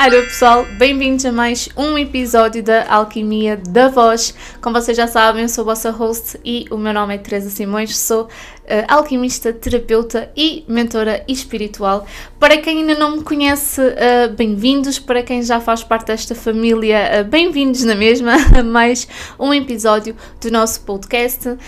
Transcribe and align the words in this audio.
Olá 0.00 0.10
pessoal, 0.10 0.64
bem-vindos 0.78 1.26
a 1.26 1.32
mais 1.32 1.68
um 1.76 1.98
episódio 1.98 2.62
da 2.62 2.88
Alquimia 2.88 3.56
da 3.56 3.88
Voz. 3.88 4.32
Como 4.60 4.80
vocês 4.80 4.96
já 4.96 5.08
sabem, 5.08 5.42
eu 5.42 5.48
sou 5.48 5.62
a 5.62 5.74
vossa 5.74 5.90
host 5.90 6.38
e 6.44 6.66
o 6.70 6.78
meu 6.78 6.94
nome 6.94 7.16
é 7.16 7.18
Teresa 7.18 7.50
Simões, 7.50 7.98
sou 7.98 8.26
uh, 8.26 8.28
alquimista, 8.86 9.52
terapeuta 9.52 10.30
e 10.36 10.64
mentora 10.68 11.24
espiritual. 11.26 12.06
Para 12.38 12.58
quem 12.58 12.78
ainda 12.78 12.94
não 12.94 13.16
me 13.16 13.24
conhece, 13.24 13.80
uh, 13.80 14.32
bem-vindos. 14.36 15.00
Para 15.00 15.20
quem 15.24 15.42
já 15.42 15.58
faz 15.58 15.82
parte 15.82 16.06
desta 16.06 16.32
família, 16.32 17.20
uh, 17.20 17.24
bem-vindos 17.28 17.82
na 17.82 17.96
mesma 17.96 18.36
a 18.56 18.62
mais 18.62 19.08
um 19.36 19.52
episódio 19.52 20.14
do 20.40 20.48
nosso 20.48 20.80
podcast. 20.82 21.58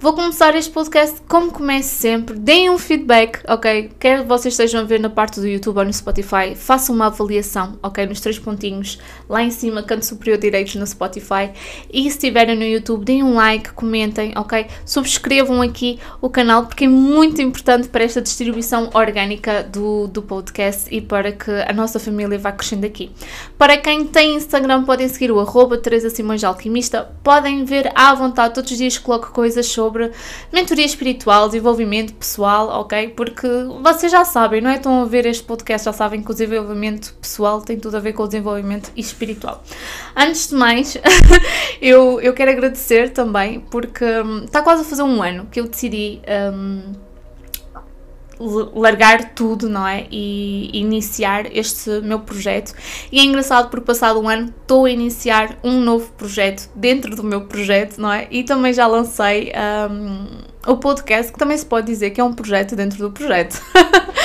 Vou 0.00 0.12
começar 0.12 0.54
este 0.54 0.70
podcast 0.70 1.20
como 1.28 1.50
começo 1.50 1.88
sempre. 1.88 2.38
Deem 2.38 2.70
um 2.70 2.78
feedback, 2.78 3.40
ok? 3.48 3.90
Quer 3.98 4.22
vocês 4.24 4.54
estejam 4.54 4.82
a 4.82 4.84
ver 4.84 5.00
na 5.00 5.10
parte 5.10 5.40
do 5.40 5.46
YouTube 5.48 5.76
ou 5.76 5.84
no 5.84 5.92
Spotify, 5.92 6.54
façam 6.54 6.94
uma 6.94 7.06
avaliação, 7.06 7.76
ok? 7.82 8.06
Nos 8.06 8.20
três 8.20 8.38
pontinhos, 8.38 9.00
lá 9.28 9.42
em 9.42 9.50
cima, 9.50 9.82
canto 9.82 10.04
superior 10.04 10.38
direito 10.38 10.78
no 10.78 10.86
Spotify. 10.86 11.50
E 11.92 12.02
se 12.02 12.08
estiverem 12.08 12.56
no 12.56 12.64
YouTube, 12.64 13.04
deem 13.04 13.22
um 13.22 13.34
like, 13.34 13.72
comentem, 13.72 14.32
ok? 14.36 14.66
Subscrevam 14.84 15.60
aqui 15.60 15.98
o 16.20 16.30
canal 16.30 16.66
porque 16.66 16.84
é 16.84 16.88
muito 16.88 17.42
importante 17.42 17.88
para 17.88 18.04
esta 18.04 18.22
distribuição 18.22 18.90
orgânica 18.94 19.62
do, 19.62 20.06
do 20.06 20.22
podcast 20.22 20.94
e 20.94 21.00
para 21.00 21.32
que 21.32 21.50
a 21.50 21.72
nossa 21.72 22.00
família 22.00 22.38
vá 22.38 22.52
crescendo 22.52 22.86
aqui. 22.86 23.10
Para 23.56 23.76
quem 23.76 24.06
tem 24.06 24.36
Instagram, 24.36 24.84
podem 24.84 25.08
seguir 25.08 25.30
o 25.30 25.40
arroba 25.40 25.76
Teresa 25.76 26.10
Simões 26.10 26.42
Alquimista. 26.42 27.10
Podem 27.22 27.64
ver 27.64 27.92
à 27.94 28.14
vontade, 28.14 28.54
todos 28.54 28.70
os 28.70 28.78
dias 28.78 28.98
coloco 28.98 29.32
coisas 29.32 29.66
sobre 29.66 30.10
mentoria 30.52 30.86
espiritual, 30.86 31.46
desenvolvimento 31.46 32.14
pessoal, 32.14 32.68
ok? 32.80 33.08
Porque 33.08 33.48
vocês 33.82 34.10
já 34.10 34.24
sabem, 34.24 34.60
não 34.60 34.70
é? 34.70 34.76
Estão 34.76 35.02
a 35.02 35.04
ver 35.04 35.26
este 35.26 35.42
podcast, 35.42 35.84
já 35.84 35.92
sabem 35.92 36.22
que 36.22 36.30
o 36.30 36.34
desenvolvimento 36.34 37.14
pessoal 37.20 37.60
tem 37.60 37.78
tudo 37.78 37.96
a 37.96 38.00
ver 38.00 38.12
com 38.12 38.22
o 38.22 38.26
desenvolvimento 38.26 38.90
espiritual. 38.96 39.17
Antes 40.16 40.48
de 40.48 40.54
mais, 40.54 40.96
eu, 41.80 42.20
eu 42.20 42.32
quero 42.32 42.50
agradecer 42.50 43.10
também, 43.10 43.60
porque 43.60 44.04
está 44.44 44.62
quase 44.62 44.82
a 44.82 44.84
fazer 44.84 45.02
um 45.02 45.22
ano 45.22 45.46
que 45.50 45.60
eu 45.60 45.68
decidi. 45.68 46.20
Um, 46.52 47.08
largar 48.40 49.34
tudo, 49.34 49.68
não 49.68 49.86
é? 49.86 50.06
E 50.10 50.70
iniciar 50.72 51.46
este 51.56 51.90
meu 52.02 52.20
projeto. 52.20 52.72
E 53.10 53.18
é 53.18 53.24
engraçado 53.24 53.68
porque 53.68 53.84
passado 53.84 54.20
um 54.20 54.28
ano 54.28 54.52
estou 54.60 54.84
a 54.84 54.90
iniciar 54.90 55.58
um 55.62 55.80
novo 55.80 56.12
projeto 56.12 56.70
dentro 56.74 57.16
do 57.16 57.24
meu 57.24 57.42
projeto, 57.42 57.98
não 57.98 58.12
é? 58.12 58.28
E 58.30 58.44
também 58.44 58.72
já 58.72 58.86
lancei 58.86 59.52
um, 59.90 60.26
o 60.72 60.76
podcast, 60.76 61.32
que 61.32 61.38
também 61.38 61.56
se 61.56 61.66
pode 61.66 61.86
dizer 61.86 62.10
que 62.10 62.20
é 62.20 62.24
um 62.24 62.32
projeto 62.32 62.76
dentro 62.76 62.98
do 62.98 63.10
projeto. 63.10 63.60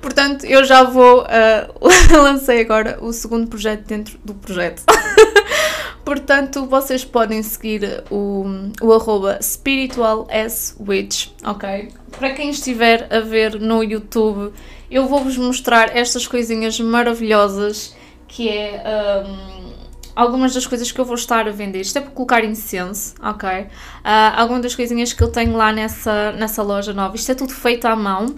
Portanto, 0.00 0.44
eu 0.44 0.64
já 0.64 0.82
vou. 0.84 1.22
Uh, 1.22 1.88
lancei 2.22 2.60
agora 2.60 2.98
o 3.00 3.12
segundo 3.12 3.48
projeto 3.48 3.86
dentro 3.86 4.18
do 4.24 4.34
projeto. 4.34 4.82
Portanto, 6.04 6.64
vocês 6.64 7.04
podem 7.04 7.42
seguir 7.42 8.02
o, 8.10 8.44
o 8.80 8.92
arroba 8.94 9.38
spiritualswitch, 9.42 11.28
ok? 11.44 11.88
Para 12.18 12.30
quem 12.30 12.48
estiver 12.48 13.06
a 13.12 13.20
ver 13.20 13.60
no 13.60 13.84
YouTube, 13.84 14.54
eu 14.90 15.06
vou-vos 15.06 15.36
mostrar 15.36 15.94
estas 15.94 16.26
coisinhas 16.26 16.80
maravilhosas 16.80 17.94
que 18.26 18.48
é 18.48 18.82
um, 19.26 19.72
algumas 20.14 20.54
das 20.54 20.66
coisas 20.66 20.92
que 20.92 21.00
eu 21.00 21.04
vou 21.04 21.14
estar 21.14 21.46
a 21.48 21.50
vender. 21.50 21.80
Isto 21.80 21.98
é 21.98 22.00
para 22.02 22.10
colocar 22.10 22.44
incenso, 22.44 23.14
ok? 23.22 23.66
Uh, 24.08 24.32
algumas 24.36 24.62
das 24.62 24.74
coisinhas 24.74 25.12
que 25.12 25.22
eu 25.22 25.28
tenho 25.28 25.54
lá 25.54 25.70
nessa, 25.70 26.32
nessa 26.32 26.62
loja 26.62 26.94
nova. 26.94 27.14
Isto 27.14 27.32
é 27.32 27.34
tudo 27.34 27.52
feito 27.52 27.84
à 27.84 27.94
mão. 27.94 28.34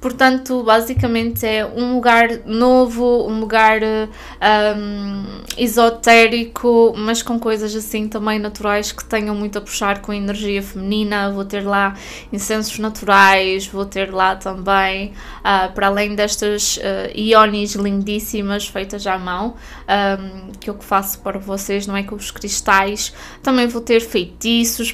Portanto, 0.00 0.62
basicamente 0.62 1.44
é 1.44 1.66
um 1.66 1.94
lugar 1.96 2.46
novo, 2.46 3.28
um 3.28 3.38
lugar 3.38 3.82
um, 3.82 5.24
esotérico, 5.58 6.94
mas 6.96 7.22
com 7.22 7.38
coisas 7.38 7.76
assim 7.76 8.08
também 8.08 8.38
naturais 8.38 8.92
que 8.92 9.04
tenham 9.04 9.34
muito 9.34 9.58
a 9.58 9.60
puxar 9.60 10.00
com 10.00 10.10
a 10.10 10.16
energia 10.16 10.62
feminina. 10.62 11.30
Vou 11.30 11.44
ter 11.44 11.60
lá 11.60 11.94
incensos 12.32 12.78
naturais, 12.78 13.66
vou 13.66 13.84
ter 13.84 14.10
lá 14.10 14.36
também, 14.36 15.12
uh, 15.40 15.70
para 15.74 15.88
além 15.88 16.14
destas 16.14 16.78
uh, 16.78 17.82
lindíssimas 17.82 18.66
feitas 18.66 19.06
à 19.06 19.18
mão, 19.18 19.54
um, 19.86 20.52
que 20.52 20.70
eu 20.70 20.78
faço 20.80 21.18
para 21.18 21.38
vocês, 21.38 21.86
não 21.86 21.94
é? 21.94 22.02
Com 22.04 22.14
os 22.14 22.30
cristais. 22.30 23.12
Também 23.42 23.66
vou 23.66 23.82
ter 23.82 24.00
feitiços, 24.00 24.92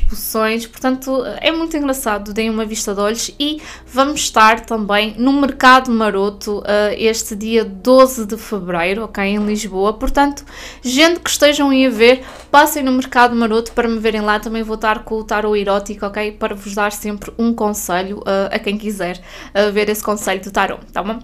portanto 0.66 1.22
é 1.40 1.52
muito 1.52 1.76
engraçado. 1.76 2.32
Deem 2.32 2.50
uma 2.50 2.64
vista 2.64 2.94
de 2.94 3.00
olhos 3.00 3.30
e 3.38 3.60
vamos 3.86 4.20
estar 4.20 4.60
também 4.60 4.76
também 4.76 5.14
no 5.18 5.32
Mercado 5.32 5.90
Maroto 5.90 6.58
uh, 6.58 6.64
este 6.96 7.34
dia 7.34 7.64
12 7.64 8.26
de 8.26 8.36
fevereiro, 8.36 9.04
ok, 9.04 9.24
em 9.24 9.44
Lisboa. 9.44 9.92
Portanto, 9.92 10.44
gente 10.82 11.20
que 11.20 11.28
estejam 11.28 11.70
aí 11.70 11.86
a 11.86 11.90
ver, 11.90 12.24
passem 12.50 12.82
no 12.82 12.92
Mercado 12.92 13.34
Maroto 13.34 13.72
para 13.72 13.88
me 13.88 13.98
verem 13.98 14.20
lá. 14.20 14.38
Também 14.38 14.62
vou 14.62 14.76
estar 14.76 15.02
com 15.04 15.16
o 15.16 15.24
tarot 15.24 15.58
erótico, 15.58 16.06
ok, 16.06 16.32
para 16.32 16.54
vos 16.54 16.74
dar 16.74 16.92
sempre 16.92 17.32
um 17.38 17.52
conselho 17.52 18.18
uh, 18.18 18.52
a 18.52 18.58
quem 18.58 18.78
quiser 18.78 19.18
uh, 19.18 19.72
ver 19.72 19.88
esse 19.88 20.02
conselho 20.02 20.40
do 20.42 20.50
tarot, 20.50 20.80
tá 20.92 21.02
bom? 21.02 21.18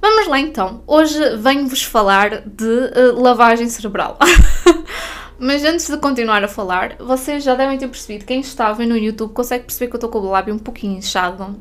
Vamos 0.00 0.26
lá 0.26 0.40
então. 0.40 0.82
Hoje 0.86 1.36
venho-vos 1.36 1.82
falar 1.84 2.42
de 2.44 2.90
lavagem 3.14 3.68
cerebral. 3.68 4.18
Mas 5.42 5.64
antes 5.64 5.90
de 5.90 5.96
continuar 5.96 6.44
a 6.44 6.46
falar, 6.46 6.94
vocês 7.00 7.42
já 7.42 7.56
devem 7.56 7.76
ter 7.76 7.88
percebido, 7.88 8.24
quem 8.24 8.38
estava 8.38 8.86
no 8.86 8.96
YouTube 8.96 9.32
consegue 9.32 9.64
perceber 9.64 9.88
que 9.88 9.96
eu 9.96 9.98
estou 9.98 10.08
com 10.08 10.18
o 10.20 10.30
lábio 10.30 10.54
um 10.54 10.58
pouquinho 10.58 10.96
inchado. 10.96 11.56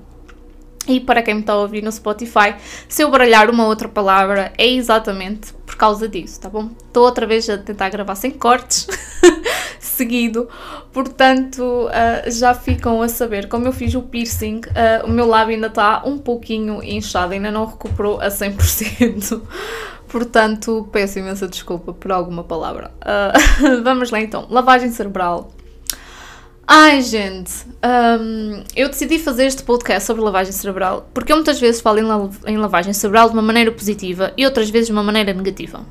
E 0.87 0.99
para 0.99 1.23
quem 1.23 1.33
me 1.33 1.39
está 1.41 1.53
a 1.53 1.57
ouvir 1.57 1.81
no 1.81 1.91
Spotify, 1.91 2.53
se 2.87 3.03
eu 3.03 3.09
baralhar 3.09 3.49
uma 3.49 3.65
outra 3.65 3.89
palavra 3.89 4.53
é 4.55 4.67
exatamente 4.67 5.51
por 5.65 5.75
causa 5.75 6.07
disso, 6.07 6.39
tá 6.39 6.47
bom? 6.47 6.69
Estou 6.85 7.03
outra 7.03 7.25
vez 7.25 7.49
a 7.49 7.57
tentar 7.57 7.89
gravar 7.89 8.13
sem 8.13 8.29
cortes, 8.29 8.85
seguido, 9.79 10.47
portanto 10.93 11.63
uh, 11.63 12.29
já 12.29 12.53
ficam 12.53 13.01
a 13.01 13.07
saber. 13.07 13.47
Como 13.47 13.65
eu 13.65 13.73
fiz 13.73 13.95
o 13.95 14.03
piercing, 14.03 14.59
uh, 14.59 15.07
o 15.07 15.09
meu 15.09 15.25
lábio 15.25 15.55
ainda 15.55 15.67
está 15.67 16.03
um 16.05 16.19
pouquinho 16.19 16.83
inchado, 16.83 17.33
ainda 17.33 17.49
não 17.49 17.65
recuperou 17.65 18.21
a 18.21 18.27
100%. 18.27 19.41
Portanto, 20.11 20.87
peço 20.91 21.19
imensa 21.19 21.47
desculpa 21.47 21.93
por 21.93 22.11
alguma 22.11 22.43
palavra. 22.43 22.91
Uh, 23.01 23.81
vamos 23.83 24.11
lá 24.11 24.19
então. 24.19 24.45
Lavagem 24.49 24.91
cerebral 24.91 25.51
Ai, 26.73 27.01
gente, 27.01 27.51
um, 28.21 28.63
eu 28.73 28.87
decidi 28.87 29.19
fazer 29.19 29.45
este 29.45 29.61
podcast 29.61 30.07
sobre 30.07 30.23
lavagem 30.23 30.53
cerebral 30.53 31.05
porque 31.13 31.33
eu 31.33 31.35
muitas 31.35 31.59
vezes 31.59 31.81
falo 31.81 31.99
em, 31.99 32.03
la 32.03 32.29
em 32.47 32.55
lavagem 32.55 32.93
cerebral 32.93 33.27
de 33.27 33.33
uma 33.33 33.41
maneira 33.41 33.73
positiva 33.73 34.31
e 34.37 34.45
outras 34.45 34.69
vezes 34.69 34.87
de 34.87 34.93
uma 34.93 35.03
maneira 35.03 35.33
negativa. 35.33 35.85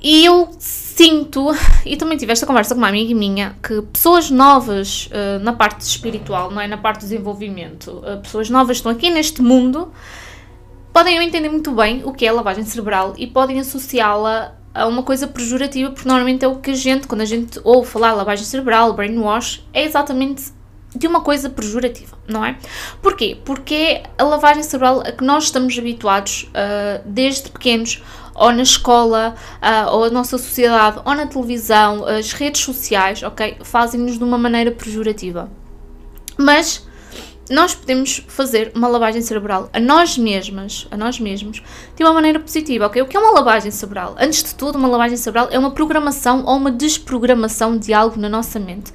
E 0.00 0.24
eu 0.24 0.48
sinto, 0.58 1.50
e 1.84 1.94
também 1.96 2.16
tive 2.16 2.32
esta 2.32 2.46
conversa 2.46 2.74
com 2.74 2.80
uma 2.80 2.88
amiga 2.88 3.14
minha, 3.14 3.54
que 3.62 3.82
pessoas 3.82 4.30
novas 4.30 5.10
uh, 5.12 5.44
na 5.44 5.52
parte 5.52 5.82
espiritual, 5.82 6.50
não 6.50 6.62
é? 6.62 6.66
Na 6.66 6.78
parte 6.78 7.00
do 7.00 7.02
desenvolvimento, 7.02 7.98
uh, 7.98 8.22
pessoas 8.22 8.48
novas 8.48 8.78
estão 8.78 8.90
aqui 8.90 9.10
neste 9.10 9.42
mundo, 9.42 9.92
podem 10.92 11.16
não 11.16 11.22
entender 11.22 11.48
muito 11.48 11.72
bem 11.72 12.02
o 12.04 12.12
que 12.12 12.26
é 12.26 12.32
lavagem 12.32 12.64
cerebral 12.64 13.14
e 13.16 13.26
podem 13.26 13.60
associá-la 13.60 14.54
a 14.74 14.86
uma 14.86 15.02
coisa 15.02 15.26
pejorativa, 15.26 15.90
porque 15.90 16.08
normalmente 16.08 16.44
é 16.44 16.48
o 16.48 16.56
que 16.56 16.70
a 16.70 16.74
gente, 16.74 17.06
quando 17.06 17.22
a 17.22 17.24
gente 17.24 17.60
ouve 17.64 17.88
falar 17.88 18.12
lavagem 18.12 18.44
cerebral, 18.44 18.92
brainwash, 18.92 19.64
é 19.72 19.84
exatamente 19.84 20.52
de 20.94 21.06
uma 21.06 21.20
coisa 21.20 21.50
pejorativa, 21.50 22.16
não 22.26 22.44
é? 22.44 22.56
Porquê? 23.02 23.36
Porque 23.44 23.74
é 23.74 24.02
a 24.16 24.24
lavagem 24.24 24.62
cerebral 24.62 25.00
a 25.00 25.12
que 25.12 25.22
nós 25.22 25.44
estamos 25.44 25.76
habituados 25.78 26.50
uh, 26.50 27.02
desde 27.04 27.50
pequenos, 27.50 28.02
ou 28.34 28.52
na 28.52 28.62
escola, 28.62 29.34
uh, 29.60 29.90
ou 29.94 30.04
a 30.04 30.10
nossa 30.10 30.38
sociedade, 30.38 31.00
ou 31.04 31.14
na 31.14 31.26
televisão, 31.26 32.06
as 32.06 32.32
redes 32.32 32.62
sociais, 32.62 33.22
ok? 33.22 33.58
Fazem-nos 33.62 34.16
de 34.16 34.24
uma 34.24 34.38
maneira 34.38 34.70
pejorativa. 34.70 35.50
Mas 36.36 36.87
nós 37.50 37.74
podemos 37.74 38.22
fazer 38.28 38.72
uma 38.74 38.88
lavagem 38.88 39.22
cerebral 39.22 39.70
a 39.72 39.80
nós 39.80 40.18
mesmas, 40.18 40.86
a 40.90 40.96
nós 40.96 41.18
mesmos, 41.18 41.62
de 41.96 42.04
uma 42.04 42.12
maneira 42.12 42.38
positiva, 42.38 42.86
ok? 42.86 43.00
O 43.00 43.06
que 43.06 43.16
é 43.16 43.20
uma 43.20 43.30
lavagem 43.30 43.70
cerebral? 43.70 44.16
Antes 44.18 44.42
de 44.42 44.54
tudo, 44.54 44.76
uma 44.76 44.88
lavagem 44.88 45.16
cerebral 45.16 45.48
é 45.50 45.58
uma 45.58 45.70
programação 45.70 46.44
ou 46.44 46.56
uma 46.56 46.70
desprogramação 46.70 47.78
de 47.78 47.92
algo 47.92 48.20
na 48.20 48.28
nossa 48.28 48.58
mente. 48.58 48.92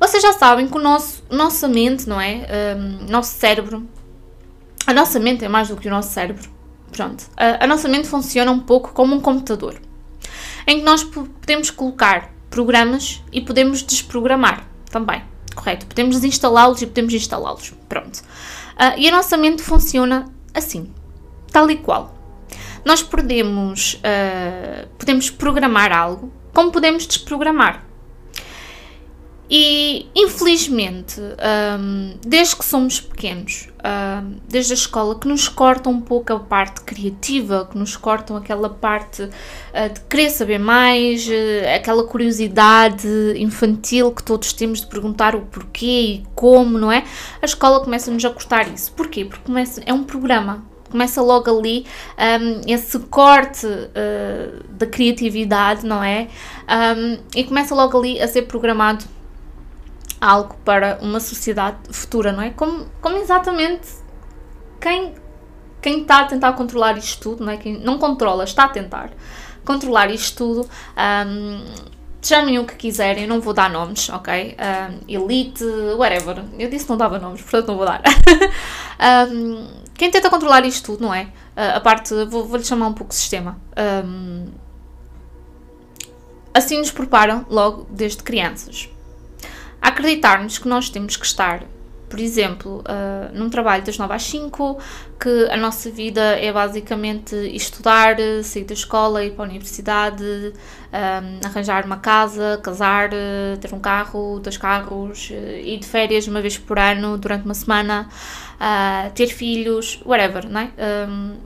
Vocês 0.00 0.22
já 0.22 0.32
sabem 0.32 0.66
que 0.66 0.76
o 0.76 0.80
nosso, 0.80 1.22
nossa 1.30 1.68
mente, 1.68 2.08
não 2.08 2.20
é? 2.20 2.46
Um, 2.76 3.10
nosso 3.10 3.34
cérebro, 3.34 3.88
a 4.86 4.92
nossa 4.92 5.20
mente 5.20 5.44
é 5.44 5.48
mais 5.48 5.68
do 5.68 5.76
que 5.76 5.88
o 5.88 5.90
nosso 5.90 6.12
cérebro. 6.12 6.48
Pronto. 6.90 7.24
A, 7.36 7.64
a 7.64 7.66
nossa 7.66 7.88
mente 7.88 8.08
funciona 8.08 8.50
um 8.50 8.60
pouco 8.60 8.92
como 8.92 9.14
um 9.14 9.20
computador, 9.20 9.80
em 10.66 10.78
que 10.78 10.84
nós 10.84 11.04
podemos 11.04 11.70
colocar 11.70 12.32
programas 12.50 13.22
e 13.32 13.40
podemos 13.40 13.82
desprogramar 13.82 14.66
também 14.90 15.22
correto? 15.58 15.86
Podemos 15.86 16.16
desinstalá-los 16.16 16.80
e 16.82 16.86
podemos 16.86 17.12
instalá-los. 17.12 17.74
Pronto. 17.88 18.18
Uh, 18.76 18.96
e 18.96 19.08
a 19.08 19.12
nossa 19.12 19.36
mente 19.36 19.62
funciona 19.62 20.26
assim, 20.54 20.92
tal 21.52 21.70
e 21.70 21.76
qual. 21.76 22.14
Nós 22.84 23.02
podemos, 23.02 23.94
uh, 23.94 24.88
podemos 24.96 25.30
programar 25.30 25.92
algo, 25.92 26.32
como 26.54 26.70
podemos 26.70 27.06
desprogramar. 27.06 27.87
E 29.50 30.06
infelizmente, 30.14 31.18
um, 31.20 32.14
desde 32.20 32.54
que 32.54 32.64
somos 32.64 33.00
pequenos, 33.00 33.68
um, 33.78 34.36
desde 34.46 34.72
a 34.72 34.74
escola, 34.74 35.18
que 35.18 35.26
nos 35.26 35.48
cortam 35.48 35.92
um 35.92 36.00
pouco 36.02 36.34
a 36.34 36.38
parte 36.38 36.82
criativa, 36.82 37.66
que 37.70 37.78
nos 37.78 37.96
cortam 37.96 38.36
aquela 38.36 38.68
parte 38.68 39.22
uh, 39.22 39.92
de 39.92 40.00
querer 40.02 40.28
saber 40.28 40.58
mais, 40.58 41.26
uh, 41.26 41.74
aquela 41.74 42.04
curiosidade 42.04 43.08
infantil 43.38 44.12
que 44.12 44.22
todos 44.22 44.52
temos 44.52 44.82
de 44.82 44.86
perguntar 44.86 45.34
o 45.34 45.40
porquê 45.40 46.00
e 46.00 46.26
como, 46.34 46.76
não 46.76 46.92
é? 46.92 47.04
A 47.40 47.46
escola 47.46 47.80
começa-nos 47.80 48.22
a 48.26 48.30
cortar 48.30 48.68
isso. 48.68 48.92
Porquê? 48.92 49.24
Porque 49.24 49.44
começa, 49.46 49.80
é 49.86 49.94
um 49.94 50.04
programa 50.04 50.66
começa 50.90 51.20
logo 51.20 51.50
ali 51.50 51.84
um, 52.40 52.62
esse 52.66 52.98
corte 52.98 53.66
uh, 53.66 54.64
da 54.70 54.86
criatividade, 54.86 55.84
não 55.84 56.02
é? 56.02 56.28
Um, 56.96 57.18
e 57.36 57.44
começa 57.44 57.74
logo 57.74 57.98
ali 57.98 58.18
a 58.18 58.26
ser 58.26 58.42
programado 58.42 59.04
algo 60.20 60.56
para 60.64 60.98
uma 61.00 61.20
sociedade 61.20 61.76
futura, 61.90 62.32
não 62.32 62.42
é? 62.42 62.50
Como, 62.50 62.86
como 63.00 63.16
exatamente 63.16 63.88
quem, 64.80 65.14
quem 65.80 66.02
está 66.02 66.20
a 66.20 66.24
tentar 66.24 66.52
controlar 66.54 66.96
isto 66.98 67.20
tudo, 67.20 67.44
não 67.44 67.52
é? 67.52 67.56
Quem 67.56 67.78
não 67.78 67.98
controla, 67.98 68.44
está 68.44 68.64
a 68.64 68.68
tentar 68.68 69.10
controlar 69.64 70.10
isto 70.10 70.36
tudo. 70.36 70.70
Um, 71.26 71.64
chamem 72.22 72.58
o 72.58 72.64
que 72.64 72.74
quiserem, 72.74 73.26
não 73.26 73.40
vou 73.40 73.52
dar 73.54 73.70
nomes, 73.70 74.08
ok? 74.08 74.56
Um, 74.58 74.98
elite, 75.08 75.64
whatever. 75.96 76.44
Eu 76.58 76.68
disse 76.68 76.84
que 76.84 76.90
não 76.90 76.96
dava 76.96 77.18
nomes, 77.18 77.42
portanto 77.42 77.68
não 77.68 77.76
vou 77.76 77.86
dar. 77.86 78.02
um, 79.30 79.66
quem 79.94 80.10
tenta 80.10 80.30
controlar 80.30 80.64
isto 80.64 80.92
tudo, 80.92 81.02
não 81.02 81.14
é? 81.14 81.24
Uh, 81.56 81.76
a 81.76 81.80
parte, 81.80 82.14
vou-lhe 82.24 82.48
vou 82.48 82.62
chamar 82.62 82.88
um 82.88 82.94
pouco 82.94 83.14
sistema. 83.14 83.58
Um, 84.04 84.46
assim 86.54 86.78
nos 86.78 86.90
preparam 86.90 87.46
logo 87.48 87.86
desde 87.90 88.22
crianças. 88.22 88.88
Acreditar-nos 89.80 90.58
que 90.58 90.68
nós 90.68 90.90
temos 90.90 91.16
que 91.16 91.26
estar 91.26 91.64
por 92.08 92.18
exemplo, 92.18 92.78
uh, 92.80 93.36
num 93.36 93.50
trabalho 93.50 93.84
das 93.84 93.98
9 93.98 94.14
às 94.14 94.22
5, 94.22 94.78
que 95.20 95.48
a 95.50 95.56
nossa 95.56 95.90
vida 95.90 96.20
é 96.20 96.50
basicamente 96.52 97.34
estudar, 97.54 98.16
sair 98.42 98.64
da 98.64 98.72
escola, 98.72 99.24
ir 99.24 99.32
para 99.32 99.44
a 99.44 99.48
universidade, 99.48 100.24
um, 100.24 100.52
ah, 100.92 101.20
arranjar 101.44 101.84
uma 101.84 101.98
casa, 101.98 102.58
casar, 102.62 103.10
ter 103.60 103.74
um 103.74 103.80
carro, 103.80 104.40
dois 104.40 104.56
carros, 104.56 105.30
ir 105.30 105.78
de 105.78 105.86
férias 105.86 106.26
uma 106.26 106.40
vez 106.40 106.56
por 106.56 106.78
ano 106.78 107.18
durante 107.18 107.44
uma 107.44 107.54
semana, 107.54 108.08
uh, 108.54 109.10
ter 109.12 109.26
filhos, 109.26 110.00
whatever, 110.06 110.48
não 110.48 110.60
é? 110.60 110.70
Um, 111.08 111.36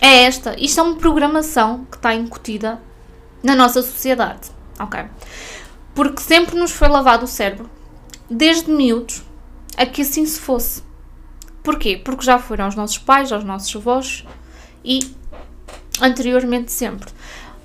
é 0.00 0.24
esta. 0.24 0.54
Isto 0.58 0.80
é 0.80 0.82
uma 0.82 0.96
programação 0.96 1.86
que 1.90 1.96
está 1.96 2.14
incutida 2.14 2.78
na 3.42 3.54
nossa 3.54 3.80
sociedade, 3.80 4.50
ok? 4.78 5.06
Porque 5.96 6.20
sempre 6.20 6.56
nos 6.56 6.72
foi 6.72 6.88
lavado 6.88 7.24
o 7.24 7.26
cérebro, 7.26 7.70
desde 8.30 8.70
miúdos, 8.70 9.22
a 9.78 9.86
que 9.86 10.02
assim 10.02 10.26
se 10.26 10.38
fosse. 10.38 10.82
Porquê? 11.62 11.96
Porque 11.96 12.22
já 12.24 12.38
foram 12.38 12.66
aos 12.66 12.74
nossos 12.74 12.98
pais, 12.98 13.32
aos 13.32 13.42
nossos 13.42 13.74
avós 13.74 14.24
e 14.84 15.00
anteriormente 16.00 16.70
sempre. 16.70 17.08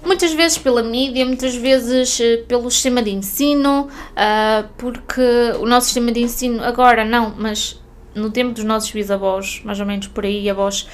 Muitas 0.04 0.33
vezes 0.33 0.57
pela 0.57 0.81
mídia, 0.81 1.25
muitas 1.25 1.54
vezes 1.54 2.19
eh, 2.22 2.38
pelo 2.48 2.72
sistema 2.72 3.04
de 3.04 3.12
ensino, 3.12 3.88
uh, 3.88 4.68
porque 4.77 5.22
o 5.60 5.66
nosso 5.66 5.88
sistema 5.88 6.12
de 6.12 6.22
ensino 6.22 6.63
agora 6.63 7.04
não, 7.04 7.36
mas 7.38 7.80
no 8.16 8.31
tempo 8.31 8.54
dos 8.54 8.63
nossos 8.63 8.92
bisavós, 8.92 9.62
mais 9.66 9.80
ou 9.80 9.86
menos 9.86 10.07
por 10.07 10.25
aí, 10.25 10.50
avós, 10.50 10.88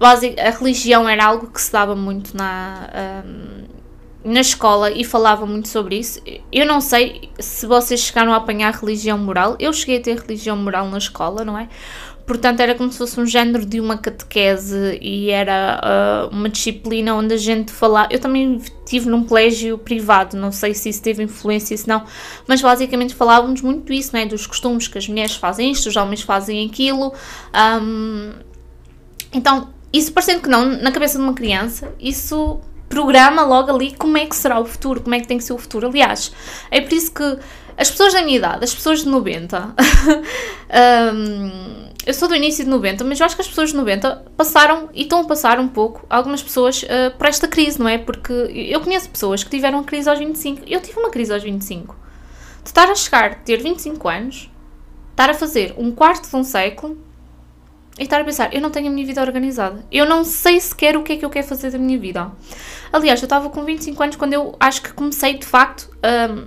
a 0.00 0.50
religião 0.50 1.08
era 1.08 1.24
algo 1.24 1.46
que 1.46 1.60
se 1.62 1.72
dava 1.72 1.94
muito 1.94 2.36
na, 2.36 2.90
um, 3.24 3.81
na 4.24 4.40
escola 4.40 4.90
e 4.90 5.04
falava 5.04 5.44
muito 5.44 5.68
sobre 5.68 5.98
isso. 5.98 6.20
Eu 6.50 6.66
não 6.66 6.80
sei 6.80 7.30
se 7.38 7.66
vocês 7.66 8.00
chegaram 8.00 8.32
a 8.32 8.36
apanhar 8.36 8.72
religião 8.72 9.18
moral. 9.18 9.56
Eu 9.58 9.72
cheguei 9.72 9.98
a 9.98 10.00
ter 10.00 10.18
religião 10.18 10.56
moral 10.56 10.88
na 10.88 10.98
escola, 10.98 11.44
não 11.44 11.58
é? 11.58 11.68
Portanto, 12.26 12.60
era 12.60 12.74
como 12.74 12.90
se 12.90 12.98
fosse 12.98 13.20
um 13.20 13.26
género 13.26 13.66
de 13.66 13.80
uma 13.80 13.98
catequese 13.98 14.98
e 15.00 15.30
era 15.30 16.28
uh, 16.30 16.34
uma 16.34 16.48
disciplina 16.48 17.14
onde 17.14 17.34
a 17.34 17.36
gente 17.36 17.72
falava. 17.72 18.08
Eu 18.12 18.20
também 18.20 18.56
estive 18.56 19.08
num 19.10 19.24
colégio 19.24 19.76
privado, 19.76 20.36
não 20.36 20.52
sei 20.52 20.72
se 20.72 20.88
isso 20.88 21.02
teve 21.02 21.24
influência, 21.24 21.76
se 21.76 21.88
não, 21.88 22.04
mas 22.46 22.62
basicamente 22.62 23.14
falávamos 23.14 23.60
muito 23.60 23.92
isso, 23.92 24.12
não 24.12 24.20
é? 24.20 24.26
Dos 24.26 24.46
costumes 24.46 24.86
que 24.86 24.98
as 24.98 25.08
mulheres 25.08 25.34
fazem 25.34 25.72
isto, 25.72 25.88
os 25.88 25.96
homens 25.96 26.22
fazem 26.22 26.64
aquilo. 26.64 27.12
Um, 27.82 28.32
então, 29.32 29.70
isso 29.92 30.12
parecendo 30.12 30.42
que 30.42 30.48
não, 30.48 30.64
na 30.64 30.92
cabeça 30.92 31.18
de 31.18 31.24
uma 31.24 31.34
criança, 31.34 31.92
isso 31.98 32.60
programa 32.92 33.42
logo 33.42 33.70
ali 33.70 33.94
como 33.96 34.18
é 34.18 34.26
que 34.26 34.36
será 34.36 34.60
o 34.60 34.66
futuro, 34.66 35.00
como 35.00 35.14
é 35.14 35.20
que 35.20 35.26
tem 35.26 35.38
que 35.38 35.44
ser 35.44 35.54
o 35.54 35.58
futuro. 35.58 35.86
Aliás, 35.86 36.30
é 36.70 36.78
por 36.78 36.92
isso 36.92 37.10
que 37.10 37.38
as 37.74 37.90
pessoas 37.90 38.12
da 38.12 38.20
minha 38.20 38.36
idade, 38.36 38.62
as 38.62 38.74
pessoas 38.74 39.00
de 39.00 39.08
90, 39.08 39.74
um, 41.14 41.88
eu 42.04 42.12
sou 42.12 42.28
do 42.28 42.36
início 42.36 42.62
de 42.64 42.70
90, 42.70 43.02
mas 43.04 43.18
eu 43.18 43.24
acho 43.24 43.34
que 43.34 43.40
as 43.40 43.48
pessoas 43.48 43.70
de 43.70 43.76
90 43.76 44.32
passaram 44.36 44.90
e 44.92 45.04
estão 45.04 45.20
a 45.20 45.24
passar 45.24 45.58
um 45.58 45.68
pouco, 45.68 46.04
algumas 46.10 46.42
pessoas, 46.42 46.82
uh, 46.82 47.16
por 47.16 47.26
esta 47.26 47.48
crise, 47.48 47.80
não 47.80 47.88
é? 47.88 47.96
Porque 47.96 48.30
eu 48.30 48.78
conheço 48.82 49.08
pessoas 49.08 49.42
que 49.42 49.48
tiveram 49.48 49.78
uma 49.78 49.84
crise 49.84 50.10
aos 50.10 50.18
25. 50.18 50.60
Eu 50.66 50.80
tive 50.82 51.00
uma 51.00 51.08
crise 51.08 51.32
aos 51.32 51.42
25. 51.42 51.96
De 52.62 52.68
estar 52.68 52.90
a 52.90 52.94
chegar, 52.94 53.36
ter 53.36 53.56
25 53.56 54.06
anos, 54.06 54.50
estar 55.12 55.30
a 55.30 55.34
fazer 55.34 55.74
um 55.78 55.90
quarto 55.92 56.28
de 56.28 56.36
um 56.36 56.44
século 56.44 56.98
e 57.98 58.04
estar 58.04 58.20
a 58.20 58.24
pensar, 58.24 58.54
eu 58.54 58.60
não 58.60 58.70
tenho 58.70 58.88
a 58.88 58.90
minha 58.90 59.06
vida 59.06 59.20
organizada. 59.20 59.84
Eu 59.92 60.06
não 60.06 60.24
sei 60.24 60.58
sequer 60.60 60.96
o 60.96 61.02
que 61.02 61.12
é 61.12 61.16
que 61.16 61.24
eu 61.24 61.30
quero 61.30 61.46
fazer 61.46 61.70
da 61.70 61.78
minha 61.78 61.98
vida. 61.98 62.32
Aliás, 62.92 63.20
eu 63.20 63.26
estava 63.26 63.50
com 63.50 63.64
25 63.64 64.02
anos 64.02 64.16
quando 64.16 64.32
eu 64.32 64.56
acho 64.58 64.82
que 64.82 64.92
comecei 64.92 65.34
de 65.34 65.44
facto 65.44 65.90
um, 66.02 66.46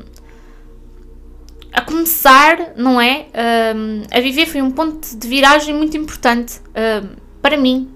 a 1.71 1.81
começar, 1.81 2.73
não 2.75 2.99
é? 2.99 3.27
Um, 3.75 4.03
a 4.11 4.19
viver 4.21 4.47
foi 4.47 4.61
um 4.61 4.71
ponto 4.71 5.15
de 5.15 5.27
viragem 5.27 5.75
muito 5.75 5.95
importante 5.95 6.59
um, 6.69 7.15
para 7.41 7.57
mim. 7.57 7.91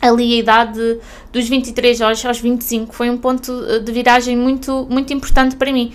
Ali 0.00 0.34
a 0.34 0.38
idade 0.38 0.98
dos 1.32 1.48
23 1.48 2.00
aos, 2.00 2.24
aos 2.24 2.38
25 2.38 2.94
foi 2.94 3.10
um 3.10 3.18
ponto 3.18 3.80
de 3.80 3.92
viragem 3.92 4.36
muito, 4.36 4.86
muito 4.88 5.12
importante 5.12 5.56
para 5.56 5.72
mim. 5.72 5.92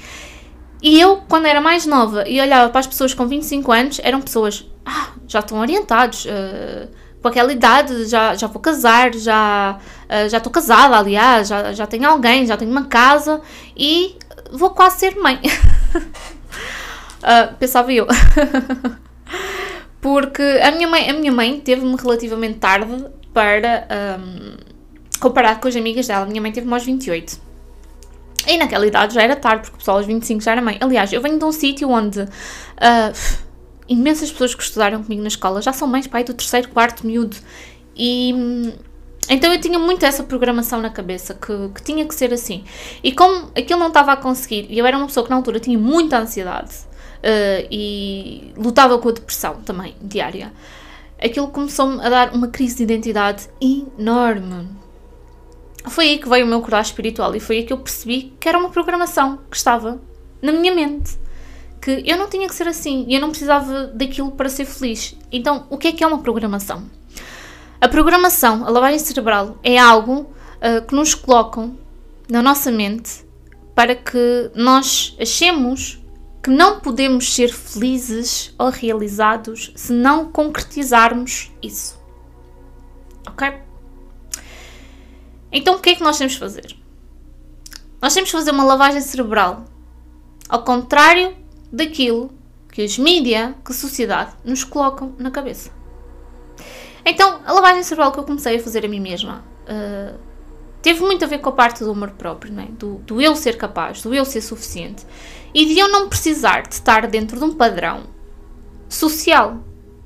E 0.84 1.00
eu, 1.00 1.22
quando 1.28 1.46
era 1.46 1.62
mais 1.62 1.86
nova 1.86 2.28
e 2.28 2.40
olhava 2.40 2.70
para 2.70 2.82
as 2.82 2.88
pessoas 2.88 3.14
com 3.14 3.26
25 3.26 3.72
anos, 3.72 4.00
eram 4.04 4.22
pessoas 4.22 4.66
ah, 4.86 5.10
já 5.28 5.40
estão 5.40 5.60
orientados. 5.60 6.26
Uh, 6.26 6.88
com 7.22 7.30
aquela 7.30 7.52
idade, 7.52 8.06
já, 8.06 8.36
já 8.36 8.46
vou 8.46 8.62
casar, 8.62 9.12
já, 9.16 9.80
uh, 9.80 10.30
já 10.30 10.38
estou 10.38 10.52
casada, 10.52 10.96
aliás, 10.96 11.48
já, 11.48 11.74
já 11.74 11.88
tenho 11.88 12.08
alguém, 12.08 12.46
já 12.46 12.56
tenho 12.56 12.70
uma 12.70 12.86
casa 12.86 13.42
e 13.76 14.16
vou 14.52 14.70
quase 14.70 15.00
ser 15.00 15.16
mãe. 15.16 15.42
uh, 15.96 17.56
pensava 17.58 17.92
eu. 17.92 18.06
Porque 20.00 20.44
a 20.62 20.70
minha 20.70 20.88
mãe, 20.88 21.10
a 21.10 21.14
minha 21.14 21.32
mãe 21.32 21.60
teve-me 21.60 21.96
relativamente 21.96 22.60
tarde 22.60 23.08
para. 23.34 23.88
Um, 24.20 24.76
comparado 25.20 25.60
com 25.60 25.68
as 25.68 25.76
amigas 25.76 26.08
dela. 26.08 26.26
A 26.26 26.28
minha 26.28 26.42
mãe 26.42 26.52
teve-me 26.52 26.74
aos 26.74 26.84
28. 26.84 27.40
E 28.48 28.58
naquela 28.58 28.86
idade 28.86 29.16
já 29.16 29.24
era 29.24 29.36
tarde, 29.36 29.64
porque 29.64 29.76
o 29.76 29.80
pessoal 29.80 29.98
aos 29.98 30.06
25 30.06 30.42
já 30.42 30.52
era 30.52 30.62
mãe. 30.62 30.78
Aliás, 30.80 31.12
eu 31.12 31.22
venho 31.22 31.40
de 31.40 31.46
um 31.46 31.52
sítio 31.52 31.90
onde. 31.90 32.22
Uh, 32.22 33.45
imensas 33.88 34.32
pessoas 34.32 34.56
que 34.56 34.64
estudaram 34.64 35.04
comigo 35.04 35.22
na 35.22 35.28
escola 35.28 35.62
já 35.62 35.74
são 35.74 35.88
mães, 35.88 36.08
pai, 36.08 36.24
do 36.24 36.34
terceiro, 36.34 36.70
quarto 36.70 37.06
miúdo. 37.06 37.38
E 37.96 38.34
então 39.30 39.52
eu 39.52 39.60
tinha 39.60 39.80
muito 39.80 40.06
essa 40.06 40.24
programação 40.24 40.82
na 40.82 40.90
cabeça, 40.90 41.34
que, 41.34 41.70
que 41.74 41.82
tinha 41.82 42.06
que 42.06 42.14
ser 42.14 42.32
assim. 42.34 42.64
E 43.04 43.12
como 43.12 43.50
aquilo 43.56 43.80
não 43.80 43.88
estava 43.88 44.14
a 44.14 44.18
conseguir, 44.18 44.68
e 44.70 44.78
eu 44.78 44.86
era 44.86 44.98
uma 44.98 45.08
pessoa 45.08 45.24
que 45.24 45.30
na 45.30 45.36
altura 45.36 45.60
tinha 45.60 45.78
muita 45.80 46.20
ansiedade 46.20 46.76
uh, 46.76 47.68
e 47.72 48.54
lutava 48.56 48.98
com 49.00 49.10
a 49.10 49.12
depressão 49.12 49.56
também, 49.62 49.96
diária, 50.02 50.54
aquilo 51.22 51.48
começou-me 51.48 52.00
a 52.06 52.10
dar 52.10 52.34
uma 52.36 52.48
crise 52.50 52.78
de 52.78 52.84
identidade 52.84 53.50
enorme. 53.60 54.68
Foi 55.88 56.10
aí 56.10 56.18
que 56.18 56.30
veio 56.30 56.46
o 56.46 56.50
meu 56.50 56.62
coragem 56.62 56.92
espiritual 56.92 57.36
e 57.36 57.40
foi 57.40 57.58
aí 57.58 57.64
que 57.64 57.74
eu 57.74 57.78
percebi 57.78 58.34
que 58.40 58.50
era 58.50 58.58
uma 58.58 58.70
programação 58.70 59.40
que 59.50 59.58
estava 59.58 60.00
na 60.42 60.52
minha 60.52 60.74
mente 60.74 61.18
que 61.86 62.02
eu 62.04 62.18
não 62.18 62.28
tinha 62.28 62.48
que 62.48 62.56
ser 62.56 62.68
assim 62.68 63.06
e 63.08 63.14
eu 63.14 63.22
não 63.22 63.30
precisava 63.30 63.86
daquilo 63.86 64.32
para 64.32 64.50
ser 64.50 64.66
feliz. 64.66 65.16
Então, 65.32 65.68
o 65.70 65.78
que 65.78 65.90
é 65.90 65.92
que 65.92 66.04
é 66.04 66.08
uma 66.08 66.18
programação? 66.18 66.90
A 67.80 67.88
programação, 67.88 68.66
a 68.66 68.72
lavagem 68.72 68.98
cerebral, 68.98 69.60
é 69.62 69.78
algo 69.78 70.22
uh, 70.22 70.84
que 70.88 70.96
nos 70.96 71.14
colocam 71.14 71.78
na 72.28 72.42
nossa 72.42 72.72
mente 72.72 73.24
para 73.76 73.96
que 73.96 74.50
nós 74.56 75.16
achemos 75.22 76.02
que 76.42 76.50
não 76.50 76.80
podemos 76.80 77.32
ser 77.32 77.54
felizes 77.54 78.52
ou 78.58 78.72
realizados 78.72 79.72
se 79.76 79.94
não 79.94 80.32
concretizarmos 80.32 81.52
isso. 81.62 82.00
Ok? 83.28 83.62
Então 85.52 85.76
o 85.76 85.80
que 85.80 85.92
é 85.92 85.96
que 85.96 86.04
nós 86.04 86.18
temos 86.18 86.34
de 86.34 86.40
fazer? 86.40 86.76
Nós 88.02 88.12
temos 88.16 88.30
de 88.30 88.36
fazer 88.36 88.50
uma 88.50 88.64
lavagem 88.64 89.02
cerebral. 89.02 89.66
Ao 90.50 90.64
contrário 90.64 91.45
daquilo 91.72 92.32
que 92.72 92.84
os 92.84 92.98
mídia, 92.98 93.56
que 93.64 93.72
a 93.72 93.76
sociedade 93.76 94.34
nos 94.44 94.64
colocam 94.64 95.14
na 95.18 95.32
cabeça. 95.32 95.72
Então, 97.06 97.40
a 97.46 97.54
lavagem 97.54 97.84
cerebral 97.84 98.12
que 98.12 98.20
eu 98.20 98.24
comecei 98.24 98.58
a 98.58 98.60
fazer 98.60 98.84
a 98.84 98.88
mim 98.88 99.00
mesma 99.00 99.46
uh, 99.64 100.20
teve 100.82 101.02
muito 101.02 101.24
a 101.24 101.28
ver 101.28 101.40
com 101.40 101.50
a 101.50 101.54
parte 101.54 101.84
do 101.84 101.92
amor 101.92 102.12
próprio, 102.12 102.60
é? 102.60 102.66
do, 102.66 102.96
do 103.00 103.22
eu 103.22 103.36
ser 103.36 103.58
capaz, 103.58 104.02
do 104.02 104.14
eu 104.14 104.26
ser 104.26 104.42
suficiente 104.42 105.06
e 105.54 105.66
de 105.66 105.80
eu 105.80 105.88
não 105.88 106.10
precisar 106.10 106.64
de 106.64 106.74
estar 106.74 107.08
dentro 107.08 107.38
de 107.38 107.46
um 107.46 107.54
padrão 107.54 108.04
social. 108.90 109.64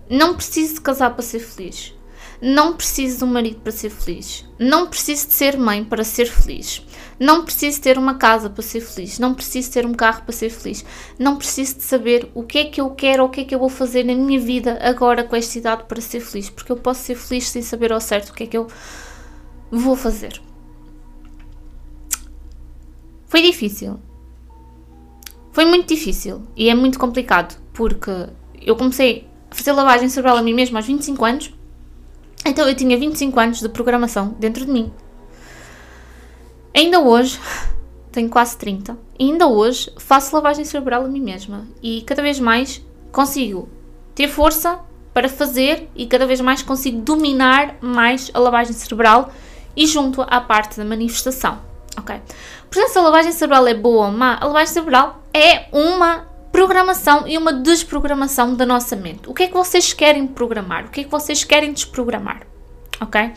Não 0.10 0.36
preciso 0.36 0.75
de 0.75 0.82
casar 0.82 1.12
para 1.12 1.24
ser 1.24 1.39
feliz. 1.39 1.96
Não 2.42 2.74
preciso 2.74 3.20
de 3.20 3.24
um 3.24 3.28
marido 3.28 3.60
para 3.62 3.72
ser 3.72 3.89
feliz. 3.89 4.46
Não 4.58 4.88
preciso 4.88 5.28
de 5.28 5.34
ser 5.34 5.58
mãe 5.58 5.84
para 5.84 6.04
ser 6.04 6.25
feliz. 6.25 6.86
Não 7.19 7.43
preciso 7.43 7.81
ter 7.81 7.97
uma 7.97 8.15
casa 8.15 8.49
para 8.49 8.63
ser 8.63 8.81
feliz. 8.81 9.19
Não 9.19 9.33
preciso 9.33 9.71
ter 9.71 9.85
um 9.85 9.93
carro 9.93 10.23
para 10.23 10.33
ser 10.33 10.49
feliz. 10.49 10.85
Não 11.17 11.35
preciso 11.35 11.75
de 11.75 11.83
saber 11.83 12.31
o 12.33 12.43
que 12.43 12.59
é 12.59 12.65
que 12.65 12.79
eu 12.79 12.89
quero 12.91 13.23
ou 13.23 13.29
o 13.29 13.31
que 13.31 13.41
é 13.41 13.43
que 13.43 13.53
eu 13.53 13.59
vou 13.59 13.69
fazer 13.69 14.05
na 14.05 14.15
minha 14.15 14.39
vida 14.39 14.79
agora 14.81 15.23
com 15.23 15.35
esta 15.35 15.57
idade 15.57 15.83
para 15.83 15.99
ser 15.99 16.21
feliz. 16.21 16.49
Porque 16.49 16.71
eu 16.71 16.77
posso 16.77 17.01
ser 17.01 17.15
feliz 17.15 17.49
sem 17.49 17.61
saber 17.61 17.91
ao 17.91 17.99
certo 17.99 18.29
o 18.29 18.33
que 18.33 18.43
é 18.43 18.47
que 18.47 18.57
eu 18.57 18.67
vou 19.69 19.95
fazer. 19.95 20.41
Foi 23.27 23.41
difícil. 23.41 23.99
Foi 25.51 25.65
muito 25.65 25.88
difícil 25.88 26.43
e 26.55 26.69
é 26.69 26.75
muito 26.75 26.97
complicado 26.97 27.59
porque 27.73 28.11
eu 28.61 28.75
comecei 28.75 29.27
a 29.49 29.55
fazer 29.55 29.71
lavagem 29.71 30.09
cerebral 30.09 30.38
a 30.38 30.41
mim 30.41 30.53
mesma 30.53 30.79
aos 30.79 30.85
25 30.85 31.25
anos, 31.25 31.53
então 32.45 32.67
eu 32.67 32.75
tinha 32.75 32.97
25 32.97 33.39
anos 33.39 33.59
de 33.59 33.69
programação 33.69 34.35
dentro 34.39 34.65
de 34.65 34.71
mim. 34.71 34.91
Ainda 36.79 37.01
hoje, 37.01 37.38
tenho 38.09 38.29
quase 38.29 38.57
30, 38.57 38.98
e 39.19 39.25
ainda 39.25 39.45
hoje 39.48 39.91
faço 39.98 40.33
lavagem 40.33 40.63
cerebral 40.63 41.03
a 41.03 41.09
mim 41.09 41.19
mesma 41.19 41.67
e 41.83 42.03
cada 42.03 42.21
vez 42.21 42.39
mais 42.39 42.81
consigo 43.12 43.67
ter 44.15 44.29
força 44.29 44.79
para 45.13 45.27
fazer 45.27 45.89
e 45.93 46.07
cada 46.07 46.25
vez 46.25 46.39
mais 46.39 46.62
consigo 46.62 47.01
dominar 47.01 47.75
mais 47.81 48.31
a 48.33 48.39
lavagem 48.39 48.71
cerebral 48.71 49.29
e 49.75 49.86
junto 49.86 50.21
à 50.21 50.39
parte 50.39 50.77
da 50.77 50.86
manifestação, 50.86 51.59
ok? 51.98 52.21
Portanto, 52.71 52.93
se 52.93 52.98
a 52.98 53.01
lavagem 53.01 53.33
cerebral 53.33 53.67
é 53.67 53.74
boa 53.74 54.05
ou 54.05 54.13
má, 54.13 54.38
a 54.39 54.45
lavagem 54.45 54.74
cerebral 54.74 55.21
é 55.33 55.67
uma 55.74 56.29
programação 56.50 57.27
e 57.27 57.38
uma 57.38 57.51
desprogramação 57.51 58.55
da 58.55 58.65
nossa 58.65 58.95
mente. 58.95 59.29
O 59.29 59.33
que 59.33 59.43
é 59.43 59.48
que 59.48 59.53
vocês 59.53 59.91
querem 59.91 60.25
programar? 60.25 60.86
O 60.86 60.89
que 60.91 61.01
é 61.01 61.03
que 61.03 61.12
vocês 61.12 61.43
querem 61.43 61.74
desprogramar? 61.74 62.48
Ok? 63.01 63.33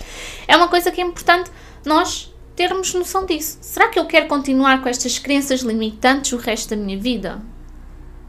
É 0.46 0.56
uma 0.56 0.68
coisa 0.68 0.92
que 0.92 1.00
é 1.00 1.04
importante 1.04 1.50
nós 1.84 2.31
termos 2.54 2.92
noção 2.94 3.25
disso. 3.26 3.59
Será 3.61 3.88
que 3.88 3.99
eu 3.99 4.06
quero 4.06 4.26
continuar 4.26 4.82
com 4.82 4.88
estas 4.88 5.18
crenças 5.18 5.61
limitantes 5.61 6.32
o 6.32 6.37
resto 6.37 6.71
da 6.71 6.76
minha 6.76 6.99
vida? 6.99 7.40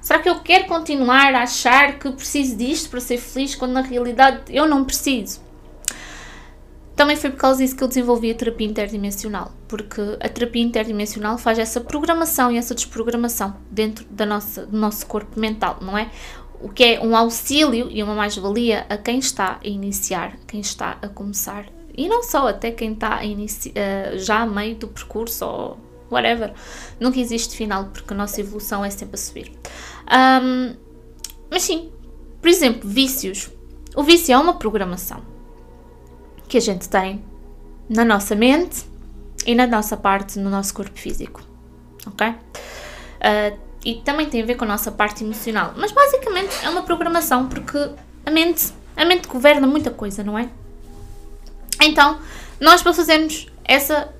Será 0.01 0.19
que 0.19 0.29
eu 0.29 0.39
quero 0.41 0.65
continuar 0.65 1.33
a 1.33 1.43
achar 1.43 1.97
que 1.97 2.11
preciso 2.11 2.57
disto 2.57 2.89
para 2.89 2.99
ser 2.99 3.17
feliz 3.17 3.55
quando 3.55 3.71
na 3.71 3.81
realidade 3.81 4.41
eu 4.49 4.67
não 4.67 4.83
preciso? 4.83 5.41
Também 6.95 7.15
foi 7.15 7.31
por 7.31 7.37
causa 7.37 7.63
disso 7.63 7.75
que 7.75 7.83
eu 7.83 7.87
desenvolvi 7.87 8.29
a 8.29 8.35
terapia 8.35 8.67
interdimensional, 8.67 9.51
porque 9.67 10.01
a 10.19 10.29
terapia 10.29 10.61
interdimensional 10.61 11.37
faz 11.37 11.57
essa 11.57 11.81
programação 11.81 12.51
e 12.51 12.57
essa 12.57 12.75
desprogramação 12.75 13.55
dentro 13.71 14.05
da 14.11 14.25
nossa, 14.25 14.65
do 14.65 14.77
nosso 14.77 15.05
corpo 15.07 15.39
mental, 15.39 15.79
não 15.81 15.97
é? 15.97 16.11
O 16.61 16.69
que 16.69 16.83
é 16.83 17.01
um 17.01 17.15
auxílio 17.17 17.89
e 17.89 18.03
uma 18.03 18.13
mais-valia 18.13 18.85
a 18.89 18.97
quem 18.97 19.17
está 19.17 19.59
a 19.63 19.67
iniciar, 19.67 20.37
quem 20.45 20.59
está 20.59 20.97
a 21.01 21.07
começar. 21.07 21.65
E 21.95 22.07
não 22.07 22.23
só, 22.23 22.47
até 22.47 22.71
quem 22.71 22.93
está 22.93 23.21
uh, 23.23 24.17
já 24.17 24.39
a 24.39 24.45
meio 24.45 24.75
do 24.75 24.87
percurso 24.87 25.45
ou 25.45 25.77
whatever. 26.09 26.53
Nunca 26.99 27.19
existe 27.19 27.55
final, 27.55 27.85
porque 27.85 28.13
a 28.13 28.17
nossa 28.17 28.39
evolução 28.39 28.83
é 28.83 28.89
sempre 28.89 29.15
a 29.15 29.17
subir. 29.17 29.51
Um, 30.11 30.75
mas 31.49 31.63
sim, 31.63 31.91
por 32.41 32.49
exemplo, 32.49 32.89
vícios. 32.89 33.49
O 33.95 34.03
vício 34.03 34.33
é 34.33 34.37
uma 34.37 34.55
programação 34.55 35.21
que 36.47 36.57
a 36.57 36.61
gente 36.61 36.89
tem 36.89 37.23
na 37.89 38.03
nossa 38.03 38.35
mente 38.35 38.85
e 39.45 39.53
na 39.53 39.67
nossa 39.67 39.95
parte, 39.97 40.39
no 40.39 40.49
nosso 40.49 40.73
corpo 40.73 40.97
físico, 40.97 41.41
ok? 42.07 42.29
Uh, 42.29 43.57
e 43.85 43.95
também 43.95 44.27
tem 44.29 44.41
a 44.41 44.45
ver 44.45 44.55
com 44.55 44.63
a 44.63 44.67
nossa 44.67 44.91
parte 44.91 45.23
emocional, 45.23 45.73
mas 45.75 45.91
basicamente 45.91 46.53
é 46.63 46.69
uma 46.69 46.83
programação 46.83 47.47
porque 47.47 47.77
a 48.25 48.31
mente, 48.31 48.71
a 48.95 49.05
mente 49.05 49.27
governa 49.27 49.67
muita 49.67 49.91
coisa, 49.91 50.23
não 50.23 50.37
é? 50.37 50.49
Então, 51.85 52.19
nós 52.59 52.81
para 52.81 52.93
fazermos 52.93 53.47
essa 53.63 54.13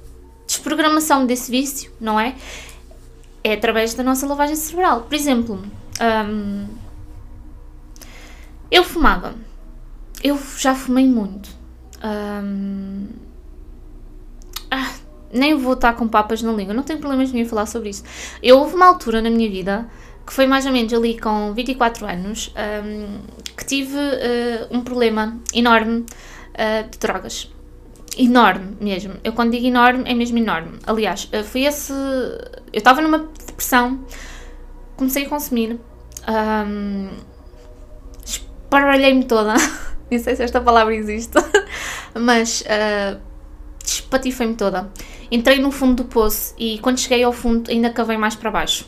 desprogramação 0.45 1.25
desse 1.25 1.49
vício, 1.49 1.91
não 1.99 2.19
é? 2.19 2.35
É 3.43 3.53
através 3.53 3.93
da 3.93 4.03
nossa 4.03 4.27
lavagem 4.27 4.55
cerebral. 4.55 5.01
Por 5.01 5.13
exemplo, 5.13 5.61
um, 6.29 6.67
eu 8.69 8.83
fumava. 8.83 9.35
Eu 10.23 10.39
já 10.57 10.73
fumei 10.73 11.05
muito 11.05 11.49
um... 12.03 13.07
Ah, 14.69 14.91
nem 15.31 15.55
vou 15.55 15.73
estar 15.73 15.93
com 15.93 16.07
papas 16.07 16.41
na 16.41 16.51
língua, 16.51 16.73
não 16.73 16.83
tenho 16.83 16.99
problemas 16.99 17.31
nenhum 17.31 17.45
em 17.45 17.47
falar 17.47 17.65
sobre 17.65 17.89
isso. 17.89 18.03
Eu 18.41 18.59
houve 18.59 18.75
uma 18.75 18.87
altura 18.87 19.21
na 19.21 19.29
minha 19.29 19.49
vida, 19.49 19.89
que 20.25 20.33
foi 20.33 20.45
mais 20.45 20.65
ou 20.65 20.71
menos 20.71 20.93
ali 20.93 21.19
com 21.19 21.53
24 21.53 22.05
anos, 22.05 22.53
um, 22.85 23.19
que 23.55 23.65
tive 23.65 23.97
uh, 23.97 24.67
um 24.69 24.81
problema 24.81 25.37
enorme 25.53 25.99
uh, 25.99 26.89
de 26.89 26.97
drogas. 26.97 27.52
Enorme 28.17 28.77
mesmo. 28.79 29.15
Eu 29.23 29.33
quando 29.33 29.51
digo 29.51 29.65
enorme, 29.65 30.03
é 30.05 30.13
mesmo 30.13 30.37
enorme. 30.37 30.77
Aliás, 30.85 31.29
uh, 31.33 31.43
foi 31.43 31.63
esse. 31.63 31.91
Eu 31.91 32.77
estava 32.77 33.01
numa 33.01 33.19
depressão, 33.19 34.05
comecei 34.95 35.25
a 35.25 35.29
consumir, 35.29 35.79
um, 36.27 37.09
esparalhei-me 38.23 39.25
toda. 39.25 39.55
Nem 40.11 40.19
sei 40.19 40.35
se 40.35 40.43
esta 40.43 40.61
palavra 40.61 40.93
existe, 40.95 41.33
mas 42.13 42.61
uh, 42.61 43.19
despatifei-me 43.83 44.55
toda. 44.55 44.91
Entrei 45.31 45.59
no 45.59 45.71
fundo 45.71 46.03
do 46.03 46.09
poço 46.09 46.53
e 46.57 46.77
quando 46.79 46.99
cheguei 46.99 47.23
ao 47.23 47.33
fundo 47.33 47.71
ainda 47.71 47.89
cavei 47.89 48.17
mais 48.17 48.35
para 48.35 48.51
baixo. 48.51 48.87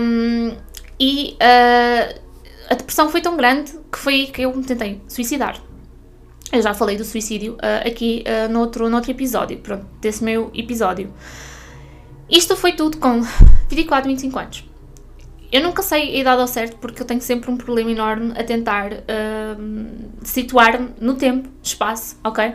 Um, 0.00 0.56
e 0.98 1.36
uh, 1.40 2.20
a 2.70 2.74
depressão 2.74 3.08
foi 3.08 3.20
tão 3.20 3.36
grande 3.36 3.72
que 3.92 3.98
foi 3.98 4.26
que 4.26 4.42
eu 4.42 4.54
me 4.54 4.64
tentei 4.64 5.00
suicidar. 5.06 5.60
Eu 6.56 6.62
já 6.62 6.72
falei 6.72 6.96
do 6.96 7.04
suicídio 7.04 7.54
uh, 7.54 7.86
aqui 7.86 8.24
uh, 8.26 8.50
no, 8.50 8.60
outro, 8.60 8.88
no 8.88 8.96
outro 8.96 9.10
episódio, 9.10 9.58
pronto, 9.58 9.84
desse 10.00 10.24
meu 10.24 10.50
episódio. 10.54 11.12
Isto 12.30 12.56
foi 12.56 12.72
tudo 12.72 12.96
com 12.96 13.20
24, 13.68 14.08
25 14.08 14.38
anos. 14.38 14.64
Eu 15.52 15.62
nunca 15.62 15.82
sei 15.82 16.16
a 16.16 16.20
idade 16.20 16.40
ao 16.40 16.48
certo 16.48 16.78
porque 16.78 17.02
eu 17.02 17.06
tenho 17.06 17.20
sempre 17.20 17.50
um 17.50 17.58
problema 17.58 17.90
enorme 17.90 18.32
a 18.38 18.42
tentar 18.42 18.90
uh, 18.90 18.96
situar-me 20.24 20.94
no 20.98 21.12
tempo, 21.14 21.50
espaço, 21.62 22.16
ok? 22.24 22.54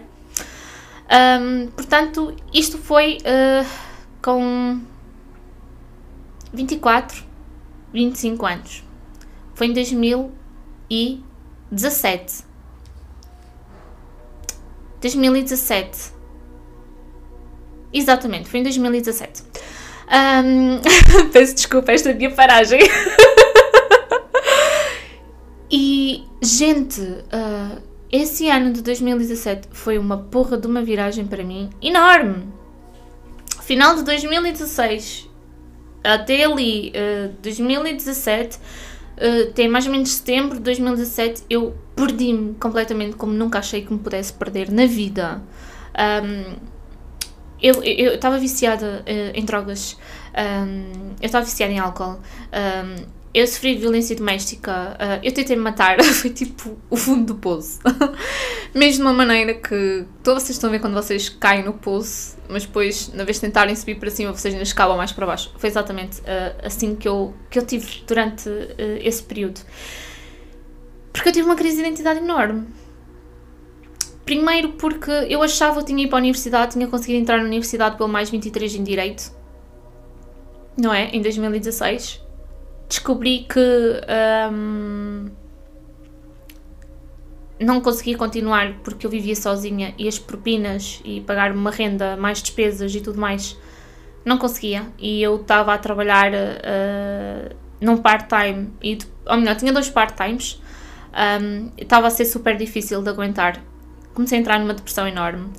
Um, 1.12 1.68
portanto, 1.68 2.36
isto 2.52 2.80
foi 2.80 3.20
uh, 3.20 3.64
com 4.20 4.82
24, 6.52 7.24
25 7.94 8.46
anos. 8.48 8.84
Foi 9.54 9.68
em 9.68 9.74
2017. 9.74 12.50
2017. 15.02 16.12
Exatamente, 17.94 18.50
foi 18.50 18.62
em 18.62 18.64
2017. 18.64 19.44
Um, 20.12 20.80
peço 21.32 21.56
desculpa 21.56 21.92
esta 21.92 22.14
minha 22.14 22.32
paragem. 22.32 22.80
e, 25.70 26.24
gente, 26.42 27.02
uh, 27.02 27.82
esse 28.12 28.50
ano 28.50 28.72
de 28.72 28.82
2017 28.82 29.70
foi 29.72 29.98
uma 29.98 30.18
porra 30.18 30.58
de 30.58 30.68
uma 30.68 30.82
viragem 30.82 31.26
para 31.26 31.44
mim 31.44 31.70
enorme. 31.82 32.48
Final 33.62 33.96
de 33.96 34.04
2016 34.04 35.30
até 36.04 36.46
ali, 36.46 36.92
uh, 36.96 37.34
2017, 37.42 38.58
até 39.50 39.68
mais 39.68 39.86
ou 39.86 39.92
menos 39.92 40.12
setembro 40.12 40.58
de 40.58 40.64
2017, 40.64 41.44
eu 41.50 41.76
perdi-me 41.96 42.56
completamente 42.56 43.16
como 43.16 43.32
nunca 43.34 43.60
achei 43.60 43.84
que 43.84 43.94
me 43.94 44.00
pudesse 44.00 44.34
perder 44.34 44.72
na 44.72 44.86
vida. 44.86 45.42
Um, 45.94 46.56
eu 47.62 47.84
estava 47.84 48.40
viciada 48.40 49.04
uh, 49.06 49.38
em 49.38 49.46
drogas, 49.46 49.96
um, 50.34 51.14
eu 51.22 51.26
estava 51.28 51.46
viciada 51.46 51.72
em 51.72 51.78
álcool, 51.78 52.20
um, 52.20 53.06
eu 53.34 53.48
sofri 53.48 53.76
violência 53.76 54.16
doméstica, 54.16 54.98
uh, 55.00 55.20
eu 55.24 55.32
tentei 55.34 55.56
me 55.56 55.62
matar, 55.62 56.02
foi 56.04 56.30
tipo 56.30 56.78
o 56.90 56.98
fundo 56.98 57.34
do 57.34 57.36
poço. 57.36 57.80
Mesmo 58.76 58.98
de 58.98 59.02
uma 59.02 59.14
maneira 59.14 59.54
que 59.54 60.06
todos 60.24 60.44
vocês 60.44 60.58
estão 60.58 60.70
a 60.70 60.72
ver 60.72 60.80
quando 60.80 60.94
vocês 60.94 61.30
caem 61.30 61.64
no 61.64 61.74
poço, 61.74 62.38
mas 62.50 62.66
depois, 62.66 63.12
na 63.14 63.24
vez 63.24 63.38
de 63.38 63.42
tentarem 63.42 63.76
subir 63.76 64.00
para 64.00 64.10
cima, 64.10 64.32
vocês 64.32 64.54
ainda 64.54 64.64
escalam 64.64 64.98
mais 64.98 65.12
para 65.12 65.26
baixo. 65.26 65.54
Foi 65.58 65.70
exatamente 65.70 66.20
uh, 66.22 66.66
assim 66.66 66.96
que 66.96 67.08
eu, 67.08 67.34
que 67.50 67.60
eu 67.60 67.66
tive 67.66 68.04
durante 68.08 68.50
esse 69.02 69.24
período. 69.24 69.62
Porque 71.14 71.30
eu 71.30 71.34
tive 71.34 71.46
uma 71.46 71.56
crise 71.56 71.76
de 71.76 71.82
identidade 71.82 72.20
enorme 72.20 72.66
Primeiro 74.32 74.70
porque 74.74 75.12
eu 75.28 75.44
achava 75.44 75.76
que 75.76 75.80
eu 75.80 75.86
tinha 75.88 76.04
ido 76.04 76.10
para 76.10 76.20
a 76.20 76.22
universidade, 76.22 76.72
tinha 76.72 76.88
conseguido 76.88 77.20
entrar 77.20 77.38
na 77.38 77.44
universidade 77.44 77.98
pelo 77.98 78.08
mais 78.08 78.30
23 78.30 78.76
em 78.76 78.84
Direito, 78.84 79.30
não 80.78 80.94
é? 80.94 81.10
Em 81.10 81.22
2016. 81.22 82.22
Descobri 82.92 83.46
que. 83.48 84.02
Um, 84.52 85.32
não 87.58 87.80
conseguia 87.80 88.18
continuar 88.18 88.80
porque 88.84 89.06
eu 89.06 89.10
vivia 89.10 89.34
sozinha 89.34 89.96
e 89.98 90.10
as 90.10 90.20
propinas 90.20 91.00
e 91.06 91.22
pagar 91.22 91.54
uma 91.54 91.72
renda, 91.72 92.18
mais 92.18 92.42
despesas 92.42 92.94
e 92.94 93.00
tudo 93.00 93.18
mais, 93.18 93.58
não 94.26 94.38
conseguia. 94.38 94.92
E 95.00 95.24
eu 95.24 95.38
estava 95.38 95.74
a 95.74 95.78
trabalhar 95.78 96.34
uh, 96.34 97.56
num 97.80 97.96
part-time, 97.96 98.74
ou 99.26 99.38
melhor, 99.38 99.56
tinha 99.56 99.72
dois 99.72 99.90
part-times, 99.90 100.62
um, 101.42 101.72
estava 101.78 102.08
a 102.08 102.10
ser 102.10 102.26
super 102.26 102.58
difícil 102.58 103.02
de 103.02 103.10
aguentar. 103.10 103.64
Comecei 104.14 104.38
a 104.38 104.42
entrar 104.42 104.60
numa 104.60 104.74
depressão 104.74 105.08
enorme, 105.08 105.50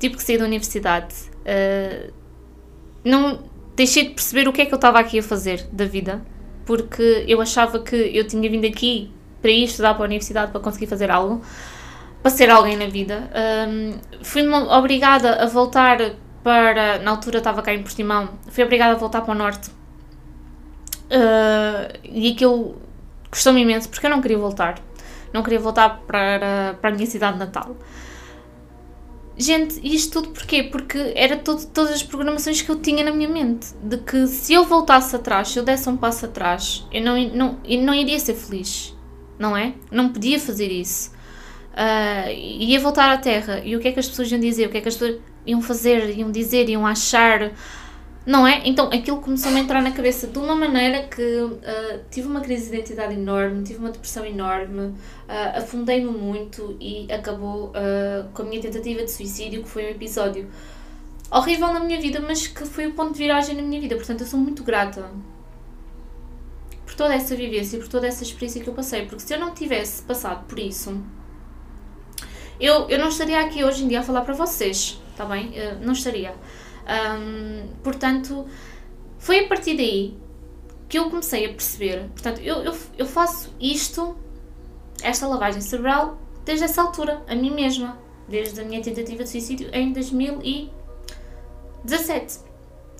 tive 0.00 0.16
que 0.16 0.22
sair 0.22 0.38
da 0.38 0.46
universidade. 0.46 1.14
Uh, 1.40 2.10
não 3.04 3.44
deixei 3.76 4.04
de 4.04 4.14
perceber 4.14 4.48
o 4.48 4.54
que 4.54 4.62
é 4.62 4.64
que 4.64 4.72
eu 4.72 4.76
estava 4.76 4.98
aqui 4.98 5.18
a 5.18 5.22
fazer 5.22 5.68
da 5.70 5.84
vida, 5.84 6.24
porque 6.68 7.24
eu 7.26 7.40
achava 7.40 7.78
que 7.78 7.96
eu 7.96 8.26
tinha 8.26 8.48
vindo 8.50 8.66
aqui 8.66 9.10
para 9.40 9.50
ir 9.50 9.64
estudar 9.64 9.94
para 9.94 10.04
a 10.04 10.04
universidade 10.04 10.52
para 10.52 10.60
conseguir 10.60 10.86
fazer 10.86 11.10
algo, 11.10 11.40
para 12.20 12.30
ser 12.30 12.50
alguém 12.50 12.76
na 12.76 12.86
vida. 12.86 13.30
Um, 13.66 13.94
fui 14.22 14.46
obrigada 14.46 15.42
a 15.42 15.46
voltar 15.46 15.98
para. 16.44 16.98
Na 16.98 17.12
altura 17.12 17.38
estava 17.38 17.62
cá 17.62 17.72
em 17.72 17.82
Portimão, 17.82 18.28
fui 18.50 18.62
obrigada 18.62 18.92
a 18.92 18.96
voltar 18.96 19.22
para 19.22 19.32
o 19.32 19.34
Norte. 19.34 19.70
Uh, 21.10 21.98
e 22.04 22.32
aquilo 22.32 22.76
custou-me 23.30 23.62
imenso 23.62 23.88
porque 23.88 24.04
eu 24.04 24.10
não 24.10 24.20
queria 24.20 24.36
voltar. 24.36 24.78
Não 25.32 25.42
queria 25.42 25.60
voltar 25.60 26.02
para, 26.06 26.76
para 26.82 26.90
a 26.90 26.92
minha 26.92 27.06
cidade 27.06 27.38
natal. 27.38 27.78
Gente, 29.38 29.80
isto 29.84 30.20
tudo 30.20 30.34
porquê? 30.34 30.64
Porque 30.64 31.12
era 31.14 31.36
todo, 31.36 31.64
todas 31.66 31.92
as 31.92 32.02
programações 32.02 32.60
que 32.60 32.70
eu 32.70 32.76
tinha 32.76 33.04
na 33.04 33.12
minha 33.12 33.28
mente. 33.28 33.68
De 33.82 33.98
que 33.98 34.26
se 34.26 34.52
eu 34.52 34.64
voltasse 34.64 35.14
atrás, 35.14 35.48
se 35.48 35.58
eu 35.58 35.64
desse 35.64 35.88
um 35.88 35.96
passo 35.96 36.26
atrás, 36.26 36.84
eu 36.92 37.00
não, 37.00 37.16
não, 37.28 37.58
eu 37.64 37.80
não 37.80 37.94
iria 37.94 38.18
ser 38.18 38.34
feliz 38.34 38.98
não 39.38 39.56
é? 39.56 39.74
Não 39.90 40.08
podia 40.08 40.40
fazer 40.40 40.70
isso. 40.70 41.12
Uh, 41.72 42.30
ia 42.32 42.80
voltar 42.80 43.10
à 43.10 43.16
Terra. 43.16 43.60
E 43.64 43.76
o 43.76 43.80
que 43.80 43.88
é 43.88 43.92
que 43.92 44.00
as 44.00 44.08
pessoas 44.08 44.30
iam 44.32 44.40
dizer? 44.40 44.66
O 44.66 44.70
que 44.70 44.78
é 44.78 44.80
que 44.80 44.88
as 44.88 44.96
pessoas 44.96 45.20
iam 45.46 45.62
fazer, 45.62 46.10
iam 46.18 46.30
dizer, 46.30 46.68
iam 46.68 46.86
achar? 46.86 47.52
Não 48.28 48.46
é? 48.46 48.60
Então 48.66 48.90
aquilo 48.92 49.22
começou-me 49.22 49.58
a 49.58 49.62
entrar 49.62 49.80
na 49.80 49.90
cabeça 49.90 50.26
de 50.26 50.38
uma 50.38 50.54
maneira 50.54 51.04
que 51.04 51.22
uh, 51.22 51.58
tive 52.10 52.28
uma 52.28 52.42
crise 52.42 52.70
de 52.70 52.76
identidade 52.76 53.14
enorme, 53.14 53.62
tive 53.62 53.78
uma 53.78 53.90
depressão 53.90 54.22
enorme, 54.22 54.88
uh, 54.88 54.94
afundei-me 55.54 56.10
muito 56.10 56.76
e 56.78 57.10
acabou 57.10 57.72
com 58.34 58.42
a 58.42 58.44
minha 58.44 58.60
tentativa 58.60 59.02
de 59.02 59.10
suicídio, 59.10 59.62
que 59.62 59.68
foi 59.70 59.86
um 59.86 59.88
episódio 59.88 60.46
horrível 61.30 61.72
na 61.72 61.80
minha 61.80 61.98
vida, 61.98 62.20
mas 62.20 62.46
que 62.46 62.66
foi 62.66 62.86
o 62.88 62.92
ponto 62.92 63.14
de 63.14 63.18
viragem 63.18 63.56
na 63.56 63.62
minha 63.62 63.80
vida. 63.80 63.96
Portanto, 63.96 64.20
eu 64.20 64.26
sou 64.26 64.38
muito 64.38 64.62
grata 64.62 65.10
por 66.84 66.94
toda 66.94 67.14
essa 67.14 67.34
vivência 67.34 67.78
por 67.78 67.88
toda 67.88 68.06
essa 68.06 68.22
experiência 68.22 68.62
que 68.62 68.68
eu 68.68 68.74
passei, 68.74 69.06
porque 69.06 69.20
se 69.20 69.32
eu 69.32 69.40
não 69.40 69.54
tivesse 69.54 70.02
passado 70.02 70.44
por 70.46 70.58
isso, 70.58 71.02
eu, 72.60 72.90
eu 72.90 72.98
não 72.98 73.08
estaria 73.08 73.40
aqui 73.40 73.64
hoje 73.64 73.84
em 73.84 73.88
dia 73.88 74.00
a 74.00 74.02
falar 74.02 74.20
para 74.20 74.34
vocês, 74.34 75.00
está 75.12 75.24
bem? 75.24 75.54
Não 75.80 75.94
estaria. 75.94 76.34
Um, 76.88 77.68
portanto, 77.82 78.46
foi 79.18 79.40
a 79.40 79.48
partir 79.48 79.76
daí 79.76 80.16
que 80.88 80.98
eu 80.98 81.10
comecei 81.10 81.44
a 81.44 81.50
perceber. 81.50 82.08
Portanto, 82.08 82.40
eu, 82.40 82.62
eu, 82.62 82.74
eu 82.96 83.06
faço 83.06 83.54
isto, 83.60 84.16
esta 85.02 85.26
lavagem 85.26 85.60
cerebral, 85.60 86.18
desde 86.44 86.64
essa 86.64 86.80
altura, 86.80 87.22
a 87.28 87.34
mim 87.34 87.50
mesma, 87.50 87.98
desde 88.26 88.58
a 88.60 88.64
minha 88.64 88.80
tentativa 88.82 89.22
de 89.22 89.28
suicídio 89.28 89.68
em 89.72 89.92
2017. 89.92 92.38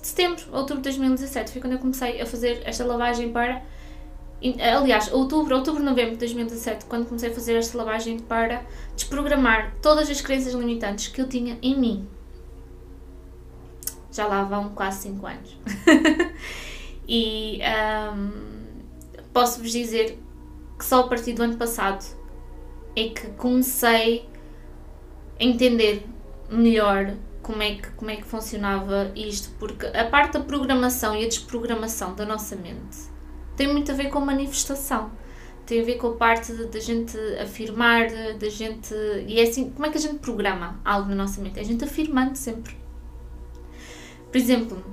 Setembro, 0.01 0.45
outubro 0.53 0.77
de 0.77 0.83
2017 0.89 1.51
foi 1.51 1.61
quando 1.61 1.73
eu 1.73 1.79
comecei 1.79 2.21
a 2.21 2.25
fazer 2.25 2.61
esta 2.65 2.85
lavagem 2.85 3.31
para 3.31 3.61
Aliás, 4.41 5.11
outubro, 5.11 5.53
outubro, 5.53 5.83
novembro 5.83 6.13
de 6.13 6.19
2017, 6.19 6.85
quando 6.85 7.05
comecei 7.05 7.29
a 7.29 7.33
fazer 7.33 7.55
esta 7.55 7.77
lavagem 7.77 8.19
para 8.19 8.63
desprogramar 8.95 9.75
todas 9.81 10.09
as 10.09 10.21
crenças 10.21 10.53
limitantes 10.53 11.09
que 11.09 11.19
eu 11.19 11.27
tinha 11.27 11.57
em 11.61 11.77
mim. 11.77 12.07
Já 14.11 14.25
lá 14.25 14.43
vão 14.43 14.69
quase 14.69 15.03
5 15.03 15.27
anos. 15.27 15.57
e 17.07 17.59
um, 18.13 18.31
posso-vos 19.33 19.71
dizer 19.71 20.19
que 20.77 20.85
só 20.85 21.01
a 21.01 21.07
partir 21.07 21.33
do 21.33 21.43
ano 21.43 21.57
passado 21.57 22.05
é 22.95 23.09
que 23.09 23.27
comecei 23.31 24.27
a 25.39 25.43
entender 25.43 26.07
melhor 26.49 27.13
como 27.41 27.61
é 27.61 27.75
que, 27.75 27.89
como 27.91 28.11
é 28.11 28.15
que 28.15 28.23
funcionava 28.23 29.11
isto, 29.15 29.49
porque 29.57 29.85
a 29.85 30.05
parte 30.05 30.33
da 30.33 30.39
programação 30.41 31.15
e 31.15 31.23
a 31.23 31.27
desprogramação 31.27 32.13
da 32.13 32.25
nossa 32.25 32.55
mente 32.55 33.09
tem 33.59 33.67
muito 33.67 33.91
a 33.91 33.93
ver 33.93 34.09
com 34.09 34.21
manifestação. 34.21 35.11
Tem 35.65 35.81
a 35.81 35.83
ver 35.83 35.95
com 35.95 36.07
a 36.07 36.13
parte 36.13 36.53
da 36.53 36.79
gente 36.79 37.17
afirmar, 37.41 38.07
da 38.39 38.49
gente. 38.49 38.95
E 39.27 39.37
é 39.37 39.43
assim, 39.43 39.69
como 39.71 39.85
é 39.85 39.89
que 39.89 39.97
a 39.97 40.01
gente 40.01 40.19
programa 40.19 40.79
algo 40.85 41.09
na 41.09 41.15
nossa 41.15 41.41
mente? 41.41 41.59
É 41.59 41.61
a 41.61 41.65
gente 41.65 41.83
afirmando 41.83 42.37
sempre. 42.37 42.78
Por 44.31 44.37
exemplo, 44.37 44.83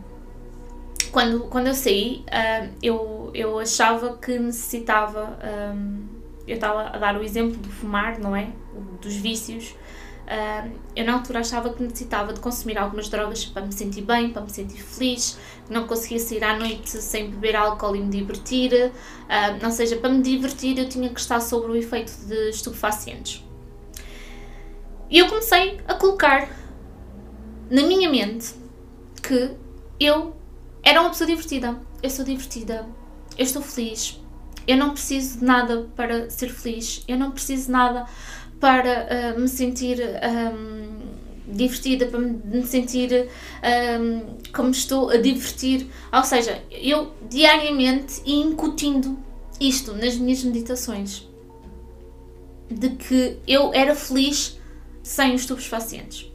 quando, 1.13 1.41
quando 1.45 1.69
eu 1.69 1.75
saí, 1.75 2.25
uh, 2.27 2.73
eu, 2.83 3.31
eu 3.35 3.59
achava 3.59 4.17
que 4.17 4.39
necessitava. 4.39 5.39
Um, 5.75 6.05
eu 6.47 6.55
estava 6.55 6.83
a 6.83 6.99
dar 6.99 7.17
o 7.17 7.25
exemplo 7.25 7.57
do 7.57 7.69
fumar, 7.69 8.19
não 8.19 8.37
é? 8.37 8.51
Dos 9.01 9.15
vícios. 9.15 9.75
Uh, 10.27 10.71
eu 10.95 11.05
na 11.05 11.15
altura 11.15 11.41
achava 11.41 11.73
que 11.73 11.83
necessitava 11.83 12.33
de 12.33 12.41
consumir 12.41 12.77
algumas 12.77 13.09
drogas 13.09 13.45
para 13.45 13.63
me 13.65 13.73
sentir 13.73 14.03
bem, 14.03 14.31
para 14.31 14.43
me 14.43 14.51
sentir 14.51 14.83
feliz, 14.83 15.39
não 15.71 15.87
conseguia 15.87 16.19
sair 16.19 16.43
à 16.43 16.59
noite 16.59 16.91
sem 16.91 17.31
beber 17.31 17.55
álcool 17.55 17.95
e 17.95 18.01
me 18.01 18.11
divertir, 18.11 18.73
uh, 18.75 19.65
ou 19.65 19.71
seja, 19.71 19.97
para 19.97 20.11
me 20.11 20.21
divertir 20.21 20.77
eu 20.79 20.89
tinha 20.89 21.09
que 21.09 21.21
estar 21.21 21.41
sobre 21.41 21.71
o 21.71 21.77
efeito 21.77 22.13
de 22.27 22.51
estupefacientes. 22.51 23.45
E 25.09 25.19
eu 25.19 25.29
comecei 25.29 25.81
a 25.87 25.95
colocar 25.95 26.49
na 27.71 27.83
minha 27.83 28.11
mente 28.11 28.66
que 29.27 29.51
eu 29.99 30.37
era 30.83 31.01
uma 31.01 31.11
pessoa 31.11 31.27
divertida, 31.27 31.81
eu 32.03 32.11
sou 32.11 32.25
divertida, 32.25 32.87
eu 33.37 33.45
estou 33.45 33.63
feliz, 33.63 34.21
eu 34.67 34.77
não 34.77 34.91
preciso 34.91 35.39
de 35.39 35.45
nada 35.45 35.89
para 35.97 36.31
ser 36.31 36.49
feliz, 36.49 37.03
eu 37.09 37.19
não 37.19 37.33
preciso 37.33 37.67
de 37.67 37.73
nada 37.73 38.07
para 38.61 39.35
uh, 39.37 39.41
me 39.41 39.49
sentir 39.49 39.99
um, 40.01 41.53
divertida, 41.53 42.07
para 42.07 42.21
me 42.21 42.67
sentir 42.67 43.29
um, 44.01 44.37
como 44.53 44.71
estou 44.71 45.11
a 45.11 45.17
divertir. 45.17 45.87
Ou 46.13 46.25
seja, 46.25 46.63
eu 46.71 47.13
diariamente 47.29 48.23
ia 48.25 48.45
incutindo 48.45 49.19
isto 49.61 49.93
nas 49.93 50.17
minhas 50.17 50.43
meditações. 50.43 51.29
De 52.69 52.91
que 52.91 53.39
eu 53.47 53.73
era 53.73 53.95
feliz 53.95 54.59
sem 55.03 55.35
os 55.35 55.43
estupefacientes, 55.43 56.33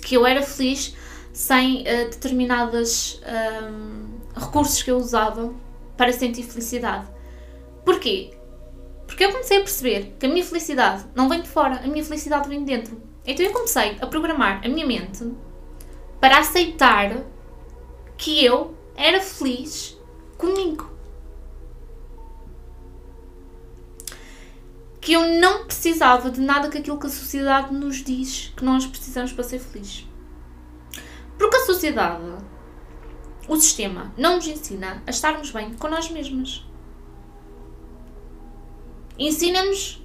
que 0.00 0.14
eu 0.14 0.24
era 0.24 0.42
feliz 0.42 0.94
sem 1.34 1.80
uh, 1.80 2.10
determinados 2.10 3.20
um, 3.26 4.40
recursos 4.40 4.80
que 4.80 4.90
eu 4.90 4.96
usava 4.96 5.52
para 5.96 6.12
sentir 6.12 6.44
felicidade. 6.44 7.08
Porquê? 7.84 8.38
Porque 9.04 9.24
eu 9.24 9.32
comecei 9.32 9.58
a 9.58 9.60
perceber 9.60 10.14
que 10.18 10.26
a 10.26 10.28
minha 10.28 10.44
felicidade 10.44 11.04
não 11.12 11.28
vem 11.28 11.42
de 11.42 11.48
fora, 11.48 11.80
a 11.82 11.88
minha 11.88 12.04
felicidade 12.04 12.48
vem 12.48 12.60
de 12.60 12.66
dentro. 12.66 13.02
Então 13.26 13.44
eu 13.44 13.52
comecei 13.52 13.96
a 14.00 14.06
programar 14.06 14.64
a 14.64 14.68
minha 14.68 14.86
mente 14.86 15.28
para 16.20 16.38
aceitar 16.38 17.24
que 18.16 18.44
eu 18.44 18.72
era 18.96 19.20
feliz 19.20 19.98
comigo. 20.38 20.88
Que 25.00 25.14
eu 25.14 25.40
não 25.40 25.64
precisava 25.64 26.30
de 26.30 26.40
nada 26.40 26.70
que 26.70 26.78
aquilo 26.78 26.98
que 26.98 27.06
a 27.06 27.10
sociedade 27.10 27.74
nos 27.74 28.04
diz 28.04 28.52
que 28.56 28.64
nós 28.64 28.86
precisamos 28.86 29.32
para 29.32 29.42
ser 29.42 29.58
felizes. 29.58 30.06
Porque 31.38 31.56
a 31.56 31.66
sociedade, 31.66 32.22
o 33.48 33.56
sistema, 33.56 34.12
não 34.16 34.36
nos 34.36 34.46
ensina 34.46 35.02
a 35.06 35.10
estarmos 35.10 35.50
bem 35.50 35.74
com 35.74 35.88
nós 35.88 36.10
mesmas 36.10 36.64
ensina-nos 39.18 40.02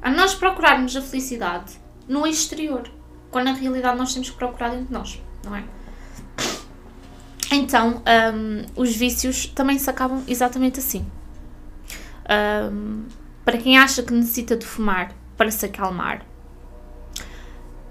a 0.00 0.10
nós 0.10 0.34
procurarmos 0.34 0.94
a 0.96 1.02
felicidade 1.02 1.74
no 2.06 2.26
exterior, 2.26 2.90
quando 3.30 3.46
na 3.46 3.52
realidade 3.52 3.98
nós 3.98 4.12
temos 4.12 4.30
que 4.30 4.36
procurar 4.36 4.70
dentro 4.70 4.86
de 4.86 4.92
nós, 4.92 5.22
não 5.44 5.56
é? 5.56 5.64
Então, 7.50 8.02
um, 8.34 8.64
os 8.76 8.94
vícios 8.94 9.46
também 9.46 9.78
se 9.78 9.88
acabam 9.88 10.22
exatamente 10.26 10.80
assim. 10.80 11.06
Um, 12.72 13.04
para 13.44 13.58
quem 13.58 13.78
acha 13.78 14.02
que 14.02 14.12
necessita 14.12 14.56
de 14.56 14.66
fumar 14.66 15.12
para 15.36 15.50
se 15.50 15.66
acalmar, 15.66 16.24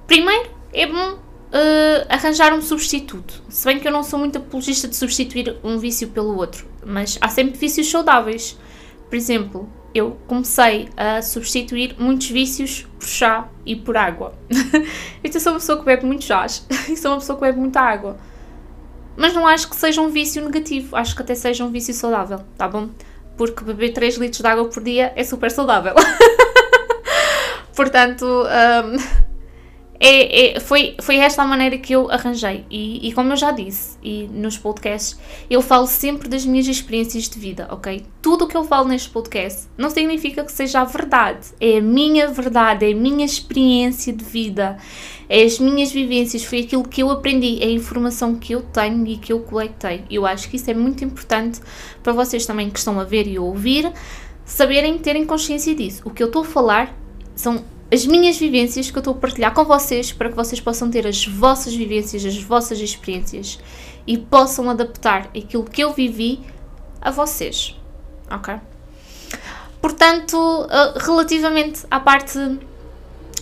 primeiro 0.07 0.51
é 0.71 0.85
bom 0.85 1.19
uh, 1.53 2.05
arranjar 2.09 2.53
um 2.53 2.61
substituto. 2.61 3.41
Se 3.47 3.65
bem 3.65 3.79
que 3.79 3.87
eu 3.87 3.91
não 3.91 4.03
sou 4.03 4.17
muito 4.19 4.39
apologista 4.39 4.87
de 4.87 4.95
substituir 4.95 5.57
um 5.63 5.77
vício 5.77 6.07
pelo 6.09 6.35
outro, 6.35 6.67
mas 6.85 7.17
há 7.21 7.29
sempre 7.29 7.57
vícios 7.57 7.89
saudáveis. 7.89 8.57
Por 9.07 9.15
exemplo, 9.15 9.69
eu 9.93 10.17
comecei 10.25 10.89
a 10.97 11.21
substituir 11.21 11.95
muitos 11.99 12.29
vícios 12.29 12.87
por 12.97 13.07
chá 13.07 13.47
e 13.65 13.75
por 13.75 13.95
água. 13.95 14.33
eu 15.23 15.39
sou 15.39 15.53
uma 15.53 15.59
pessoa 15.59 15.77
que 15.77 15.85
bebe 15.85 16.05
muito 16.05 16.23
chás 16.23 16.65
e 16.89 16.97
sou 16.97 17.11
uma 17.11 17.19
pessoa 17.19 17.37
que 17.37 17.45
bebe 17.45 17.59
muita 17.59 17.79
água. 17.79 18.17
Mas 19.15 19.33
não 19.35 19.45
acho 19.45 19.69
que 19.69 19.75
seja 19.75 20.01
um 20.01 20.09
vício 20.09 20.43
negativo, 20.43 20.95
acho 20.95 21.15
que 21.15 21.21
até 21.21 21.35
seja 21.35 21.63
um 21.63 21.69
vício 21.69 21.93
saudável, 21.93 22.39
tá 22.57 22.67
bom? 22.67 22.89
Porque 23.37 23.63
beber 23.63 23.93
3 23.93 24.17
litros 24.17 24.41
de 24.41 24.47
água 24.47 24.65
por 24.65 24.81
dia 24.81 25.13
é 25.15 25.23
super 25.23 25.51
saudável. 25.51 25.93
Portanto, 27.75 28.25
um, 28.25 29.23
é, 30.05 30.57
é, 30.57 30.59
foi, 30.59 30.95
foi 31.01 31.15
esta 31.15 31.43
a 31.43 31.47
maneira 31.47 31.77
que 31.77 31.95
eu 31.95 32.11
arranjei. 32.11 32.65
E, 32.69 33.07
e, 33.07 33.13
como 33.13 33.31
eu 33.31 33.37
já 33.37 33.51
disse, 33.51 33.97
e 34.03 34.27
nos 34.33 34.57
podcasts, 34.57 35.17
eu 35.49 35.61
falo 35.61 35.87
sempre 35.87 36.27
das 36.27 36.45
minhas 36.45 36.67
experiências 36.67 37.29
de 37.29 37.39
vida, 37.39 37.69
ok? 37.71 38.03
Tudo 38.21 38.43
o 38.43 38.47
que 38.49 38.57
eu 38.57 38.65
falo 38.65 38.89
neste 38.89 39.09
podcast 39.09 39.69
não 39.77 39.89
significa 39.89 40.43
que 40.43 40.51
seja 40.51 40.81
a 40.81 40.83
verdade. 40.83 41.53
É 41.57 41.77
a 41.77 41.81
minha 41.81 42.27
verdade, 42.27 42.85
é 42.85 42.91
a 42.91 42.95
minha 42.95 43.25
experiência 43.25 44.11
de 44.11 44.25
vida, 44.25 44.77
é 45.29 45.41
as 45.41 45.57
minhas 45.57 45.89
vivências, 45.89 46.43
foi 46.43 46.59
aquilo 46.59 46.83
que 46.83 47.01
eu 47.01 47.09
aprendi, 47.09 47.63
é 47.63 47.67
a 47.67 47.71
informação 47.71 48.35
que 48.35 48.51
eu 48.51 48.61
tenho 48.61 49.07
e 49.07 49.15
que 49.15 49.31
eu 49.31 49.39
coletei. 49.39 50.03
Eu 50.11 50.25
acho 50.25 50.49
que 50.49 50.57
isso 50.57 50.69
é 50.69 50.73
muito 50.73 51.05
importante 51.05 51.61
para 52.03 52.11
vocês 52.11 52.45
também 52.45 52.69
que 52.69 52.77
estão 52.77 52.99
a 52.99 53.05
ver 53.05 53.25
e 53.25 53.37
a 53.37 53.41
ouvir, 53.41 53.89
saberem, 54.43 54.97
terem 54.97 55.25
consciência 55.25 55.73
disso. 55.73 56.01
O 56.03 56.09
que 56.09 56.21
eu 56.21 56.27
estou 56.27 56.41
a 56.41 56.45
falar 56.45 56.93
são 57.35 57.63
as 57.93 58.07
minhas 58.07 58.37
vivências 58.37 58.89
que 58.89 58.97
eu 58.97 59.01
estou 59.01 59.13
a 59.13 59.17
partilhar 59.17 59.53
com 59.53 59.63
vocês 59.63 60.11
para 60.11 60.27
que 60.27 60.35
vocês 60.35 60.59
possam 60.59 60.89
ter 60.89 61.05
as 61.05 61.27
vossas 61.27 61.75
vivências, 61.75 62.25
as 62.25 62.41
vossas 62.41 62.79
experiências 62.79 63.59
e 64.07 64.17
possam 64.17 64.67
adaptar 64.67 65.27
aquilo 65.27 65.63
que 65.63 65.83
eu 65.83 65.93
vivi 65.93 66.39
a 66.99 67.11
vocês. 67.11 67.79
Ok? 68.31 68.55
Portanto, 69.79 70.35
uh, 70.35 70.97
relativamente 70.97 71.85
à 71.91 71.99
parte 71.99 72.39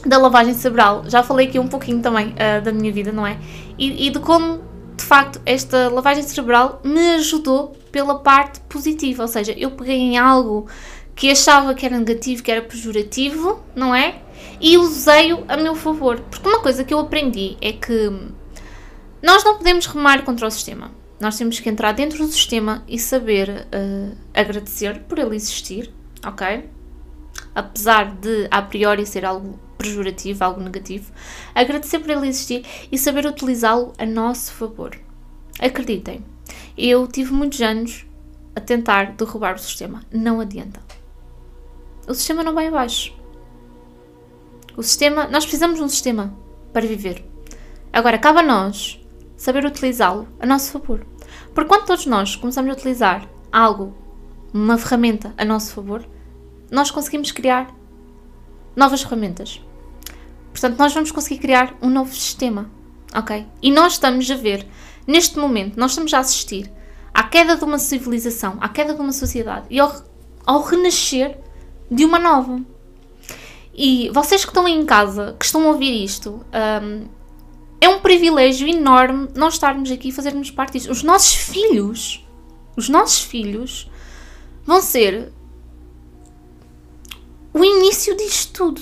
da 0.05 0.17
lavagem 0.17 0.53
cerebral, 0.53 1.05
já 1.07 1.23
falei 1.23 1.47
aqui 1.47 1.57
um 1.57 1.69
pouquinho 1.69 2.01
também 2.01 2.33
uh, 2.33 2.61
da 2.61 2.73
minha 2.73 2.91
vida, 2.91 3.13
não 3.13 3.25
é? 3.25 3.37
E, 3.77 4.07
e 4.07 4.09
de 4.09 4.19
como, 4.19 4.61
de 4.97 5.05
facto, 5.05 5.39
esta 5.45 5.87
lavagem 5.87 6.23
cerebral 6.23 6.81
me 6.83 7.15
ajudou 7.15 7.69
pela 7.89 8.19
parte 8.19 8.59
positiva, 8.61 9.21
ou 9.21 9.29
seja, 9.29 9.53
eu 9.53 9.71
peguei 9.71 9.95
em 9.95 10.17
algo 10.17 10.67
que 11.15 11.31
achava 11.31 11.73
que 11.73 11.85
era 11.85 11.97
negativo, 11.97 12.43
que 12.43 12.51
era 12.51 12.61
pejorativo, 12.61 13.61
não 13.73 13.95
é? 13.95 14.15
E 14.61 14.77
usei-o 14.77 15.43
a 15.47 15.57
meu 15.57 15.75
favor. 15.75 16.19
Porque 16.19 16.47
uma 16.47 16.61
coisa 16.61 16.83
que 16.83 16.93
eu 16.93 16.99
aprendi 16.99 17.57
é 17.59 17.73
que 17.73 18.09
nós 19.21 19.43
não 19.43 19.57
podemos 19.57 19.85
remar 19.87 20.23
contra 20.23 20.47
o 20.47 20.51
sistema. 20.51 20.91
Nós 21.19 21.37
temos 21.37 21.59
que 21.59 21.69
entrar 21.69 21.91
dentro 21.91 22.19
do 22.19 22.31
sistema 22.31 22.83
e 22.87 22.97
saber 22.97 23.49
uh, 23.49 24.17
agradecer 24.33 24.99
por 25.01 25.19
ele 25.19 25.35
existir, 25.35 25.93
ok? 26.25 26.69
Apesar 27.53 28.15
de 28.15 28.47
a 28.49 28.61
priori 28.61 29.05
ser 29.05 29.25
algo 29.25 29.59
pejorativo, 29.77 30.43
algo 30.43 30.61
negativo, 30.61 31.11
agradecer 31.53 31.99
por 31.99 32.09
ele 32.09 32.27
existir 32.27 32.65
e 32.91 32.97
saber 32.97 33.25
utilizá-lo 33.25 33.93
a 33.97 34.05
nosso 34.05 34.53
favor. 34.53 34.97
Acreditem, 35.59 36.23
eu 36.77 37.07
tive 37.07 37.31
muitos 37.33 37.61
anos 37.61 38.05
a 38.55 38.59
tentar 38.59 39.13
derrubar 39.13 39.55
o 39.55 39.59
sistema. 39.59 40.01
Não 40.11 40.39
adianta. 40.39 40.81
O 42.07 42.13
sistema 42.13 42.43
não 42.43 42.53
vai 42.53 42.67
abaixo. 42.67 43.20
O 44.81 44.83
sistema, 44.83 45.27
nós 45.27 45.45
precisamos 45.45 45.77
de 45.77 45.83
um 45.83 45.87
sistema 45.87 46.33
para 46.73 46.87
viver. 46.87 47.23
Agora, 47.93 48.17
cabe 48.17 48.39
a 48.39 48.41
nós 48.41 48.99
saber 49.37 49.63
utilizá-lo 49.63 50.27
a 50.39 50.45
nosso 50.47 50.71
favor. 50.71 51.05
Porque 51.53 51.67
quando 51.67 51.85
todos 51.85 52.07
nós 52.07 52.35
começamos 52.35 52.71
a 52.71 52.73
utilizar 52.73 53.29
algo, 53.51 53.95
uma 54.51 54.79
ferramenta 54.79 55.35
a 55.37 55.45
nosso 55.45 55.71
favor, 55.75 56.03
nós 56.71 56.89
conseguimos 56.89 57.31
criar 57.31 57.71
novas 58.75 59.03
ferramentas. 59.03 59.61
Portanto, 60.51 60.79
nós 60.79 60.91
vamos 60.95 61.11
conseguir 61.11 61.37
criar 61.37 61.77
um 61.79 61.87
novo 61.91 62.15
sistema, 62.15 62.67
ok? 63.13 63.45
E 63.61 63.71
nós 63.71 63.93
estamos 63.93 64.31
a 64.31 64.35
ver, 64.35 64.65
neste 65.05 65.37
momento, 65.37 65.79
nós 65.79 65.91
estamos 65.91 66.11
a 66.11 66.17
assistir 66.17 66.71
à 67.13 67.21
queda 67.21 67.55
de 67.55 67.63
uma 67.63 67.77
civilização, 67.77 68.57
à 68.59 68.67
queda 68.67 68.95
de 68.95 68.99
uma 68.99 69.13
sociedade 69.13 69.67
e 69.69 69.79
ao, 69.79 69.95
ao 70.43 70.63
renascer 70.63 71.37
de 71.91 72.03
uma 72.03 72.17
nova. 72.17 72.59
E 73.73 74.09
vocês 74.09 74.43
que 74.43 74.51
estão 74.51 74.65
aí 74.65 74.73
em 74.73 74.85
casa, 74.85 75.35
que 75.39 75.45
estão 75.45 75.63
a 75.63 75.67
ouvir 75.67 76.03
isto, 76.03 76.45
um, 76.83 77.07
é 77.79 77.89
um 77.89 77.99
privilégio 77.99 78.67
enorme 78.67 79.29
nós 79.35 79.53
estarmos 79.55 79.89
aqui 79.89 80.09
e 80.09 80.11
fazermos 80.11 80.51
parte 80.51 80.73
disto. 80.73 80.91
Os 80.91 81.03
nossos 81.03 81.33
filhos, 81.33 82.25
os 82.75 82.89
nossos 82.89 83.23
filhos, 83.23 83.89
vão 84.65 84.81
ser 84.81 85.31
o 87.53 87.63
início 87.63 88.15
disto 88.15 88.53
tudo. 88.53 88.81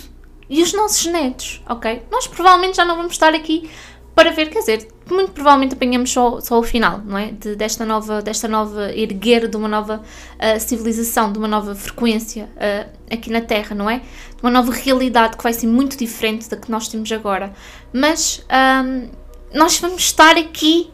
E 0.50 0.64
os 0.64 0.74
nossos 0.74 1.06
netos, 1.06 1.62
ok? 1.70 2.02
Nós 2.10 2.26
provavelmente 2.26 2.78
já 2.78 2.84
não 2.84 2.96
vamos 2.96 3.12
estar 3.12 3.36
aqui 3.36 3.70
para 4.16 4.32
ver, 4.32 4.50
quer 4.50 4.60
dizer, 4.60 4.88
muito 5.10 5.32
provavelmente 5.32 5.74
apanhamos 5.74 6.12
só, 6.12 6.40
só 6.42 6.60
o 6.60 6.64
final, 6.64 7.02
não 7.06 7.18
é? 7.18 7.32
De, 7.32 7.56
desta, 7.56 7.86
nova, 7.86 8.22
desta 8.22 8.48
nova 8.48 8.92
erguer 8.94 9.48
de 9.48 9.56
uma 9.56 9.68
nova 9.68 10.02
uh, 10.02 10.60
civilização, 10.60 11.32
de 11.32 11.40
uma 11.40 11.48
nova 11.48 11.74
frequência 11.76 12.50
uh, 12.56 12.90
aqui 13.12 13.30
na 13.30 13.42
Terra, 13.42 13.76
não 13.76 13.90
é? 13.90 14.00
De 14.00 14.44
uma 14.44 14.52
nova 14.52 14.72
realidade 14.72 15.38
que 15.38 15.44
vai 15.44 15.54
ser 15.54 15.68
muito 15.68 15.98
diferente 15.98 16.50
da 16.50 16.58
que 16.58 16.70
nós 16.70 16.88
temos 16.88 17.12
agora. 17.12 17.54
Mas 17.94 18.46
um, 18.86 19.10
nós 19.54 19.80
vamos 19.80 20.02
estar 20.04 20.38
aqui 20.38 20.92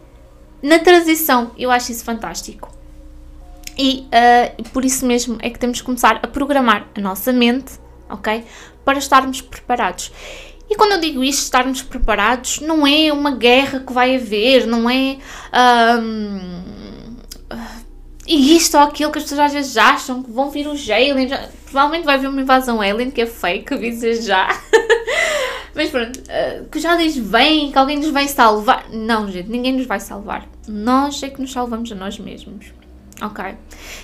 na 0.62 0.80
transição. 0.80 1.52
Eu 1.58 1.72
acho 1.72 1.92
isso 1.92 2.04
fantástico. 2.04 2.72
E 3.78 4.08
uh, 4.08 4.70
por 4.70 4.86
isso 4.86 5.06
mesmo 5.06 5.38
é 5.42 5.50
que 5.50 5.60
temos 5.60 5.80
que 5.80 5.86
começar 5.86 6.20
a 6.24 6.28
programar 6.28 6.88
a 6.96 7.02
nossa 7.02 7.34
mente, 7.34 7.74
ok? 8.10 8.44
Para 8.86 8.98
estarmos 8.98 9.42
preparados. 9.42 10.12
E 10.70 10.76
quando 10.76 10.94
eu 10.94 11.00
digo 11.00 11.24
isto, 11.24 11.44
estarmos 11.44 11.82
preparados, 11.82 12.60
não 12.60 12.88
é 12.88 13.14
uma 13.14 13.32
guerra 13.32 13.80
que 13.80 13.94
vai 13.94 14.16
haver, 14.16 14.66
não 14.66 14.90
é. 14.90 15.18
Um, 16.02 16.66
e 18.28 18.56
isto 18.56 18.76
ou 18.76 18.84
aquilo 18.84 19.12
que 19.12 19.20
as 19.20 19.24
pessoas 19.24 19.42
às 19.42 19.54
vezes 19.54 19.78
acham 19.78 20.24
que 20.24 20.32
vão 20.32 20.50
vir 20.50 20.68
os 20.68 20.90
aliens. 20.90 21.32
Provavelmente 21.66 22.06
vai 22.06 22.16
haver 22.16 22.28
uma 22.28 22.42
invasão 22.42 22.82
alien 22.82 23.12
que 23.12 23.22
é 23.22 23.26
fake, 23.28 23.74
avisa 23.74 24.22
já. 24.22 24.48
Mas 25.76 25.90
pronto, 25.90 26.20
uh, 26.20 26.66
que 26.70 26.80
já 26.80 26.96
diz 26.96 27.16
vem, 27.18 27.72
que 27.72 27.78
alguém 27.78 27.98
nos 27.98 28.10
vai 28.10 28.28
salvar. 28.28 28.86
Não, 28.92 29.30
gente, 29.30 29.50
ninguém 29.50 29.74
nos 29.74 29.86
vai 29.86 30.00
salvar. 30.00 30.48
Nós 30.68 31.22
é 31.22 31.30
que 31.30 31.40
nos 31.40 31.52
salvamos 31.52 31.92
a 31.92 31.96
nós 31.96 32.18
mesmos. 32.18 32.74
Ok? 33.22 33.44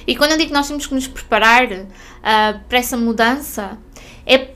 E 0.06 0.15
quando 0.15 0.32
eu 0.32 0.38
digo 0.38 0.50
que 0.50 0.54
nós 0.54 0.67
temos 0.67 0.86
que 0.86 0.93
nos 0.93 1.08
preparar 1.08 1.65
uh, 1.65 2.60
para 2.67 2.78
essa 2.78 2.95
mudança, 2.95 3.78
é 4.26 4.50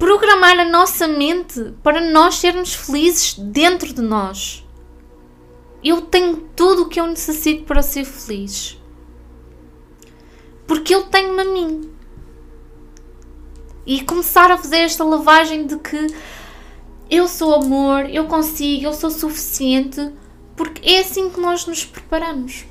programar 0.00 0.58
a 0.58 0.64
nossa 0.64 1.06
mente 1.06 1.74
para 1.82 2.00
nós 2.00 2.36
sermos 2.36 2.72
felizes 2.72 3.34
dentro 3.34 3.92
de 3.92 4.00
nós. 4.00 4.66
Eu 5.84 6.00
tenho 6.00 6.48
tudo 6.56 6.84
o 6.84 6.88
que 6.88 6.98
eu 6.98 7.06
necessito 7.06 7.64
para 7.64 7.82
ser 7.82 8.06
feliz. 8.06 8.80
Porque 10.66 10.94
eu 10.94 11.02
tenho-me 11.02 11.42
a 11.42 11.44
mim. 11.44 11.92
E 13.84 14.00
começar 14.00 14.50
a 14.50 14.56
fazer 14.56 14.78
esta 14.78 15.04
lavagem 15.04 15.66
de 15.66 15.76
que 15.76 16.06
eu 17.10 17.28
sou 17.28 17.54
amor, 17.54 18.08
eu 18.08 18.24
consigo, 18.24 18.84
eu 18.84 18.94
sou 18.94 19.10
suficiente, 19.10 20.12
porque 20.56 20.88
é 20.88 21.00
assim 21.00 21.28
que 21.28 21.38
nós 21.38 21.66
nos 21.66 21.84
preparamos. 21.84 22.64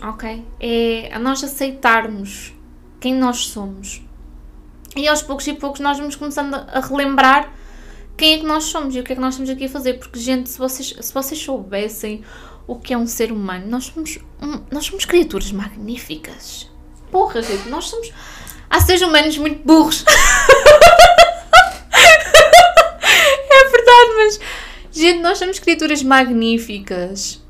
Ok? 0.00 0.46
É 0.60 1.10
a 1.12 1.18
nós 1.18 1.42
aceitarmos 1.42 2.54
quem 3.00 3.12
nós 3.12 3.46
somos. 3.46 4.04
E 4.96 5.08
aos 5.08 5.22
poucos 5.22 5.46
e 5.46 5.52
poucos 5.54 5.80
nós 5.80 5.98
vamos 5.98 6.16
começando 6.16 6.54
a 6.54 6.80
relembrar 6.80 7.52
quem 8.16 8.34
é 8.34 8.38
que 8.38 8.46
nós 8.46 8.64
somos 8.64 8.94
e 8.94 9.00
o 9.00 9.04
que 9.04 9.12
é 9.12 9.14
que 9.14 9.20
nós 9.20 9.34
estamos 9.34 9.50
aqui 9.50 9.64
a 9.64 9.68
fazer. 9.68 9.94
Porque, 9.94 10.18
gente, 10.18 10.48
se 10.48 10.58
vocês, 10.58 10.94
se 11.00 11.12
vocês 11.12 11.40
soubessem 11.40 12.22
o 12.66 12.76
que 12.76 12.94
é 12.94 12.98
um 12.98 13.06
ser 13.06 13.32
humano, 13.32 13.66
nós 13.68 13.86
somos, 13.86 14.18
um, 14.40 14.60
nós 14.70 14.86
somos 14.86 15.04
criaturas 15.04 15.50
magníficas. 15.52 16.70
Porra, 17.10 17.42
gente, 17.42 17.68
nós 17.68 17.86
somos. 17.86 18.10
Há 18.70 18.80
seres 18.80 19.02
humanos 19.02 19.36
muito 19.36 19.64
burros. 19.64 20.04
é 23.50 23.70
verdade, 23.70 24.12
mas. 24.16 24.40
Gente, 24.92 25.20
nós 25.20 25.38
somos 25.38 25.58
criaturas 25.58 26.02
magníficas 26.04 27.43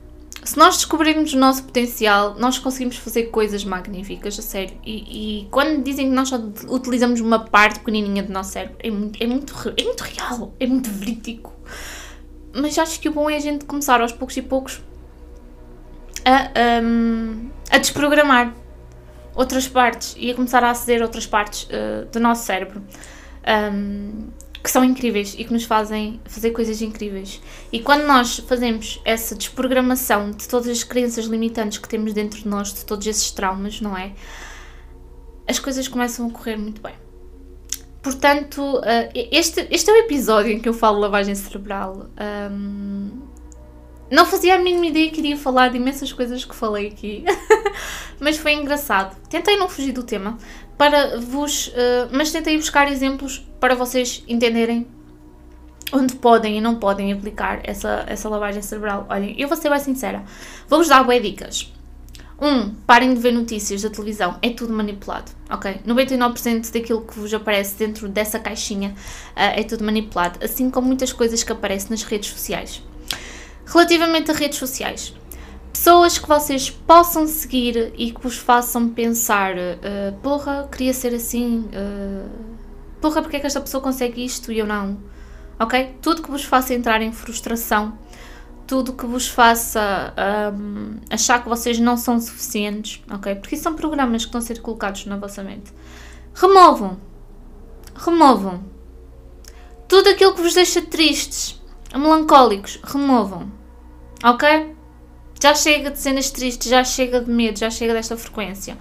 se 0.44 0.58
nós 0.58 0.76
descobrirmos 0.76 1.32
o 1.32 1.38
nosso 1.38 1.64
potencial, 1.64 2.34
nós 2.38 2.58
conseguimos 2.58 2.96
fazer 2.96 3.24
coisas 3.24 3.64
magníficas, 3.64 4.38
a 4.38 4.42
sério. 4.42 4.76
E, 4.84 5.42
e 5.42 5.48
quando 5.50 5.82
dizem 5.82 6.08
que 6.08 6.14
nós 6.14 6.28
só 6.28 6.36
utilizamos 6.68 7.20
uma 7.20 7.38
parte 7.38 7.78
pequenininha 7.78 8.22
do 8.22 8.32
nosso 8.32 8.52
cérebro, 8.52 8.76
é 8.80 8.90
muito, 8.90 9.22
é 9.22 9.26
muito, 9.26 9.74
é 9.76 9.82
muito 9.82 10.00
real, 10.02 10.54
é 10.60 10.66
muito 10.66 10.90
verídico. 10.90 11.52
Mas 12.54 12.78
acho 12.78 13.00
que 13.00 13.08
o 13.08 13.12
bom 13.12 13.28
é 13.28 13.36
a 13.36 13.40
gente 13.40 13.64
começar 13.64 14.00
aos 14.00 14.12
poucos 14.12 14.36
e 14.36 14.42
poucos 14.42 14.82
a, 16.24 16.82
um, 16.82 17.50
a 17.70 17.78
desprogramar 17.78 18.54
outras 19.34 19.66
partes 19.66 20.14
e 20.18 20.30
a 20.30 20.34
começar 20.34 20.62
a 20.62 20.70
aceder 20.70 21.02
a 21.02 21.04
outras 21.04 21.26
partes 21.26 21.64
uh, 21.64 22.06
do 22.12 22.20
nosso 22.20 22.44
cérebro. 22.44 22.82
Um, 23.46 24.28
que 24.64 24.70
são 24.70 24.82
incríveis 24.82 25.34
e 25.38 25.44
que 25.44 25.52
nos 25.52 25.64
fazem 25.64 26.18
fazer 26.24 26.52
coisas 26.52 26.80
incríveis. 26.80 27.38
E 27.70 27.80
quando 27.80 28.06
nós 28.06 28.38
fazemos 28.38 28.98
essa 29.04 29.34
desprogramação 29.34 30.30
de 30.30 30.48
todas 30.48 30.68
as 30.68 30.82
crenças 30.82 31.26
limitantes 31.26 31.76
que 31.76 31.86
temos 31.86 32.14
dentro 32.14 32.40
de 32.40 32.48
nós, 32.48 32.72
de 32.72 32.82
todos 32.82 33.06
esses 33.06 33.30
traumas, 33.30 33.82
não 33.82 33.94
é? 33.94 34.12
As 35.46 35.58
coisas 35.58 35.86
começam 35.86 36.26
a 36.26 36.30
correr 36.30 36.56
muito 36.56 36.80
bem. 36.80 36.94
Portanto, 38.02 38.80
eh, 38.84 39.28
este, 39.30 39.68
este 39.70 39.90
é 39.90 39.92
o 39.92 39.96
episódio 39.98 40.50
em 40.50 40.58
que 40.58 40.68
eu 40.68 40.72
falo 40.72 40.98
lavagem 40.98 41.34
cerebral. 41.34 42.06
Um, 42.50 43.10
não 44.10 44.24
fazia 44.24 44.54
a 44.54 44.58
mínima 44.58 44.86
ideia 44.86 45.10
que 45.10 45.20
iria 45.20 45.36
falar 45.36 45.68
de 45.68 45.76
imensas 45.76 46.10
coisas 46.10 46.42
que 46.42 46.54
falei 46.54 46.88
aqui, 46.88 47.22
mas 48.18 48.38
foi 48.38 48.54
engraçado. 48.54 49.14
Tentei 49.28 49.58
não 49.58 49.68
fugir 49.68 49.92
do 49.92 50.02
tema, 50.02 50.38
para 50.76 51.18
vos. 51.18 51.68
Uh, 51.68 52.08
mas 52.12 52.30
tentei 52.30 52.56
buscar 52.56 52.90
exemplos 52.90 53.46
para 53.60 53.74
vocês 53.74 54.22
entenderem 54.28 54.86
onde 55.92 56.16
podem 56.16 56.58
e 56.58 56.60
não 56.60 56.76
podem 56.76 57.12
aplicar 57.12 57.60
essa, 57.64 58.04
essa 58.06 58.28
lavagem 58.28 58.62
cerebral. 58.62 59.06
Olhem, 59.08 59.34
eu 59.38 59.48
vou 59.48 59.56
ser 59.56 59.70
bem 59.70 59.78
sincera, 59.78 60.24
vou-vos 60.68 60.88
dar 60.88 61.04
boas 61.04 61.22
dicas. 61.22 61.72
Um, 62.40 62.74
parem 62.86 63.14
de 63.14 63.20
ver 63.20 63.32
notícias 63.32 63.82
da 63.82 63.90
televisão, 63.90 64.36
é 64.42 64.50
tudo 64.50 64.72
manipulado, 64.72 65.30
ok? 65.48 65.80
99% 65.86 66.72
daquilo 66.72 67.02
que 67.02 67.18
vos 67.18 67.32
aparece 67.32 67.76
dentro 67.76 68.08
dessa 68.08 68.40
caixinha 68.40 68.90
uh, 68.90 69.54
é 69.54 69.62
tudo 69.62 69.84
manipulado, 69.84 70.44
assim 70.44 70.68
como 70.68 70.88
muitas 70.88 71.12
coisas 71.12 71.44
que 71.44 71.52
aparecem 71.52 71.90
nas 71.90 72.02
redes 72.02 72.30
sociais. 72.30 72.82
Relativamente 73.64 74.30
a 74.32 74.34
redes 74.34 74.58
sociais, 74.58 75.14
pessoas 75.74 76.16
que 76.16 76.28
vocês 76.28 76.70
possam 76.70 77.26
seguir 77.26 77.92
e 77.98 78.12
que 78.12 78.22
vos 78.22 78.38
façam 78.38 78.88
pensar: 78.88 79.54
uh, 79.56 80.16
porra, 80.22 80.68
queria 80.70 80.94
ser 80.94 81.12
assim, 81.12 81.68
uh, 81.68 82.30
porra, 83.00 83.20
porque 83.20 83.36
é 83.36 83.40
que 83.40 83.46
esta 83.46 83.60
pessoa 83.60 83.82
consegue 83.82 84.24
isto 84.24 84.52
e 84.52 84.58
eu 84.60 84.66
não? 84.66 84.96
Ok? 85.58 85.96
Tudo 86.00 86.22
que 86.22 86.30
vos 86.30 86.44
faça 86.44 86.72
entrar 86.72 87.02
em 87.02 87.12
frustração 87.12 87.98
tudo 88.66 88.94
que 88.94 89.04
vos 89.04 89.28
faça 89.28 90.14
um, 90.54 90.96
achar 91.10 91.42
que 91.42 91.48
vocês 91.48 91.78
não 91.78 91.98
são 91.98 92.18
suficientes, 92.18 93.02
ok? 93.10 93.34
Porque 93.34 93.56
são 93.56 93.74
programas 93.74 94.22
que 94.22 94.28
estão 94.28 94.38
a 94.38 94.42
ser 94.42 94.60
colocados 94.62 95.04
na 95.04 95.18
vossa 95.18 95.42
mente. 95.42 95.70
Removam. 96.34 96.98
Removam. 97.94 98.64
Tudo 99.86 100.08
aquilo 100.08 100.34
que 100.34 100.40
vos 100.40 100.54
deixa 100.54 100.80
tristes, 100.80 101.60
melancólicos, 101.94 102.80
removam. 102.82 103.52
Ok? 104.24 104.74
Já 105.44 105.54
chega 105.54 105.90
de 105.90 105.98
cenas 105.98 106.30
tristes, 106.30 106.70
já 106.70 106.82
chega 106.82 107.20
de 107.20 107.30
medo, 107.30 107.58
já 107.58 107.68
chega 107.68 107.92
desta 107.92 108.16
frequência. 108.16 108.78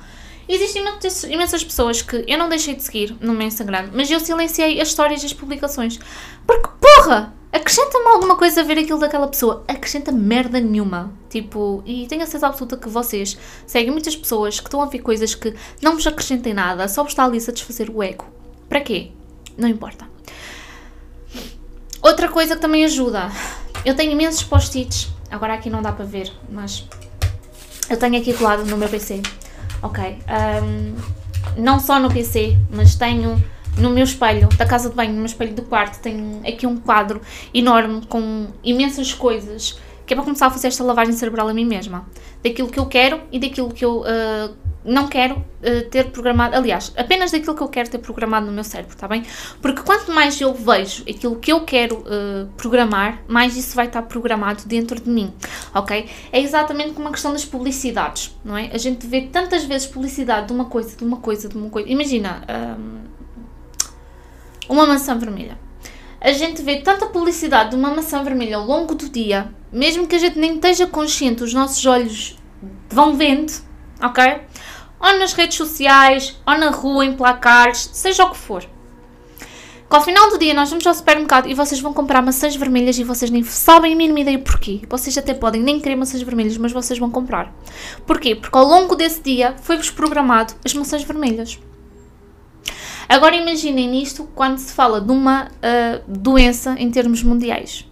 Existem 0.47 0.81
imensas 1.29 1.61
pessoas 1.61 2.01
que 2.01 2.23
eu 2.25 2.37
não 2.37 2.47
deixei 2.47 2.73
de 2.73 2.81
seguir 2.81 3.17
no 3.19 3.33
meu 3.33 3.45
Instagram, 3.45 3.89
mas 3.93 4.09
eu 4.09 4.17
silenciei 4.17 4.79
as 4.79 4.87
histórias 4.87 5.21
e 5.23 5.25
as 5.25 5.33
publicações. 5.33 5.99
Porque, 6.47 6.69
porra! 6.79 7.33
Acrescenta-me 7.51 8.07
alguma 8.07 8.37
coisa 8.37 8.61
a 8.61 8.63
ver 8.63 8.79
aquilo 8.79 8.97
daquela 8.97 9.27
pessoa. 9.27 9.65
Acrescenta 9.67 10.09
merda 10.13 10.57
nenhuma. 10.61 11.11
Tipo, 11.29 11.83
e 11.85 12.07
tenho 12.07 12.21
a 12.21 12.25
certeza 12.25 12.47
absoluta 12.47 12.77
que 12.77 12.87
vocês 12.87 13.37
seguem 13.67 13.91
muitas 13.91 14.15
pessoas 14.15 14.61
que 14.61 14.67
estão 14.67 14.81
a 14.81 14.85
ver 14.85 14.99
coisas 14.99 15.35
que 15.35 15.53
não 15.81 15.95
vos 15.95 16.07
acrescentem 16.07 16.53
nada, 16.53 16.87
só 16.87 17.03
vos 17.03 17.11
está 17.11 17.25
ali 17.25 17.41
satisfazer 17.41 17.91
o 17.93 18.01
ego. 18.01 18.25
Para 18.69 18.79
quê? 18.79 19.11
Não 19.57 19.67
importa. 19.67 20.07
Outra 22.01 22.29
coisa 22.29 22.55
que 22.55 22.61
também 22.61 22.85
ajuda. 22.85 23.29
Eu 23.83 23.97
tenho 23.97 24.13
imensos 24.13 24.43
post-its. 24.43 25.11
Agora 25.33 25.55
aqui 25.55 25.67
não 25.67 25.81
dá 25.81 25.91
para 25.91 26.05
ver, 26.05 26.31
mas 26.47 26.87
eu 27.89 27.97
tenho 27.97 28.17
aqui 28.17 28.35
colado 28.35 28.65
no 28.65 28.77
meu 28.77 28.87
PC. 28.87 29.19
Ok. 29.81 30.19
Um, 30.63 30.95
não 31.57 31.79
só 31.79 31.99
no 31.99 32.07
PC, 32.07 32.55
mas 32.69 32.93
tenho 32.93 33.43
no 33.75 33.89
meu 33.89 34.03
espelho 34.03 34.47
da 34.49 34.63
casa 34.63 34.91
de 34.91 34.95
banho, 34.95 35.09
no 35.09 35.17
meu 35.17 35.25
espelho 35.25 35.55
do 35.55 35.63
quarto, 35.63 35.99
tenho 36.01 36.39
aqui 36.47 36.67
um 36.67 36.77
quadro 36.77 37.19
enorme 37.51 38.05
com 38.05 38.45
imensas 38.63 39.11
coisas 39.11 39.79
que 40.05 40.13
é 40.13 40.15
para 40.15 40.23
começar 40.23 40.47
a 40.47 40.49
fazer 40.51 40.67
esta 40.67 40.83
lavagem 40.83 41.13
cerebral 41.13 41.47
a 41.47 41.53
mim 41.53 41.65
mesma. 41.65 42.05
Daquilo 42.43 42.69
que 42.69 42.79
eu 42.79 42.85
quero 42.85 43.21
e 43.31 43.39
daquilo 43.39 43.71
que 43.71 43.85
eu 43.85 44.01
uh, 44.01 44.53
não 44.83 45.07
quero 45.07 45.35
uh, 45.35 45.89
ter 45.89 46.11
programado. 46.11 46.55
Aliás, 46.55 46.93
apenas 46.97 47.31
daquilo 47.31 47.55
que 47.55 47.63
eu 47.63 47.67
quero 47.67 47.89
ter 47.89 47.99
programado 47.99 48.45
no 48.45 48.51
meu 48.51 48.63
cérebro, 48.63 48.93
está 48.93 49.07
bem? 49.07 49.23
Porque 49.61 49.81
quanto 49.81 50.11
mais 50.11 50.39
eu 50.39 50.53
vejo 50.53 51.03
aquilo 51.03 51.37
que 51.37 51.51
eu 51.51 51.61
quero 51.61 51.99
uh, 51.99 52.47
programar, 52.57 53.21
mais 53.27 53.55
isso 53.55 53.75
vai 53.75 53.87
estar 53.87 54.01
programado 54.03 54.63
dentro 54.65 54.99
de 54.99 55.09
mim, 55.09 55.33
ok? 55.73 56.09
É 56.31 56.41
exatamente 56.41 56.93
como 56.93 57.07
a 57.07 57.11
questão 57.11 57.31
das 57.31 57.45
publicidades, 57.45 58.35
não 58.43 58.57
é? 58.57 58.69
A 58.73 58.77
gente 58.77 59.07
vê 59.07 59.21
tantas 59.21 59.63
vezes 59.63 59.87
publicidade 59.87 60.47
de 60.47 60.53
uma 60.53 60.65
coisa, 60.65 60.95
de 60.97 61.03
uma 61.03 61.17
coisa, 61.17 61.47
de 61.47 61.57
uma 61.57 61.69
coisa. 61.69 61.89
Imagina. 61.89 62.43
Um, 62.79 63.13
uma 64.69 64.85
maçã 64.85 65.17
vermelha. 65.17 65.57
A 66.23 66.31
gente 66.31 66.61
vê 66.61 66.77
tanta 66.77 67.07
publicidade 67.07 67.71
de 67.71 67.75
uma 67.75 67.93
maçã 67.93 68.23
vermelha 68.23 68.55
ao 68.55 68.65
longo 68.65 68.95
do 68.95 69.09
dia, 69.09 69.53
mesmo 69.69 70.07
que 70.07 70.15
a 70.15 70.19
gente 70.19 70.39
nem 70.39 70.55
esteja 70.55 70.87
consciente, 70.87 71.43
os 71.43 71.53
nossos 71.53 71.85
olhos 71.85 72.37
vão 72.89 73.17
vendo, 73.17 73.51
ok? 74.01 74.39
Ou 75.01 75.19
nas 75.19 75.33
redes 75.33 75.57
sociais, 75.57 76.39
ou 76.47 76.57
na 76.57 76.69
rua, 76.69 77.05
em 77.05 77.11
placares, 77.11 77.89
seja 77.91 78.23
o 78.23 78.31
que 78.31 78.37
for. 78.37 78.63
Que 78.63 79.95
ao 79.97 80.01
final 80.01 80.29
do 80.29 80.39
dia 80.39 80.53
nós 80.53 80.69
vamos 80.69 80.87
ao 80.87 80.93
supermercado 80.93 81.49
e 81.49 81.53
vocês 81.53 81.81
vão 81.81 81.93
comprar 81.93 82.21
maçãs 82.21 82.55
vermelhas 82.55 82.97
e 82.97 83.03
vocês 83.03 83.29
nem 83.29 83.43
sabem 83.43 83.91
a 83.91 83.95
mínima 83.97 84.21
ideia 84.21 84.39
porquê. 84.39 84.79
Vocês 84.89 85.17
até 85.17 85.33
podem 85.33 85.61
nem 85.61 85.81
querer 85.81 85.97
maçãs 85.97 86.21
vermelhas, 86.21 86.57
mas 86.57 86.71
vocês 86.71 86.97
vão 86.97 87.11
comprar. 87.11 87.53
Porquê? 88.07 88.33
Porque 88.33 88.57
ao 88.57 88.63
longo 88.63 88.95
desse 88.95 89.21
dia 89.21 89.55
foi-vos 89.61 89.91
programado 89.91 90.53
as 90.63 90.73
maçãs 90.73 91.03
vermelhas. 91.03 91.59
Agora 93.13 93.35
imaginem 93.35 93.87
nisto 93.87 94.27
quando 94.33 94.57
se 94.57 94.73
fala 94.73 94.99
de 94.99 95.11
uma 95.11 95.45
uh, 95.45 96.01
doença 96.07 96.73
em 96.79 96.89
termos 96.89 97.21
mundiais. 97.21 97.87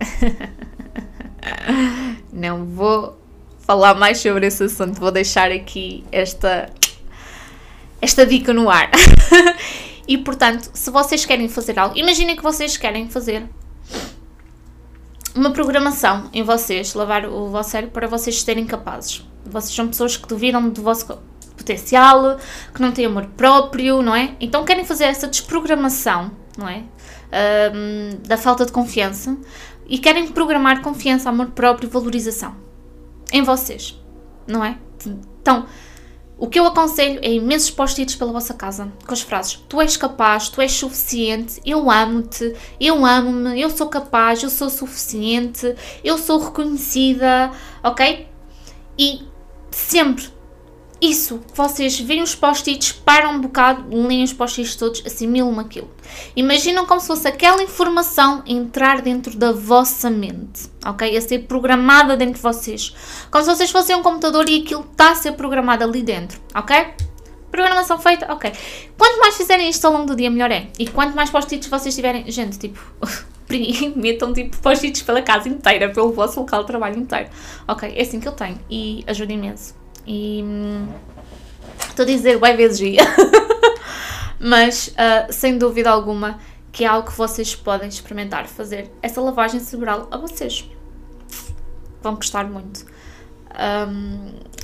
Não 2.32 2.64
vou 2.64 3.20
falar 3.58 3.94
mais 3.94 4.20
sobre 4.20 4.46
esse 4.46 4.64
assunto, 4.64 4.98
vou 4.98 5.12
deixar 5.12 5.52
aqui 5.52 6.02
esta, 6.10 6.70
esta 8.00 8.24
dica 8.24 8.54
no 8.54 8.70
ar. 8.70 8.90
e 10.08 10.16
portanto, 10.16 10.70
se 10.72 10.90
vocês 10.90 11.26
querem 11.26 11.46
fazer 11.46 11.78
algo, 11.78 11.98
imaginem 11.98 12.34
que 12.34 12.42
vocês 12.42 12.78
querem 12.78 13.10
fazer 13.10 13.44
uma 15.34 15.50
programação 15.50 16.30
em 16.32 16.42
vocês, 16.42 16.94
lavar 16.94 17.26
o 17.26 17.50
vosso 17.50 17.68
cérebro 17.68 17.92
para 17.92 18.08
vocês 18.08 18.40
serem 18.40 18.64
capazes. 18.64 19.28
Vocês 19.44 19.74
são 19.74 19.88
pessoas 19.88 20.16
que 20.16 20.26
duvidam 20.26 20.70
do 20.70 20.80
vosso 20.80 21.06
potencial, 21.58 22.38
que 22.72 22.80
não 22.80 22.92
têm 22.92 23.06
amor 23.06 23.26
próprio, 23.36 24.00
não 24.00 24.14
é? 24.14 24.34
Então 24.40 24.64
querem 24.64 24.84
fazer 24.84 25.04
essa 25.04 25.28
desprogramação, 25.28 26.30
não 26.56 26.68
é? 26.68 26.84
Um, 27.74 28.22
da 28.26 28.38
falta 28.38 28.64
de 28.64 28.72
confiança 28.72 29.36
e 29.86 29.98
querem 29.98 30.28
programar 30.28 30.80
confiança, 30.80 31.28
amor 31.28 31.48
próprio, 31.48 31.90
valorização 31.90 32.56
em 33.32 33.42
vocês, 33.42 33.98
não 34.46 34.64
é? 34.64 34.78
Então, 35.40 35.66
o 36.40 36.46
que 36.46 36.58
eu 36.58 36.66
aconselho 36.66 37.18
é 37.20 37.32
imensos 37.32 37.70
post-its 37.70 38.14
pela 38.14 38.30
vossa 38.30 38.54
casa 38.54 38.92
com 39.04 39.12
as 39.12 39.22
frases: 39.22 39.54
Tu 39.68 39.80
és 39.80 39.96
capaz, 39.96 40.48
tu 40.48 40.60
és 40.60 40.70
suficiente, 40.70 41.60
eu 41.66 41.90
amo-te, 41.90 42.54
eu 42.80 43.04
amo-me, 43.04 43.60
eu 43.60 43.68
sou 43.68 43.88
capaz, 43.88 44.42
eu 44.42 44.48
sou 44.48 44.70
suficiente, 44.70 45.74
eu 46.04 46.16
sou 46.16 46.38
reconhecida, 46.38 47.50
ok? 47.82 48.28
E 48.96 49.22
sempre 49.70 50.28
isso, 51.00 51.40
vocês 51.54 51.98
veem 52.00 52.22
os 52.22 52.34
post-its, 52.34 52.90
param 52.90 53.34
um 53.34 53.40
bocado, 53.40 53.84
leem 53.88 54.24
os 54.24 54.32
post-its 54.32 54.74
todos, 54.74 55.02
assimilam 55.06 55.58
aquilo. 55.60 55.88
Imaginam 56.34 56.86
como 56.86 57.00
se 57.00 57.06
fosse 57.06 57.28
aquela 57.28 57.62
informação 57.62 58.42
entrar 58.44 59.00
dentro 59.00 59.36
da 59.36 59.52
vossa 59.52 60.10
mente, 60.10 60.68
ok? 60.84 61.16
A 61.16 61.20
ser 61.20 61.40
programada 61.40 62.16
dentro 62.16 62.34
de 62.34 62.40
vocês. 62.40 62.94
Como 63.30 63.44
se 63.44 63.50
vocês 63.50 63.70
fossem 63.70 63.94
um 63.94 64.02
computador 64.02 64.48
e 64.48 64.60
aquilo 64.60 64.86
está 64.90 65.12
a 65.12 65.14
ser 65.14 65.32
programado 65.32 65.84
ali 65.84 66.02
dentro, 66.02 66.40
ok? 66.52 66.88
Programação 67.50 67.98
feita, 67.98 68.32
ok. 68.32 68.52
Quanto 68.96 69.20
mais 69.20 69.36
fizerem 69.36 69.70
isto 69.70 69.84
ao 69.84 69.92
longo 69.92 70.06
do 70.06 70.16
dia, 70.16 70.30
melhor 70.30 70.50
é. 70.50 70.68
E 70.78 70.86
quanto 70.88 71.14
mais 71.14 71.30
post-its 71.30 71.68
vocês 71.68 71.94
tiverem, 71.94 72.28
gente, 72.30 72.58
tipo, 72.58 72.78
metam 73.96 74.32
tipo 74.32 74.56
post-its 74.58 75.02
pela 75.02 75.22
casa 75.22 75.48
inteira, 75.48 75.88
pelo 75.90 76.12
vosso 76.12 76.40
local 76.40 76.62
de 76.62 76.66
trabalho 76.66 76.98
inteiro. 76.98 77.30
Ok, 77.66 77.92
é 77.94 78.02
assim 78.02 78.20
que 78.20 78.28
eu 78.28 78.32
tenho 78.32 78.58
e 78.68 79.04
ajuda 79.06 79.32
imenso. 79.32 79.77
E 80.10 80.42
estou 81.86 82.02
a 82.02 82.06
dizer 82.06 82.38
vai 82.38 82.56
vezes. 82.56 82.80
Mas 84.40 84.88
uh, 84.88 85.30
sem 85.30 85.58
dúvida 85.58 85.90
alguma 85.90 86.38
que 86.72 86.84
é 86.84 86.86
algo 86.86 87.10
que 87.10 87.16
vocês 87.16 87.54
podem 87.54 87.88
experimentar 87.88 88.46
fazer 88.46 88.90
essa 89.02 89.20
lavagem 89.20 89.60
cerebral 89.60 90.08
a 90.10 90.16
vocês. 90.16 90.68
Vão 92.00 92.14
gostar 92.14 92.44
muito. 92.44 92.86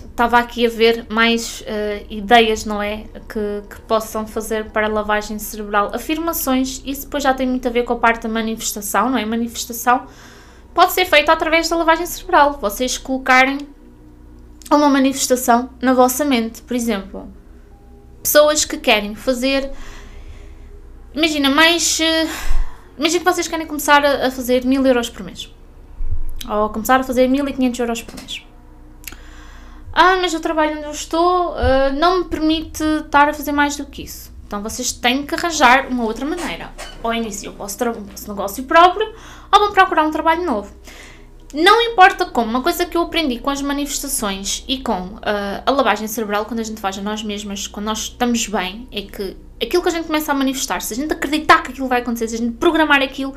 Estava 0.09 0.37
um, 0.37 0.40
aqui 0.40 0.64
a 0.64 0.70
ver 0.70 1.07
mais 1.11 1.62
uh, 1.62 2.07
ideias, 2.09 2.64
não 2.64 2.80
é? 2.80 3.04
Que, 3.28 3.62
que 3.68 3.80
possam 3.83 4.26
fazer 4.26 4.70
para 4.70 4.87
lavagem 4.87 5.38
cerebral. 5.38 5.90
Afirmações, 5.92 6.80
isso 6.85 7.02
depois 7.02 7.22
já 7.22 7.35
tem 7.35 7.48
muito 7.48 7.66
a 7.66 7.70
ver 7.70 7.83
com 7.83 7.94
a 7.94 7.98
parte 7.98 8.22
da 8.22 8.28
manifestação, 8.28 9.11
não 9.11 9.18
é? 9.18 9.24
Manifestação 9.26 10.07
pode 10.72 10.92
ser 10.92 11.07
feita 11.07 11.33
através 11.33 11.68
da 11.68 11.76
lavagem 11.76 12.07
cerebral. 12.07 12.59
Vocês 12.61 12.96
colocarem 12.96 13.59
uma 14.70 14.88
manifestação 14.88 15.70
na 15.81 15.92
vossa 15.92 16.24
mente. 16.24 16.62
Por 16.62 16.74
exemplo, 16.74 17.29
pessoas 18.22 18.64
que 18.64 18.77
querem 18.77 19.14
fazer. 19.14 19.70
Imagina, 21.14 21.50
mais. 21.50 21.98
Uh, 22.00 22.31
imagina 22.98 23.24
que 23.24 23.33
vocês 23.33 23.48
querem 23.48 23.66
começar 23.66 24.05
a, 24.05 24.27
a 24.27 24.31
fazer 24.31 24.64
mil 24.64 24.85
euros 24.87 25.11
por 25.11 25.22
mês. 25.22 25.53
Ou 26.48 26.70
começar 26.70 27.00
a 27.00 27.05
fazer 27.05 27.29
1500 27.29 27.81
euros 27.81 28.03
por 28.03 28.16
mês. 28.16 28.42
Ah, 29.92 30.16
mas 30.20 30.35
o 30.35 30.40
trabalho 30.40 30.79
onde 30.79 30.87
eu 30.87 30.90
estou 30.90 31.53
uh, 31.53 31.92
não 31.96 32.18
me 32.18 32.24
permite 32.24 32.83
estar 32.83 33.29
a 33.29 33.33
fazer 33.33 33.53
mais 33.53 33.77
do 33.77 33.87
que 33.87 34.03
isso. 34.03 34.33
Então 34.44 34.62
vocês 34.62 34.92
têm 34.92 35.24
que 35.24 35.35
arranjar 35.35 35.87
uma 35.88 36.05
outra 36.05 36.27
maneira. 36.27 36.72
Ou 37.03 37.14
iniciam 37.14 37.53
o 37.53 37.57
vosso, 37.57 37.77
o 37.88 37.92
vosso 37.92 38.29
negócio 38.29 38.64
próprio, 38.64 39.07
ou 39.53 39.61
vão 39.61 39.72
procurar 39.72 40.05
um 40.05 40.11
trabalho 40.11 40.44
novo. 40.44 40.74
Não 41.55 41.81
importa 41.81 42.27
como, 42.27 42.51
uma 42.51 42.62
coisa 42.62 42.85
que 42.85 42.97
eu 42.97 43.03
aprendi 43.03 43.38
com 43.38 43.49
as 43.49 43.62
manifestações 43.62 44.64
e 44.67 44.79
com 44.79 45.01
uh, 45.01 45.21
a 45.64 45.71
lavagem 45.71 46.09
cerebral, 46.09 46.47
quando 46.47 46.59
a 46.59 46.64
gente 46.64 46.81
faz 46.81 46.99
a 46.99 47.01
nós 47.01 47.23
mesmas, 47.23 47.69
quando 47.69 47.87
nós 47.87 48.01
estamos 48.01 48.49
bem, 48.49 48.88
é 48.90 49.03
que 49.03 49.37
aquilo 49.62 49.81
que 49.81 49.88
a 49.88 49.93
gente 49.93 50.07
começa 50.07 50.33
a 50.33 50.35
manifestar, 50.35 50.83
se 50.83 50.93
a 50.93 50.97
gente 50.97 51.12
acreditar 51.12 51.62
que 51.62 51.71
aquilo 51.71 51.87
vai 51.87 52.01
acontecer, 52.01 52.27
se 52.27 52.35
a 52.35 52.38
gente 52.38 52.57
programar 52.57 53.01
aquilo, 53.01 53.33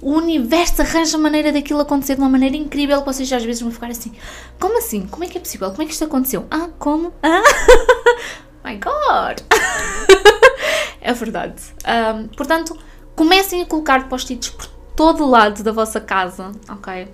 o 0.00 0.10
universo 0.14 0.82
arranja 0.82 1.16
maneira 1.16 1.52
daquilo 1.52 1.78
acontecer 1.78 2.16
de 2.16 2.20
uma 2.20 2.28
maneira 2.28 2.56
incrível 2.56 2.98
que 2.98 3.06
vocês 3.06 3.32
às 3.32 3.44
vezes 3.44 3.62
vão 3.62 3.70
ficar 3.70 3.92
assim: 3.92 4.12
como 4.58 4.78
assim? 4.78 5.06
Como 5.06 5.22
é 5.22 5.28
que 5.28 5.38
é 5.38 5.40
possível? 5.40 5.70
Como 5.70 5.82
é 5.82 5.86
que 5.86 5.92
isto 5.92 6.04
aconteceu? 6.04 6.44
Ah, 6.50 6.68
como? 6.80 7.14
Ah! 7.22 7.42
My 8.68 8.74
God! 8.74 9.40
é 11.00 11.12
verdade. 11.12 11.62
Um, 11.86 12.26
portanto, 12.26 12.76
comecem 13.14 13.62
a 13.62 13.66
colocar 13.66 14.08
post-its 14.08 14.48
por 14.50 14.66
todo 14.96 15.24
o 15.24 15.30
lado 15.30 15.62
da 15.62 15.70
vossa 15.70 16.00
casa, 16.00 16.50
ok? 16.68 17.08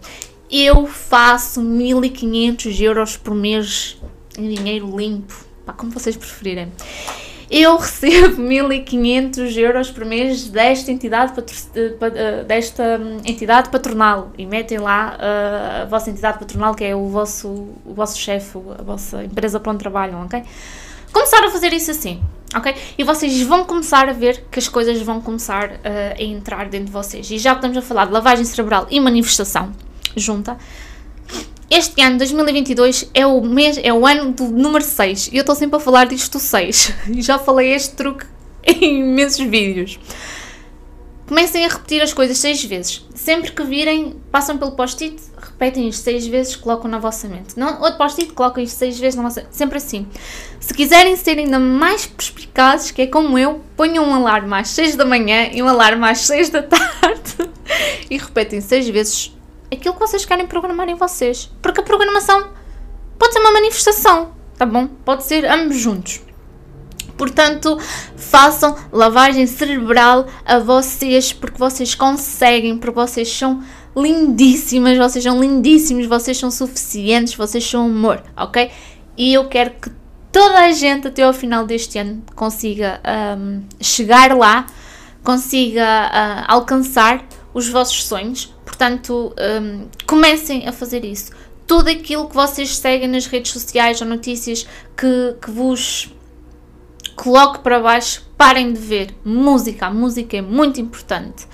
Eu 0.50 0.86
faço 0.86 1.60
1500 1.60 2.80
euros 2.80 3.16
por 3.16 3.34
mês 3.34 4.00
em 4.36 4.54
dinheiro 4.54 4.96
limpo, 4.96 5.34
pá, 5.66 5.74
como 5.74 5.90
vocês 5.90 6.16
preferirem. 6.16 6.72
Eu 7.50 7.76
recebo 7.76 8.40
1500 8.40 9.56
euros 9.56 9.90
por 9.90 10.04
mês 10.04 10.48
desta 10.48 10.90
entidade, 10.90 11.32
eh, 11.74 12.44
desta 12.44 12.98
hum, 12.98 13.18
entidade 13.24 13.68
patronal 13.68 14.30
e 14.38 14.46
metem 14.46 14.78
lá 14.78 15.18
uh, 15.18 15.82
a 15.82 15.84
vossa 15.86 16.10
entidade 16.10 16.38
patronal, 16.38 16.74
que 16.74 16.84
é 16.84 16.94
o 16.94 17.08
vosso, 17.08 17.48
o 17.84 17.94
vosso 17.94 18.18
chefe, 18.18 18.58
a 18.78 18.82
vossa 18.82 19.24
empresa 19.24 19.60
para 19.60 19.72
onde 19.72 19.80
trabalham, 19.80 20.22
ok? 20.24 20.42
Começar 21.12 21.42
a 21.44 21.50
fazer 21.50 21.72
isso 21.72 21.90
assim, 21.90 22.22
ok? 22.54 22.74
E 22.96 23.04
vocês 23.04 23.40
vão 23.42 23.64
começar 23.64 24.08
a 24.08 24.12
ver 24.12 24.44
que 24.50 24.58
as 24.58 24.68
coisas 24.68 25.00
vão 25.00 25.20
começar 25.20 25.80
a 25.82 26.22
entrar 26.22 26.68
dentro 26.68 26.86
de 26.86 26.92
vocês. 26.92 27.30
E 27.30 27.38
já 27.38 27.52
que 27.52 27.58
estamos 27.58 27.78
a 27.78 27.82
falar 27.82 28.06
de 28.06 28.12
lavagem 28.12 28.44
cerebral 28.44 28.86
e 28.90 29.00
manifestação, 29.00 29.72
junta. 30.16 30.56
Este 31.70 32.00
ano, 32.00 32.16
2022, 32.16 33.10
é 33.12 33.26
o, 33.26 33.42
mês, 33.42 33.78
é 33.82 33.92
o 33.92 34.06
ano 34.06 34.32
do 34.32 34.44
número 34.44 34.82
6 34.82 35.28
e 35.32 35.36
eu 35.36 35.42
estou 35.42 35.54
sempre 35.54 35.76
a 35.76 35.80
falar 35.80 36.06
disto 36.06 36.38
6 36.38 36.94
e 37.14 37.20
já 37.20 37.38
falei 37.38 37.74
este 37.74 37.94
truque 37.94 38.24
em 38.64 39.00
imensos 39.00 39.44
vídeos. 39.44 39.98
Comecem 41.26 41.66
a 41.66 41.68
repetir 41.68 42.00
as 42.00 42.14
coisas 42.14 42.38
6 42.38 42.64
vezes. 42.64 43.06
Sempre 43.14 43.52
que 43.52 43.62
virem, 43.62 44.16
passam 44.32 44.56
pelo 44.56 44.72
post-it, 44.72 45.20
repetem 45.36 45.86
isto 45.86 46.02
6 46.04 46.26
vezes, 46.28 46.56
colocam 46.56 46.90
na 46.90 46.98
vossa 46.98 47.28
mente. 47.28 47.58
Não, 47.58 47.82
outro 47.82 47.98
post-it, 47.98 48.32
colocam 48.32 48.64
isto 48.64 48.78
6 48.78 48.98
vezes 48.98 49.14
na 49.14 49.24
vossa 49.24 49.46
Sempre 49.50 49.76
assim. 49.76 50.06
Se 50.58 50.72
quiserem 50.72 51.16
ser 51.16 51.38
ainda 51.38 51.58
mais 51.58 52.06
perspicazes, 52.06 52.90
que 52.92 53.02
é 53.02 53.06
como 53.06 53.38
eu, 53.38 53.60
ponham 53.76 54.08
um 54.08 54.14
alarme 54.14 54.54
às 54.54 54.68
6 54.68 54.96
da 54.96 55.04
manhã 55.04 55.50
e 55.52 55.62
um 55.62 55.68
alarme 55.68 56.08
às 56.08 56.20
6 56.20 56.48
da 56.48 56.62
tarde 56.64 57.50
e 58.08 58.16
repetem 58.16 58.62
6 58.62 58.88
vezes 58.88 59.37
aquilo 59.76 59.94
que 59.94 60.00
vocês 60.00 60.24
querem 60.24 60.46
programar 60.46 60.88
em 60.88 60.94
vocês. 60.94 61.50
Porque 61.60 61.80
a 61.80 61.84
programação 61.84 62.48
pode 63.18 63.32
ser 63.32 63.40
uma 63.40 63.52
manifestação, 63.52 64.32
tá 64.56 64.64
bom? 64.64 64.88
Pode 65.04 65.24
ser 65.24 65.44
ambos 65.44 65.76
juntos. 65.76 66.20
Portanto, 67.16 67.76
façam 68.16 68.76
lavagem 68.92 69.46
cerebral 69.46 70.26
a 70.46 70.60
vocês, 70.60 71.32
porque 71.32 71.58
vocês 71.58 71.94
conseguem, 71.94 72.78
porque 72.78 72.94
vocês 72.94 73.28
são 73.28 73.60
lindíssimas, 73.96 74.96
vocês 74.96 75.24
são 75.24 75.40
lindíssimos, 75.40 76.06
vocês 76.06 76.38
são 76.38 76.50
suficientes, 76.50 77.34
vocês 77.34 77.68
são 77.68 77.86
amor, 77.86 78.22
ok? 78.36 78.70
E 79.16 79.34
eu 79.34 79.48
quero 79.48 79.72
que 79.72 79.90
toda 80.30 80.60
a 80.60 80.70
gente 80.70 81.08
até 81.08 81.24
ao 81.24 81.32
final 81.32 81.66
deste 81.66 81.98
ano 81.98 82.22
consiga 82.36 83.00
um, 83.36 83.62
chegar 83.80 84.36
lá, 84.36 84.66
consiga 85.24 85.82
uh, 85.82 86.44
alcançar 86.46 87.24
os 87.52 87.68
vossos 87.68 88.04
sonhos. 88.04 88.54
Portanto, 88.68 89.34
um, 89.62 89.88
comecem 90.06 90.68
a 90.68 90.72
fazer 90.72 91.02
isso. 91.02 91.32
Tudo 91.66 91.88
aquilo 91.88 92.28
que 92.28 92.34
vocês 92.34 92.76
seguem 92.76 93.08
nas 93.08 93.24
redes 93.24 93.50
sociais 93.50 93.98
ou 94.02 94.06
notícias 94.06 94.68
que, 94.94 95.36
que 95.40 95.50
vos 95.50 96.14
coloque 97.16 97.60
para 97.60 97.80
baixo, 97.80 98.22
parem 98.36 98.70
de 98.70 98.78
ver. 98.78 99.14
Música, 99.24 99.86
a 99.86 99.90
música 99.90 100.36
é 100.36 100.42
muito 100.42 100.82
importante. 100.82 101.48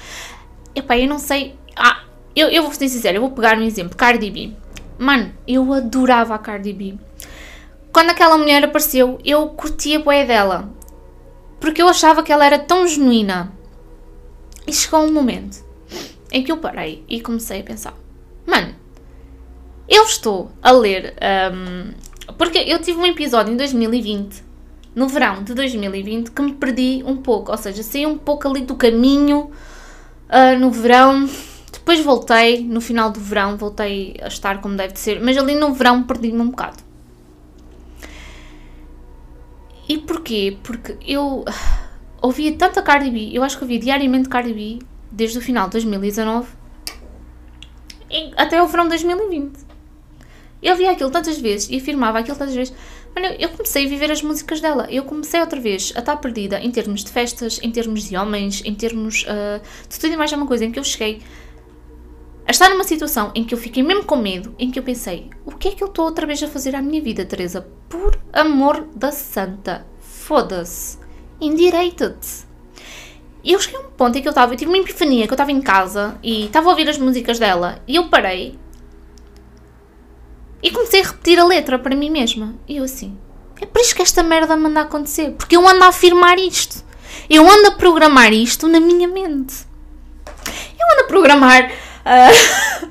Epá, 0.75 0.99
eu 0.99 1.07
não 1.07 1.21
sei. 1.21 1.55
Ah, 1.77 2.03
eu, 2.35 2.49
eu 2.49 2.65
vou 2.65 2.73
ser 2.73 2.89
sincera, 2.89 3.17
eu 3.17 3.21
vou 3.21 3.31
pegar 3.31 3.57
um 3.57 3.63
exemplo: 3.63 3.97
Cardi 3.97 4.29
B. 4.29 4.53
Mano, 4.99 5.33
eu 5.47 5.73
adorava 5.73 6.35
a 6.35 6.39
Cardi 6.39 6.73
B. 6.73 6.95
Quando 7.93 8.11
aquela 8.11 8.37
mulher 8.37 8.65
apareceu, 8.65 9.21
eu 9.25 9.51
curtia 9.51 10.01
a 10.01 10.03
boé 10.03 10.27
dela. 10.27 10.69
Porque 11.61 11.81
eu 11.81 11.89
achava 11.89 12.25
que 12.25 12.33
ela 12.33 12.45
era 12.45 12.59
tão 12.59 12.89
genuína. 12.89 13.53
E 14.67 14.73
chegou 14.73 15.01
um 15.05 15.13
momento 15.13 15.65
em 16.35 16.43
que 16.43 16.51
eu 16.51 16.57
parei 16.57 17.05
e 17.09 17.21
comecei 17.21 17.61
a 17.61 17.63
pensar: 17.63 17.95
mano, 18.45 18.75
eu 19.89 20.03
estou 20.03 20.51
a 20.61 20.73
ler. 20.73 21.15
Um, 21.53 21.93
porque 22.37 22.59
eu 22.59 22.81
tive 22.81 22.99
um 22.99 23.07
episódio 23.07 23.53
em 23.53 23.57
2020, 23.57 24.43
no 24.97 25.07
verão 25.07 25.45
de 25.45 25.55
2020, 25.55 26.33
que 26.33 26.43
me 26.43 26.53
perdi 26.55 27.05
um 27.07 27.17
pouco, 27.17 27.53
ou 27.53 27.57
seja, 27.57 27.83
saí 27.85 28.05
um 28.05 28.19
pouco 28.19 28.49
ali 28.49 28.63
do 28.63 28.75
caminho 28.75 29.51
uh, 30.29 30.59
no 30.59 30.71
verão. 30.71 31.29
Depois 31.73 32.01
voltei, 32.01 32.65
no 32.65 32.81
final 32.81 33.11
do 33.11 33.21
verão, 33.21 33.57
voltei 33.57 34.17
a 34.21 34.27
estar 34.27 34.61
como 34.61 34.75
deve 34.75 34.95
de 34.95 34.99
ser, 34.99 35.21
mas 35.21 35.37
ali 35.37 35.55
no 35.55 35.73
verão 35.73 36.03
perdi-me 36.03 36.41
um 36.41 36.49
bocado. 36.49 36.83
E 39.87 39.99
porquê? 39.99 40.57
Porque 40.63 40.97
eu 41.07 41.45
ouvia 42.23 42.57
tanta 42.57 42.81
Cardi 42.83 43.11
B, 43.11 43.31
eu 43.33 43.43
acho 43.45 43.59
que 43.59 43.65
ouvia 43.65 43.79
diariamente 43.79 44.31
Cardi 44.31 44.55
B 44.55 44.79
desde 45.15 45.39
o 45.39 45.41
final 45.41 45.67
de 45.67 45.73
2019 45.73 46.49
até 48.37 48.63
o 48.63 48.67
verão 48.67 48.85
de 48.85 48.91
2020. 48.91 49.65
Eu 50.63 50.77
via 50.77 50.91
aquilo 50.91 51.11
tantas 51.11 51.39
vezes 51.39 51.69
e 51.69 51.77
afirmava 51.77 52.19
aquilo 52.19 52.37
tantas 52.37 52.55
vezes. 52.55 52.75
Mano, 53.15 53.35
eu 53.39 53.51
comecei 53.51 53.85
a 53.85 53.89
viver 53.89 54.11
as 54.11 54.23
músicas 54.23 54.61
dela. 54.61 54.87
Eu 54.91 55.05
comecei 55.05 55.41
outra 55.41 55.61
vez 55.61 55.93
a 55.95 56.01
estar 56.01 56.17
perdida 56.17 56.59
em 56.59 56.71
termos 56.71 57.05
de 57.05 57.11
festas, 57.11 57.61
em 57.63 57.71
termos 57.71 58.09
de 58.09 58.17
homens, 58.17 58.63
em 58.65 58.75
termos 58.75 59.25
uh, 59.25 59.61
de 59.89 59.99
tudo 59.99 60.15
e 60.15 60.17
mais 60.17 60.33
uma 60.33 60.47
coisa 60.47 60.65
em 60.65 60.73
que 60.73 60.79
eu 60.79 60.85
cheguei 60.85 61.23
a 62.47 62.51
estar 62.51 62.69
numa 62.69 62.85
situação 62.85 63.31
em 63.35 63.45
que 63.45 63.55
eu 63.55 63.59
fiquei 63.59 63.83
mesmo 63.83 64.05
com 64.05 64.17
medo, 64.17 64.55
em 64.59 64.71
que 64.71 64.79
eu 64.79 64.83
pensei: 64.83 65.31
o 65.45 65.53
que 65.53 65.69
é 65.69 65.71
que 65.73 65.83
eu 65.83 65.89
estou 65.89 66.07
outra 66.07 66.27
vez 66.27 66.43
a 66.43 66.49
fazer 66.49 66.75
à 66.75 66.83
minha 66.83 67.03
vida, 67.03 67.25
Teresa? 67.25 67.67
Por 67.89 68.19
amor 68.33 68.89
da 68.95 69.13
santa, 69.13 69.87
foda-se, 70.01 70.99
endireita-te. 71.41 72.54
E 73.45 73.53
eu 73.53 73.61
cheguei 73.61 73.79
a 73.79 73.83
um 73.83 73.91
ponto 73.91 74.17
em 74.17 74.23
que 74.23 74.27
eu 74.27 74.31
estava, 74.31 74.55
eu 74.55 74.57
tive 74.57 74.71
uma 74.71 74.79
epifania, 74.79 75.27
que 75.27 75.33
eu 75.33 75.35
estava 75.37 75.53
em 75.53 75.61
casa 75.61 76.19
e 76.23 76.47
estava 76.47 76.67
a 76.67 76.71
ouvir 76.71 76.89
as 76.89 76.97
músicas 76.97 77.39
dela 77.39 77.79
e 77.87 77.97
eu 77.97 78.09
parei 78.09 78.59
e 80.63 80.71
comecei 80.71 81.03
a 81.03 81.05
repetir 81.05 81.39
a 81.39 81.45
letra 81.45 81.79
para 81.79 81.95
mim 81.95 82.09
mesma. 82.09 82.55
E 82.67 82.79
eu 82.79 82.85
assim, 82.85 83.19
é 83.61 83.67
por 83.67 83.83
isso 83.83 83.95
que 83.95 84.01
esta 84.01 84.23
merda 84.23 84.57
me 84.57 84.67
anda 84.67 84.81
a 84.81 84.85
acontecer, 84.85 85.33
porque 85.33 85.57
eu 85.57 85.69
ando 85.69 85.85
a 85.85 85.89
afirmar 85.89 86.39
isto. 86.39 86.83
Eu 87.29 87.49
ando 87.49 87.69
a 87.69 87.73
programar 87.73 88.33
isto 88.33 88.67
na 88.67 88.81
minha 88.81 89.07
mente. 89.07 89.55
Eu 90.81 90.93
ando 90.93 91.05
a 91.05 91.07
programar 91.07 91.71
uh, 91.71 92.91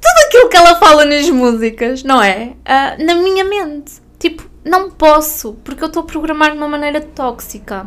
tudo 0.00 0.26
aquilo 0.26 0.48
que 0.48 0.56
ela 0.56 0.74
fala 0.80 1.04
nas 1.04 1.30
músicas, 1.30 2.02
não 2.02 2.20
é? 2.20 2.54
Uh, 2.66 3.04
na 3.04 3.14
minha 3.14 3.44
mente. 3.44 3.92
Tipo, 4.18 4.48
não 4.64 4.90
posso, 4.90 5.54
porque 5.62 5.84
eu 5.84 5.88
estou 5.88 6.02
a 6.02 6.06
programar 6.06 6.50
de 6.50 6.56
uma 6.56 6.68
maneira 6.68 7.00
tóxica. 7.00 7.86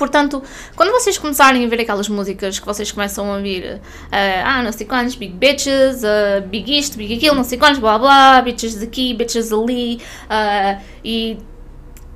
Portanto, 0.00 0.42
quando 0.74 0.92
vocês 0.92 1.18
começarem 1.18 1.62
a 1.62 1.68
ver 1.68 1.82
aquelas 1.82 2.08
músicas 2.08 2.58
que 2.58 2.64
vocês 2.64 2.90
começam 2.90 3.30
a 3.30 3.36
ouvir, 3.36 3.74
uh, 3.74 4.10
ah, 4.46 4.62
não 4.62 4.72
sei 4.72 4.86
quantos, 4.86 5.14
big 5.14 5.34
bitches, 5.34 6.02
uh, 6.02 6.40
big 6.48 6.78
isto, 6.78 6.96
big 6.96 7.14
aquilo, 7.14 7.36
não 7.36 7.44
sei 7.44 7.58
quantos, 7.58 7.78
blá 7.78 7.98
blá, 7.98 8.40
bitches 8.40 8.76
daqui, 8.76 9.12
bitches 9.12 9.52
ali, 9.52 10.00
uh, 10.24 10.82
e 11.04 11.36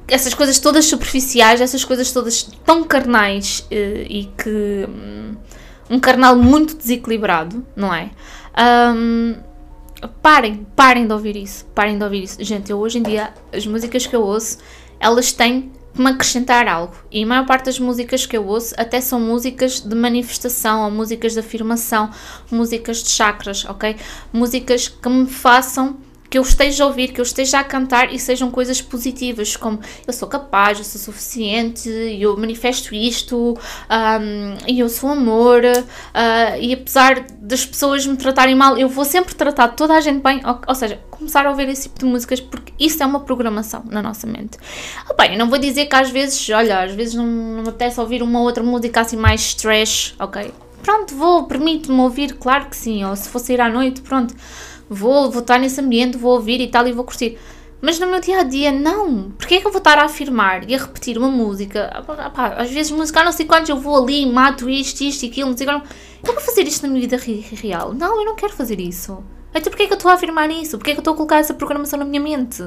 essas 0.09 0.33
coisas 0.33 0.59
todas 0.59 0.87
superficiais, 0.87 1.61
essas 1.61 1.85
coisas 1.85 2.11
todas 2.11 2.45
tão 2.65 2.85
carnais 2.85 3.67
e 3.71 4.31
que. 4.39 4.89
Um, 4.89 5.37
um 5.91 6.01
carnal 6.01 6.35
muito 6.35 6.75
desequilibrado, 6.75 7.63
não 7.77 7.93
é? 7.93 8.11
Um, 8.97 9.37
parem, 10.23 10.67
parem 10.75 11.07
de 11.07 11.13
ouvir 11.13 11.37
isso, 11.37 11.67
parem 11.75 11.99
de 11.99 12.05
ouvir 12.05 12.23
isso. 12.23 12.43
Gente, 12.43 12.73
eu 12.73 12.79
hoje 12.79 12.99
em 12.99 13.03
dia, 13.03 13.35
as 13.53 13.67
músicas 13.67 14.07
que 14.07 14.17
eu 14.17 14.23
ouço, 14.23 14.57
elas 14.99 15.33
têm 15.33 15.71
me 16.03 16.11
acrescentar 16.11 16.67
algo. 16.67 16.95
E 17.11 17.23
a 17.23 17.27
maior 17.27 17.47
parte 17.47 17.67
das 17.67 17.79
músicas 17.79 18.27
que 18.27 18.37
eu 18.37 18.47
ouço 18.47 18.75
até 18.77 19.01
são 19.01 19.21
músicas 19.21 19.81
de 19.81 19.95
manifestação, 19.95 20.85
ou 20.85 20.91
músicas 20.91 21.33
de 21.33 21.41
afirmação, 21.41 22.11
músicas 22.51 23.03
de 23.03 23.11
chakras, 23.11 23.65
ok? 23.65 23.97
Músicas 24.33 24.89
que 24.89 25.09
me 25.09 25.27
façam 25.27 25.97
que 26.35 26.39
eu 26.39 26.43
esteja 26.43 26.83
a 26.83 26.89
ouvir, 26.89 27.13
que 27.13 27.21
eu 27.21 27.23
esteja 27.23 27.61
a 27.61 27.63
cantar 27.63 28.13
e 28.13 28.19
sejam 28.19 28.51
coisas 28.51 28.83
positivas, 28.83 29.55
como 29.55 29.79
eu 30.05 30.13
sou 30.13 30.27
capaz, 30.27 30.79
eu 30.79 30.85
sou 30.85 31.01
suficiente, 31.01 31.89
eu 31.89 32.37
manifesto 32.37 32.93
isto, 32.93 33.57
e 34.67 34.81
eu 34.81 34.89
sou 34.89 35.11
amor, 35.11 35.63
uh, 35.63 36.61
e 36.61 36.73
apesar 36.73 37.21
das 37.39 37.65
pessoas 37.65 38.05
me 38.05 38.17
tratarem 38.17 38.57
mal, 38.57 38.77
eu 38.77 38.89
vou 38.89 39.05
sempre 39.05 39.33
tratar 39.33 39.69
toda 39.69 39.95
a 39.95 40.01
gente 40.01 40.21
bem, 40.25 40.41
ou, 40.45 40.59
ou 40.67 40.75
seja, 40.75 40.99
começar 41.09 41.47
a 41.47 41.51
ouvir 41.51 41.69
esse 41.69 41.85
tipo 41.85 42.01
de 42.01 42.07
músicas, 42.07 42.41
porque 42.41 42.73
isso 42.81 43.01
é 43.01 43.07
uma 43.07 43.21
programação 43.21 43.85
na 43.89 44.03
nossa 44.03 44.27
mente. 44.27 44.59
Oh, 45.09 45.15
bem, 45.15 45.35
eu 45.35 45.39
não 45.39 45.49
vou 45.49 45.59
dizer 45.61 45.87
que 45.87 45.95
às 45.95 46.11
vezes, 46.11 46.51
olha, 46.51 46.83
às 46.83 46.93
vezes 46.93 47.15
não, 47.15 47.27
não 47.27 47.63
me 47.63 47.69
apetece 47.69 48.01
ouvir 48.01 48.25
uma 48.25 48.41
outra 48.41 48.65
música 48.65 49.03
assim 49.03 49.17
mais 49.17 49.41
stress, 49.41 50.15
ok? 50.19 50.53
pronto, 50.85 51.15
vou, 51.15 51.45
permito-me 51.45 51.99
ouvir, 51.99 52.35
claro 52.35 52.67
que 52.67 52.77
sim, 52.77 53.05
ou 53.05 53.17
se 53.17 53.29
for 53.31 53.39
sair 53.39 53.59
à 53.59 53.71
noite, 53.71 54.03
pronto, 54.03 54.35
vou, 54.89 55.31
vou 55.31 55.41
estar 55.41 55.59
nesse 55.59 55.81
ambiente, 55.81 56.17
vou 56.17 56.33
ouvir 56.33 56.61
e 56.61 56.69
tal, 56.69 56.87
e 56.87 56.93
vou 56.93 57.05
curtir. 57.05 57.39
Mas 57.81 57.99
no 57.99 58.07
meu 58.07 58.19
dia 58.19 58.41
a 58.41 58.43
dia, 58.43 58.73
não. 58.73 59.31
Porquê 59.33 59.57
é 59.57 59.61
que 59.61 59.67
eu 59.67 59.71
vou 59.71 59.79
estar 59.79 59.99
a 59.99 60.05
afirmar 60.05 60.67
e 60.69 60.75
a 60.75 60.79
repetir 60.79 61.19
uma 61.19 61.29
música? 61.29 61.91
Ah, 62.35 62.63
às 62.63 62.71
vezes, 62.71 62.91
música, 62.91 63.23
não 63.23 63.31
sei 63.31 63.45
quantos, 63.45 63.69
eu 63.69 63.77
vou 63.77 64.03
ali, 64.03 64.25
mato 64.25 64.71
isto, 64.71 65.03
isto 65.03 65.25
e 65.25 65.29
aquilo, 65.29 65.51
não 65.51 65.57
sei 65.57 65.67
quantos. 65.67 65.91
Eu 66.27 66.33
vou 66.33 66.41
fazer 66.41 66.63
isto 66.63 66.83
na 66.83 66.89
minha 66.89 67.07
vida 67.07 67.21
real? 67.61 67.93
Não, 67.93 68.21
eu 68.21 68.25
não 68.25 68.37
quero 68.37 68.55
fazer 68.55 68.81
isso. 68.81 69.23
Então 69.51 69.71
porquê 69.71 69.83
é 69.83 69.87
que 69.87 69.93
eu 69.93 69.97
estou 69.97 70.11
a 70.11 70.15
afirmar 70.15 70.51
isso? 70.51 70.79
Porquê 70.79 70.93
é 70.93 70.95
que 70.95 70.99
eu 70.99 71.03
estou 71.03 71.13
a 71.13 71.17
colocar 71.17 71.37
essa 71.37 71.53
programação 71.53 71.99
na 71.99 72.07
minha 72.07 72.21
mente? 72.21 72.65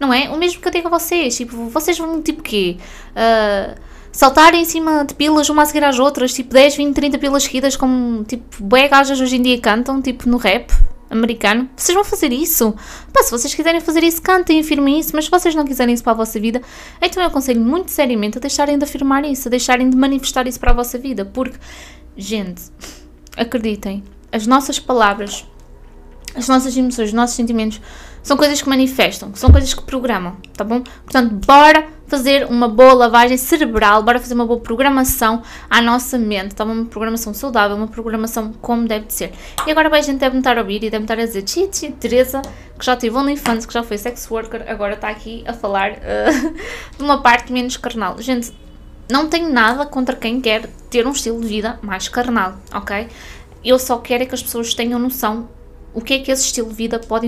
Não 0.00 0.12
é? 0.12 0.30
O 0.30 0.38
mesmo 0.38 0.60
que 0.60 0.66
eu 0.66 0.72
digo 0.72 0.88
a 0.88 0.90
vocês. 0.90 1.36
Tipo, 1.36 1.68
vocês 1.68 1.98
vão, 1.98 2.22
tipo, 2.22 2.42
quê? 2.42 2.78
Uh, 3.10 3.78
saltar 4.10 4.54
em 4.54 4.64
cima 4.64 5.04
de 5.04 5.14
pilas 5.14 5.50
uma 5.50 5.64
a 5.64 5.66
seguir 5.66 5.84
às 5.84 5.98
outras, 5.98 6.32
tipo 6.32 6.54
10, 6.54 6.76
20, 6.76 6.94
30 6.94 7.18
pilas 7.18 7.42
seguidas, 7.42 7.76
como, 7.76 8.24
tipo, 8.24 8.64
bué 8.64 8.88
gajas 8.88 9.20
hoje 9.20 9.36
em 9.36 9.42
dia 9.42 9.60
cantam, 9.60 10.00
tipo, 10.00 10.26
no 10.28 10.38
rap 10.38 10.72
americano. 11.10 11.68
Vocês 11.76 11.94
vão 11.94 12.04
fazer 12.04 12.32
isso? 12.32 12.74
Pá, 13.12 13.22
se 13.22 13.30
vocês 13.30 13.54
quiserem 13.54 13.80
fazer 13.80 14.02
isso, 14.02 14.20
cantem, 14.20 14.60
afirmem 14.60 14.98
isso, 14.98 15.12
mas 15.14 15.26
se 15.26 15.30
vocês 15.30 15.54
não 15.54 15.64
quiserem 15.64 15.94
isso 15.94 16.02
para 16.02 16.12
a 16.12 16.16
vossa 16.16 16.38
vida, 16.40 16.60
então 17.00 17.22
eu 17.22 17.28
aconselho 17.28 17.60
muito 17.60 17.90
seriamente 17.90 18.38
a 18.38 18.40
deixarem 18.40 18.78
de 18.78 18.84
afirmar 18.84 19.24
isso, 19.24 19.48
a 19.48 19.50
deixarem 19.50 19.88
de 19.88 19.96
manifestar 19.96 20.46
isso 20.46 20.60
para 20.60 20.72
a 20.72 20.74
vossa 20.74 20.98
vida, 20.98 21.24
porque, 21.24 21.58
gente, 22.16 22.62
acreditem, 23.36 24.02
as 24.32 24.46
nossas 24.46 24.78
palavras, 24.78 25.46
as 26.36 26.48
nossas 26.48 26.76
emoções, 26.76 27.08
os 27.08 27.14
nossos 27.14 27.34
sentimentos 27.34 27.80
são 28.22 28.36
coisas 28.36 28.60
que 28.60 28.68
manifestam, 28.68 29.30
são 29.34 29.50
coisas 29.50 29.72
que 29.72 29.82
programam, 29.82 30.36
tá 30.56 30.64
bom? 30.64 30.80
Portanto, 30.80 31.46
bora 31.46 31.86
fazer 32.08 32.44
uma 32.46 32.68
boa 32.68 32.92
lavagem 32.92 33.36
cerebral, 33.36 34.02
bora 34.02 34.18
fazer 34.18 34.34
uma 34.34 34.44
boa 34.44 34.60
programação 34.60 35.42
à 35.70 35.80
nossa 35.80 36.18
mente, 36.18 36.54
tá? 36.54 36.64
Uma 36.64 36.84
programação 36.86 37.32
saudável, 37.32 37.76
uma 37.76 37.86
programação 37.88 38.52
como 38.60 38.86
deve 38.86 39.06
de 39.06 39.12
ser. 39.12 39.32
E 39.66 39.70
agora 39.70 39.88
a 39.96 40.00
gente 40.00 40.18
deve 40.18 40.38
estar 40.38 40.58
a 40.58 40.60
ouvir 40.60 40.82
e 40.82 40.90
deve 40.90 41.04
estar 41.04 41.18
a 41.18 41.24
dizer, 41.24 41.42
Titi, 41.42 41.92
Teresa, 41.92 42.42
que 42.78 42.84
já 42.84 42.96
teve 42.96 43.16
OnlyFans, 43.16 43.64
que 43.64 43.72
já 43.72 43.82
foi 43.82 43.96
sex 43.96 44.28
worker, 44.30 44.64
agora 44.68 44.94
está 44.94 45.08
aqui 45.08 45.44
a 45.46 45.52
falar 45.52 45.92
uh, 45.92 46.54
de 46.98 47.02
uma 47.02 47.22
parte 47.22 47.52
menos 47.52 47.76
carnal. 47.76 48.20
Gente, 48.20 48.52
não 49.08 49.28
tenho 49.28 49.52
nada 49.52 49.86
contra 49.86 50.16
quem 50.16 50.40
quer 50.40 50.68
ter 50.90 51.06
um 51.06 51.12
estilo 51.12 51.40
de 51.40 51.46
vida 51.46 51.78
mais 51.80 52.08
carnal, 52.08 52.54
ok? 52.74 53.06
Eu 53.64 53.78
só 53.78 53.98
quero 53.98 54.24
é 54.24 54.26
que 54.26 54.34
as 54.34 54.42
pessoas 54.42 54.74
tenham 54.74 54.98
noção 54.98 55.48
o 55.96 56.02
que 56.02 56.12
é 56.12 56.18
que 56.18 56.30
esse 56.30 56.44
estilo 56.44 56.68
de 56.68 56.74
vida 56.74 56.98
pode 56.98 57.26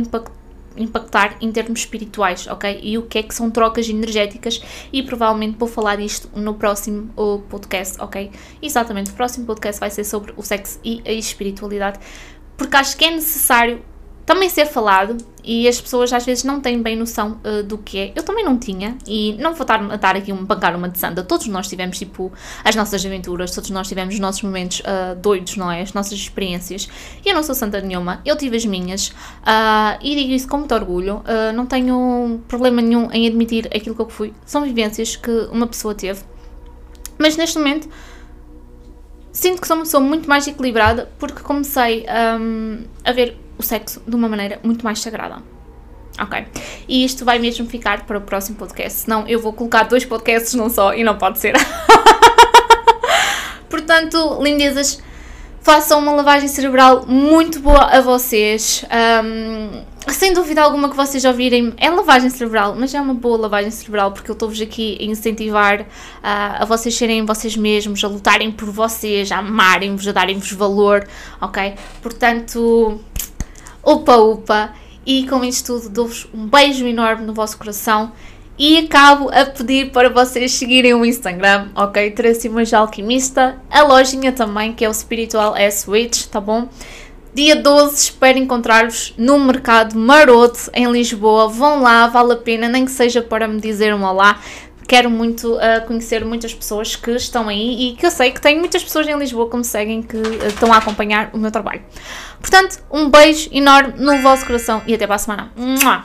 impactar 0.76 1.38
em 1.40 1.50
termos 1.50 1.80
espirituais, 1.80 2.46
ok? 2.46 2.78
E 2.82 2.98
o 2.98 3.02
que 3.02 3.18
é 3.18 3.22
que 3.22 3.34
são 3.34 3.50
trocas 3.50 3.88
energéticas 3.88 4.60
e 4.92 5.02
provavelmente 5.02 5.56
vou 5.58 5.66
falar 5.66 5.96
disto 5.96 6.28
no 6.38 6.52
próximo 6.52 7.10
podcast, 7.48 7.98
ok? 7.98 8.30
Exatamente, 8.60 9.10
o 9.10 9.14
próximo 9.14 9.46
podcast 9.46 9.80
vai 9.80 9.90
ser 9.90 10.04
sobre 10.04 10.34
o 10.36 10.42
sexo 10.42 10.78
e 10.84 11.02
a 11.06 11.12
espiritualidade, 11.12 11.98
porque 12.58 12.76
acho 12.76 12.94
que 12.94 13.06
é 13.06 13.10
necessário 13.10 13.82
também 14.28 14.50
ser 14.50 14.66
falado 14.66 15.16
e 15.42 15.66
as 15.66 15.80
pessoas 15.80 16.12
às 16.12 16.26
vezes 16.26 16.44
não 16.44 16.60
têm 16.60 16.82
bem 16.82 16.94
noção 16.94 17.40
uh, 17.42 17.62
do 17.62 17.78
que 17.78 17.98
é. 17.98 18.12
Eu 18.14 18.22
também 18.22 18.44
não 18.44 18.58
tinha 18.58 18.94
e 19.06 19.34
não 19.40 19.54
vou 19.54 19.62
estar 19.62 19.80
a 19.80 19.96
dar 19.96 20.16
aqui 20.16 20.30
um 20.30 20.44
bancar 20.44 20.76
uma 20.76 20.86
de 20.86 20.98
santa. 20.98 21.22
Todos 21.22 21.46
nós 21.46 21.66
tivemos 21.66 21.98
tipo 21.98 22.30
as 22.62 22.76
nossas 22.76 23.06
aventuras, 23.06 23.54
todos 23.54 23.70
nós 23.70 23.88
tivemos 23.88 24.12
os 24.12 24.20
nossos 24.20 24.42
momentos 24.42 24.80
uh, 24.80 25.16
doidos, 25.16 25.56
não 25.56 25.72
é? 25.72 25.80
As 25.80 25.94
nossas 25.94 26.12
experiências. 26.12 26.90
E 27.24 27.30
eu 27.30 27.34
não 27.34 27.42
sou 27.42 27.54
santa 27.54 27.80
nenhuma, 27.80 28.20
eu 28.22 28.36
tive 28.36 28.58
as 28.58 28.66
minhas 28.66 29.08
uh, 29.08 29.96
e 30.02 30.14
digo 30.14 30.34
isso 30.34 30.46
com 30.46 30.58
muito 30.58 30.74
orgulho. 30.74 31.22
não 31.54 31.64
tenho 31.64 32.42
problema 32.46 32.82
nenhum 32.82 33.10
em 33.10 33.26
admitir 33.26 33.66
aquilo 33.74 33.94
que 33.94 34.02
eu 34.02 34.10
fui. 34.10 34.34
São 34.44 34.62
vivências 34.62 35.16
que 35.16 35.30
uma 35.50 35.66
pessoa 35.66 35.94
teve. 35.94 36.20
Mas 37.18 37.34
neste 37.34 37.56
momento 37.56 37.88
sinto 39.32 39.62
que 39.62 39.66
sou 39.66 39.76
uma 39.76 39.84
pessoa 39.84 40.02
muito 40.02 40.28
mais 40.28 40.46
equilibrada 40.46 41.10
porque 41.18 41.40
comecei 41.42 42.04
um, 42.38 42.84
a 43.02 43.12
ver 43.12 43.47
o 43.58 43.62
sexo 43.62 44.00
de 44.06 44.14
uma 44.14 44.28
maneira 44.28 44.60
muito 44.62 44.84
mais 44.84 45.00
sagrada. 45.00 45.42
Ok? 46.20 46.46
E 46.88 47.04
isto 47.04 47.24
vai 47.24 47.38
mesmo 47.38 47.66
ficar 47.66 48.06
para 48.06 48.18
o 48.18 48.20
próximo 48.20 48.56
podcast, 48.56 49.00
senão 49.00 49.26
eu 49.28 49.40
vou 49.40 49.52
colocar 49.52 49.84
dois 49.84 50.04
podcasts 50.04 50.54
num 50.54 50.68
só 50.68 50.94
e 50.94 51.04
não 51.04 51.16
pode 51.16 51.38
ser. 51.38 51.54
Portanto, 53.68 54.42
lindezas, 54.42 55.00
façam 55.60 56.00
uma 56.00 56.12
lavagem 56.12 56.48
cerebral 56.48 57.04
muito 57.06 57.60
boa 57.60 57.84
a 57.84 58.00
vocês. 58.00 58.84
Um, 59.22 59.84
sem 60.08 60.32
dúvida 60.32 60.62
alguma 60.62 60.88
que 60.88 60.96
vocês 60.96 61.24
ouvirem, 61.24 61.74
é 61.76 61.90
lavagem 61.90 62.30
cerebral, 62.30 62.74
mas 62.74 62.94
é 62.94 63.00
uma 63.00 63.14
boa 63.14 63.36
lavagem 63.36 63.70
cerebral 63.70 64.12
porque 64.12 64.30
eu 64.30 64.32
estou-vos 64.32 64.60
aqui 64.60 64.96
a 64.98 65.04
incentivar 65.04 65.82
uh, 65.82 65.86
a 66.22 66.64
vocês 66.64 66.96
serem 66.96 67.26
vocês 67.26 67.56
mesmos, 67.56 68.02
a 68.02 68.08
lutarem 68.08 68.50
por 68.50 68.70
vocês, 68.70 69.30
a 69.30 69.38
amarem-vos, 69.38 70.08
a 70.08 70.12
darem-vos 70.12 70.50
valor, 70.52 71.06
ok? 71.40 71.74
Portanto, 72.00 72.98
upa 73.84 74.16
upa. 74.16 74.74
E 75.06 75.26
com 75.26 75.42
isto 75.44 75.74
tudo, 75.74 75.88
dou-vos 75.88 76.28
um 76.34 76.46
beijo 76.46 76.86
enorme 76.86 77.24
no 77.24 77.32
vosso 77.32 77.56
coração. 77.56 78.12
E 78.58 78.78
acabo 78.78 79.30
a 79.32 79.44
pedir 79.46 79.92
para 79.92 80.10
vocês 80.10 80.52
seguirem 80.52 80.92
o 80.92 81.04
Instagram, 81.04 81.68
ok? 81.76 82.10
Tracy 82.10 82.48
Manja 82.48 82.78
Alquimista, 82.78 83.56
a 83.70 83.82
lojinha 83.84 84.32
também, 84.32 84.72
que 84.72 84.84
é 84.84 84.88
o 84.88 84.92
Spiritual 84.92 85.56
S 85.56 85.88
Witch, 85.88 86.26
tá 86.26 86.40
bom? 86.40 86.68
Dia 87.32 87.54
12 87.54 87.94
espero 87.94 88.36
encontrar-vos 88.36 89.14
no 89.16 89.38
Mercado 89.38 89.96
Maroto, 89.96 90.70
em 90.74 90.90
Lisboa. 90.90 91.46
Vão 91.46 91.80
lá, 91.80 92.08
vale 92.08 92.32
a 92.32 92.36
pena, 92.36 92.68
nem 92.68 92.84
que 92.84 92.90
seja 92.90 93.22
para 93.22 93.46
me 93.46 93.60
dizer 93.60 93.94
um 93.94 94.02
olá. 94.02 94.40
Quero 94.88 95.10
muito 95.10 95.54
uh, 95.54 95.86
conhecer 95.86 96.24
muitas 96.24 96.52
pessoas 96.52 96.96
que 96.96 97.10
estão 97.10 97.48
aí 97.48 97.90
e 97.90 97.96
que 97.96 98.06
eu 98.06 98.10
sei 98.10 98.32
que 98.32 98.40
tenho 98.40 98.58
muitas 98.58 98.82
pessoas 98.82 99.06
em 99.06 99.16
Lisboa 99.16 99.48
que 99.50 99.56
me 99.56 99.64
seguem 99.64 100.02
que 100.02 100.16
uh, 100.16 100.46
estão 100.46 100.72
a 100.72 100.78
acompanhar 100.78 101.30
o 101.34 101.38
meu 101.38 101.50
trabalho. 101.50 101.82
Portanto, 102.40 102.78
um 102.90 103.10
beijo 103.10 103.50
enorme 103.52 103.92
no 103.98 104.20
vosso 104.22 104.46
coração 104.46 104.82
e 104.86 104.94
até 104.94 105.06
para 105.06 105.16
a 105.16 105.18
semana. 105.18 105.52
Mua! 105.54 106.04